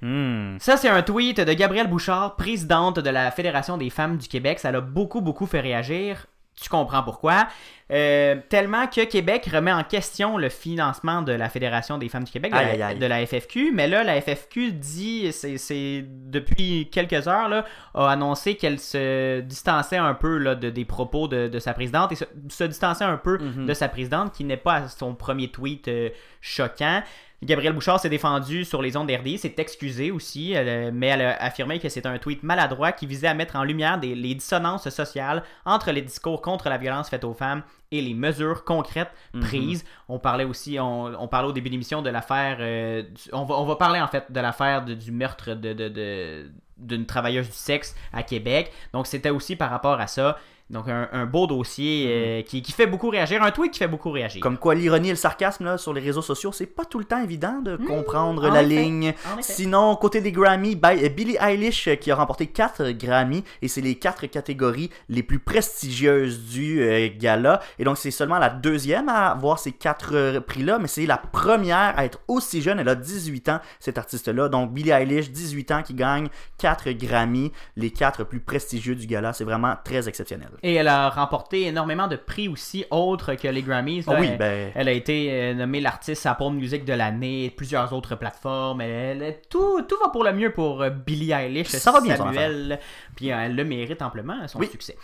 Hmm. 0.02 0.58
Ça, 0.60 0.78
c'est 0.78 0.90
un 0.90 1.04
tweet 1.04 1.42
de 1.42 1.54
Gabrielle 1.54 1.90
Bouchard, 1.90 2.36
présidente 2.38 3.00
de 3.00 3.10
la 3.10 3.32
Fédération 3.32 3.78
des 3.78 3.90
femmes 3.90 4.18
du 4.18 4.28
Québec. 4.28 4.60
Ça 4.60 4.72
l'a 4.72 4.82
beaucoup, 4.82 5.22
beaucoup 5.22 5.46
fait 5.46 5.60
réagir. 5.60 6.28
Tu 6.60 6.70
comprends 6.70 7.02
pourquoi. 7.04 7.48
Euh, 7.92 8.36
tellement 8.50 8.88
que 8.88 9.04
Québec 9.04 9.50
remet 9.52 9.72
en 9.74 9.84
question 9.84 10.38
le 10.38 10.48
financement 10.50 11.22
de 11.24 11.32
la 11.34 11.50
Fédération 11.50 11.98
des 11.98 12.08
femmes 12.08 12.24
du 12.24 12.32
Québec, 12.32 12.52
de, 12.52 12.58
Aïe, 12.58 12.78
la, 12.78 12.88
aïe, 12.88 12.94
aïe. 12.94 13.00
de 13.00 13.06
la 13.06 13.26
FFQ. 13.26 13.72
Mais 13.74 13.88
là, 13.88 14.04
la 14.04 14.22
FFQ 14.22 14.72
dit, 14.74 15.32
c'est, 15.34 16.06
depuis 16.08 16.90
quelques 16.92 17.28
heures, 17.28 17.50
là, 17.50 17.66
a 17.96 18.10
annoncé 18.10 18.56
qu'elle 18.56 18.80
se 18.80 19.42
distançait 19.42 19.98
un 19.98 20.14
peu 20.14 20.38
là, 20.38 20.56
de, 20.56 20.70
des 20.70 20.86
propos 20.86 21.28
de, 21.28 21.48
de 21.48 21.60
sa 21.60 21.74
présidente 21.74 22.12
et 22.12 22.16
se, 22.16 22.26
se 22.50 22.64
distançait 22.64 23.06
un 23.06 23.18
peu 23.18 23.38
Mhm. 23.40 23.66
de 23.66 23.74
sa 23.74 23.90
présidente, 23.90 24.32
qui 24.34 24.44
n'est 24.44 24.58
pas 24.58 24.88
son 24.88 25.16
premier 25.16 25.50
tweet 25.50 25.88
euh, 25.88 26.10
choquant. 26.42 27.02
Gabrielle 27.44 27.74
Bouchard 27.74 28.00
s'est 28.00 28.10
défendue 28.10 28.66
sur 28.66 28.84
les 28.84 28.96
ondes 28.96 29.08
d'RD, 29.08 29.38
s'est 29.38 29.56
excusée 29.58 30.12
aussi, 30.12 30.54
euh, 30.56 30.92
mais 30.94 31.08
elle 31.08 31.22
a 31.24 31.42
affirmé 31.42 31.80
que 31.80 31.90
c'est 31.90 32.06
un 32.06 32.20
tweet 32.20 32.44
maladroit 32.44 32.92
qui 32.92 33.08
visait 33.08 33.28
à 33.28 33.34
mettre 33.34 33.56
en 33.56 33.64
lumière 33.64 34.00
des- 34.00 34.14
les 34.14 34.36
dissonances 34.36 34.88
sociales 34.90 35.42
entre 35.66 35.92
les 35.92 36.04
discours 36.04 36.42
contre 36.44 36.70
la 36.70 36.78
violence 36.78 37.10
faite 37.10 37.24
aux 37.24 37.34
femmes 37.34 37.64
et 37.92 38.00
les 38.02 38.14
mesures 38.14 38.64
concrètes 38.64 39.12
Mhm. 39.34 39.42
prises. 39.42 39.86
On 40.08 40.20
parlait 40.20 40.44
aussi, 40.44 40.78
on, 40.80 41.06
on 41.20 41.28
parlait 41.28 41.50
au 41.50 41.52
début 41.52 41.70
de 41.70 41.74
l'émission 41.74 42.04
de 42.04 42.10
l'affaire, 42.12 42.58
euh, 42.60 43.04
on, 43.34 43.44
va, 43.44 43.56
on 43.58 43.66
va 43.66 43.76
parler 43.76 44.00
en 44.00 44.08
fait 44.08 44.32
de 44.32 44.40
l'affaire 44.40 44.86
du 44.86 45.12
meurtre 45.12 45.56
de, 45.56 45.74
de- 45.74 45.90
de- 45.90 46.52
d'une 46.78 47.06
travailleuse 47.08 47.48
du 47.48 47.54
sexe 47.56 47.96
à 48.14 48.22
Québec. 48.24 48.72
Donc 48.94 49.08
c'était 49.08 49.30
aussi 49.32 49.56
par 49.56 49.72
rapport 49.72 50.00
à 50.00 50.06
ça. 50.08 50.38
Donc 50.72 50.88
un, 50.88 51.10
un 51.12 51.26
beau 51.26 51.48
dossier 51.48 52.06
euh, 52.08 52.42
qui, 52.44 52.62
qui 52.62 52.72
fait 52.72 52.88
beaucoup 52.88 53.10
réagir, 53.10 53.44
un 53.44 53.52
tweet 53.52 53.74
qui 53.74 53.80
fait 53.80 53.88
beaucoup 53.88 54.10
réagir. 54.10 54.38
Mhm. 54.40 54.42
Comme 54.44 54.58
quoi, 54.58 54.74
l'ironie 54.74 55.10
et 55.10 55.12
le 55.12 55.18
sarcasme 55.18 55.66
là, 55.66 55.78
sur 55.78 55.94
les 55.94 56.02
réseaux 56.02 56.22
sociaux, 56.22 56.52
c'est 56.52 56.66
pas 56.66 56.86
tout 56.86 56.98
le 56.98 57.06
temps 57.06 57.22
évident 57.22 57.60
de 57.62 57.76
comprendre 57.76 58.46
en 58.50 58.52
la 58.54 58.64
effet, 58.64 58.70
ligne. 58.84 59.14
Sinon, 59.42 59.96
côté 59.98 60.22
des 60.22 60.32
Grammy, 60.32 60.76
by- 60.76 61.04
euh, 61.06 61.10
Billie 61.10 61.38
Eilish 61.42 61.88
euh, 61.90 61.96
qui 61.96 62.10
a 62.10 62.16
remporté 62.16 62.48
4 62.48 62.92
Grammy 62.92 63.44
et 63.62 63.68
c'est 63.68 63.82
les 63.82 63.96
quatre 63.96 64.26
catégories 64.28 64.90
les 65.10 65.24
plus 65.24 65.40
prestigieuses 65.40 66.40
du 66.46 66.82
euh, 66.82 67.10
gala. 67.18 67.60
Et 67.80 67.84
donc, 67.84 67.98
c'est 67.98 68.12
seulement 68.12 68.40
la 68.40 68.50
deuxième 68.50 69.10
à 69.10 69.28
avoir 69.32 69.60
ces 69.60 69.72
quatre 69.72 70.12
euh, 70.16 70.40
prix-là, 70.40 70.80
mais 70.80 70.88
c'est 70.88 71.06
la 71.06 71.18
première 71.18 71.94
à 71.98 72.06
être 72.06 72.20
aussi 72.28 72.62
jeune. 72.62 72.80
Elle 72.80 72.90
a 72.90 72.96
18 72.96 73.50
ans, 73.50 73.60
cette 73.80 73.98
artiste-là. 73.98 74.48
Donc, 74.50 74.72
Billie 74.74 74.92
Eilish, 74.92 75.32
18 75.32 75.72
ans, 75.72 75.84
qui 75.84 75.94
gagne 75.94 76.28
4 76.60 76.90
Grammy, 76.92 77.52
les 77.76 77.92
quatre 77.92 78.24
plus 78.24 78.40
prestigieux 78.40 78.96
du 78.96 79.06
gala. 79.08 79.34
C'est 79.34 79.44
vraiment 79.44 79.76
très 79.84 80.08
exceptionnel. 80.08 80.50
Et 80.64 80.76
elle 80.76 80.88
a 80.88 81.10
remporté 81.10 81.64
énormément 81.68 82.08
de 82.08 82.16
prix 82.16 82.48
aussi 82.48 82.86
autres 82.92 83.34
que 83.34 83.48
les 83.48 83.62
Grammys. 83.64 84.04
Ah 84.08 84.16
oui, 84.20 84.28
elle, 84.32 84.38
ben. 84.38 84.72
elle 84.76 84.88
a 84.88 84.92
été 84.92 85.30
euh, 85.32 85.54
nommée 85.56 85.82
l'artiste 85.82 86.26
Apple 86.26 86.52
Music 86.52 86.86
de 86.86 86.94
l'année, 86.94 87.52
plusieurs 87.56 87.92
autres 87.94 88.16
plateformes. 88.16 88.82
Elle, 88.82 89.40
tout, 89.50 89.82
tout 89.84 89.96
va 90.04 90.10
pour 90.10 90.24
le 90.24 90.34
mieux 90.34 90.52
pour 90.54 90.84
euh, 90.84 90.90
Billie 90.92 91.32
Eilish, 91.32 91.68
Ça 91.70 91.92
va 91.92 92.02
bien, 92.02 92.16
Samuel. 92.16 92.80
Puis 93.16 93.32
euh, 93.32 93.38
elle 93.40 93.56
le 93.56 93.64
mérite 93.64 94.02
amplement, 94.02 94.48
son 94.48 94.60
Oui. 94.60 94.68
succès. 94.72 94.96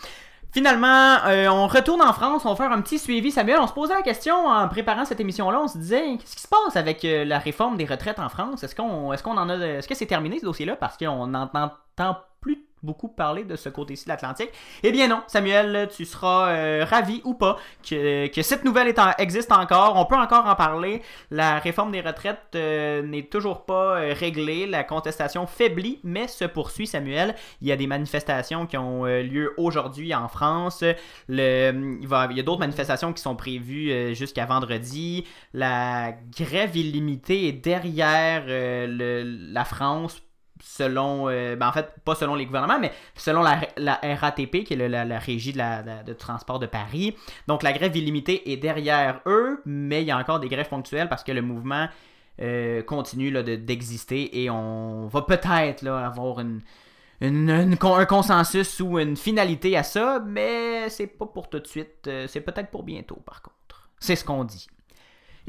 Finalement, 0.53 1.17
euh, 1.25 1.47
on 1.49 1.67
retourne 1.67 2.01
en 2.01 2.13
France, 2.13 2.45
on 2.45 2.49
va 2.49 2.55
faire 2.55 2.71
un 2.71 2.81
petit 2.81 2.97
suivi. 2.97 3.31
Samuel, 3.31 3.57
on 3.59 3.67
se 3.67 3.73
posait 3.73 3.93
la 3.93 4.01
question 4.01 4.47
en 4.47 4.67
préparant 4.69 5.05
cette 5.05 5.19
émission-là, 5.19 5.59
on 5.61 5.67
se 5.67 5.77
disait, 5.77 6.17
qu'est-ce 6.17 6.35
qui 6.35 6.41
se 6.41 6.47
passe 6.47 6.75
avec 6.75 7.03
euh, 7.03 7.25
la 7.25 7.37
réforme 7.37 7.77
des 7.77 7.85
retraites 7.85 8.17
en 8.17 8.29
France? 8.29 8.63
Est-ce 8.63 8.73
qu'on, 8.73 9.11
est-ce 9.11 9.21
qu'on 9.23 9.37
en 9.37 9.49
a, 9.49 9.57
est-ce 9.57 9.87
que 9.87 9.93
c'est 9.93 10.05
terminé 10.05 10.39
ce 10.39 10.45
dossier-là? 10.45 10.75
Parce 10.77 10.97
qu'on 10.97 11.27
n'entend 11.27 11.71
beaucoup 12.87 13.09
parler 13.09 13.43
de 13.43 13.55
ce 13.55 13.67
côté-ci 13.67 14.05
de 14.05 14.09
l'Atlantique 14.09 14.49
Eh 14.81 14.91
bien 14.91 15.09
non, 15.09 15.21
Samuel, 15.27 15.89
tu 15.95 16.05
seras 16.05 16.49
euh, 16.49 16.85
ravi 16.85 17.21
ou 17.25 17.33
pas 17.33 17.57
que, 17.87 18.41
cette 18.41 18.63
nouvelle 18.63 18.93
existe 19.17 19.51
encore. 19.51 19.97
On 19.97 20.05
peut 20.05 20.15
encore 20.15 20.47
en 20.47 20.55
parler. 20.55 21.01
La 21.29 21.59
réforme 21.59 21.91
des 21.91 21.99
retraites 22.01 22.55
euh, 22.55 23.03
n'est 23.03 23.23
toujours 23.23 23.65
pas 23.65 23.99
euh, 23.99 24.13
réglée. 24.17 24.65
La 24.65 24.85
contestation 24.85 25.45
faiblit, 25.45 25.99
mais 26.03 26.27
se 26.27 26.45
poursuit, 26.45 26.87
Samuel. 26.87 27.35
Il 27.61 27.67
y 27.67 27.71
a 27.73 27.75
des 27.75 27.87
manifestations 27.87 28.65
qui 28.65 28.77
ont 28.77 29.03
lieu 29.03 29.53
aujourd'hui 29.57 30.15
en 30.15 30.29
France. 30.29 30.83
Il, 31.27 31.35
y 31.37 32.39
a 32.39 32.43
d'autres 32.43 32.59
manifestations 32.59 33.11
qui 33.11 33.21
sont 33.21 33.35
prévues 33.35 34.15
jusqu'à 34.15 34.45
vendredi. 34.45 35.25
La 35.53 36.13
grève 36.37 36.75
illimitée 36.77 37.49
est 37.49 37.51
derrière 37.51 38.45
la 38.47 39.65
France 39.65 40.21
selon, 40.61 41.29
euh, 41.29 41.55
ben 41.55 41.67
en 41.67 41.71
fait, 41.71 41.93
pas 42.05 42.15
selon 42.15 42.35
les 42.35 42.45
gouvernements, 42.45 42.79
mais 42.79 42.91
selon 43.15 43.41
la, 43.41 43.59
RATP, 44.15 44.63
qui 44.63 44.73
est 44.73 44.87
la, 44.87 45.05
la 45.05 45.19
régie 45.19 45.53
de, 45.53 45.57
la, 45.57 45.83
de- 46.03 46.13
transport 46.13 46.59
de 46.59 46.65
Paris. 46.67 47.15
Donc 47.47 47.63
la 47.63 47.73
grève 47.73 47.95
illimitée 47.95 48.51
est 48.51 48.57
derrière 48.57 49.21
eux, 49.25 49.61
mais 49.65 50.01
il 50.01 50.07
y 50.07 50.11
a 50.11 50.17
encore 50.17 50.39
des 50.39 50.49
grèves 50.49 50.69
ponctuelles 50.69 51.09
parce 51.09 51.23
que 51.23 51.31
le 51.31 51.41
mouvement 51.41 51.87
euh, 52.41 52.81
continue 52.83 53.31
là, 53.31 53.43
de- 53.43 53.55
d'exister 53.55 54.43
et 54.43 54.49
on 54.49 55.07
va 55.07 55.21
peut-être 55.21 55.87
avoir 55.87 56.39
une, 56.39 56.61
un 57.21 58.05
consensus 58.05 58.79
ou 58.79 58.99
une 58.99 59.17
finalité 59.17 59.75
à 59.77 59.83
ça, 59.83 60.21
mais 60.25 60.89
c'est 60.89 61.07
pas 61.07 61.25
pour 61.25 61.49
tout 61.49 61.59
de 61.59 61.67
suite, 61.67 62.07
euh, 62.07 62.27
c'est 62.27 62.41
peut-être 62.41 62.69
pour 62.69 62.83
bientôt 62.83 63.21
par 63.25 63.41
contre. 63.41 63.89
C'est 63.99 64.15
ce 64.15 64.23
qu'on 64.23 64.43
dit. 64.43 64.67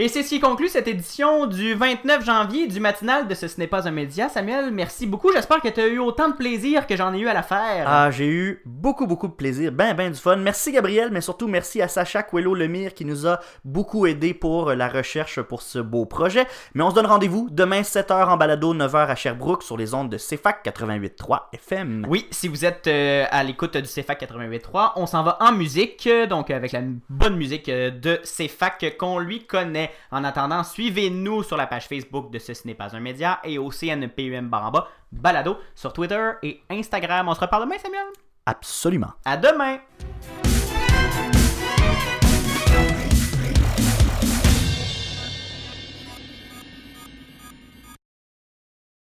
Et 0.00 0.06
c'est 0.06 0.22
ce 0.22 0.28
qui 0.28 0.38
conclut 0.38 0.68
cette 0.68 0.86
édition 0.86 1.46
du 1.46 1.74
29 1.74 2.24
janvier 2.24 2.68
du 2.68 2.78
matinal 2.78 3.26
de 3.26 3.34
Ce, 3.34 3.48
ce 3.48 3.58
n'est 3.58 3.66
pas 3.66 3.88
un 3.88 3.90
média. 3.90 4.28
Samuel, 4.28 4.70
merci 4.70 5.08
beaucoup. 5.08 5.32
J'espère 5.32 5.60
que 5.60 5.66
tu 5.66 5.80
as 5.80 5.88
eu 5.88 5.98
autant 5.98 6.28
de 6.28 6.34
plaisir 6.34 6.86
que 6.86 6.96
j'en 6.96 7.12
ai 7.12 7.18
eu 7.18 7.26
à 7.26 7.34
la 7.34 7.42
faire. 7.42 7.84
Ah, 7.84 8.08
j'ai 8.12 8.28
eu 8.28 8.62
beaucoup, 8.64 9.08
beaucoup 9.08 9.26
de 9.26 9.32
plaisir, 9.32 9.72
ben, 9.72 9.94
ben 9.94 10.12
du 10.12 10.18
fun. 10.20 10.36
Merci 10.36 10.70
Gabriel, 10.70 11.10
mais 11.10 11.20
surtout 11.20 11.48
merci 11.48 11.82
à 11.82 11.88
Sacha 11.88 12.22
Coelho-Lemire 12.22 12.94
qui 12.94 13.04
nous 13.04 13.26
a 13.26 13.40
beaucoup 13.64 14.06
aidé 14.06 14.34
pour 14.34 14.72
la 14.72 14.86
recherche 14.86 15.42
pour 15.42 15.62
ce 15.62 15.80
beau 15.80 16.06
projet. 16.06 16.46
Mais 16.74 16.84
on 16.84 16.90
se 16.90 16.94
donne 16.94 17.06
rendez-vous 17.06 17.48
demain 17.50 17.80
7h 17.80 18.28
en 18.28 18.36
balado, 18.36 18.72
9h 18.74 19.08
à 19.08 19.16
Sherbrooke 19.16 19.64
sur 19.64 19.76
les 19.76 19.94
ondes 19.94 20.10
de 20.10 20.16
CFAC 20.16 20.64
88.3 20.64 21.40
FM. 21.54 22.06
Oui, 22.08 22.28
si 22.30 22.46
vous 22.46 22.64
êtes 22.64 22.86
euh, 22.86 23.24
à 23.32 23.42
l'écoute 23.42 23.76
du 23.76 23.88
CFAC 23.88 24.22
88.3, 24.22 24.92
on 24.94 25.06
s'en 25.06 25.24
va 25.24 25.38
en 25.40 25.50
musique, 25.50 26.06
euh, 26.06 26.26
donc 26.28 26.52
avec 26.52 26.70
la 26.70 26.82
bonne 27.08 27.34
musique 27.34 27.68
euh, 27.68 27.90
de 27.90 28.20
CFAC 28.22 28.96
qu'on 28.96 29.18
lui 29.18 29.44
connaît. 29.44 29.87
En 30.10 30.24
attendant, 30.24 30.64
suivez-nous 30.64 31.42
sur 31.42 31.56
la 31.56 31.66
page 31.66 31.86
Facebook 31.86 32.30
de 32.30 32.38
Ce, 32.38 32.54
ce 32.54 32.66
n'est 32.66 32.74
pas 32.74 32.94
un 32.96 33.00
média 33.00 33.40
et 33.44 33.58
au 33.58 33.70
CNPUM 33.70 34.48
Baramba 34.48 34.88
Balado 35.12 35.58
sur 35.74 35.92
Twitter 35.92 36.30
et 36.42 36.62
Instagram. 36.70 37.28
On 37.28 37.34
se 37.34 37.40
reparle 37.40 37.64
demain, 37.64 37.78
Samuel. 37.78 38.06
Absolument. 38.46 39.12
À 39.24 39.36
demain! 39.36 39.78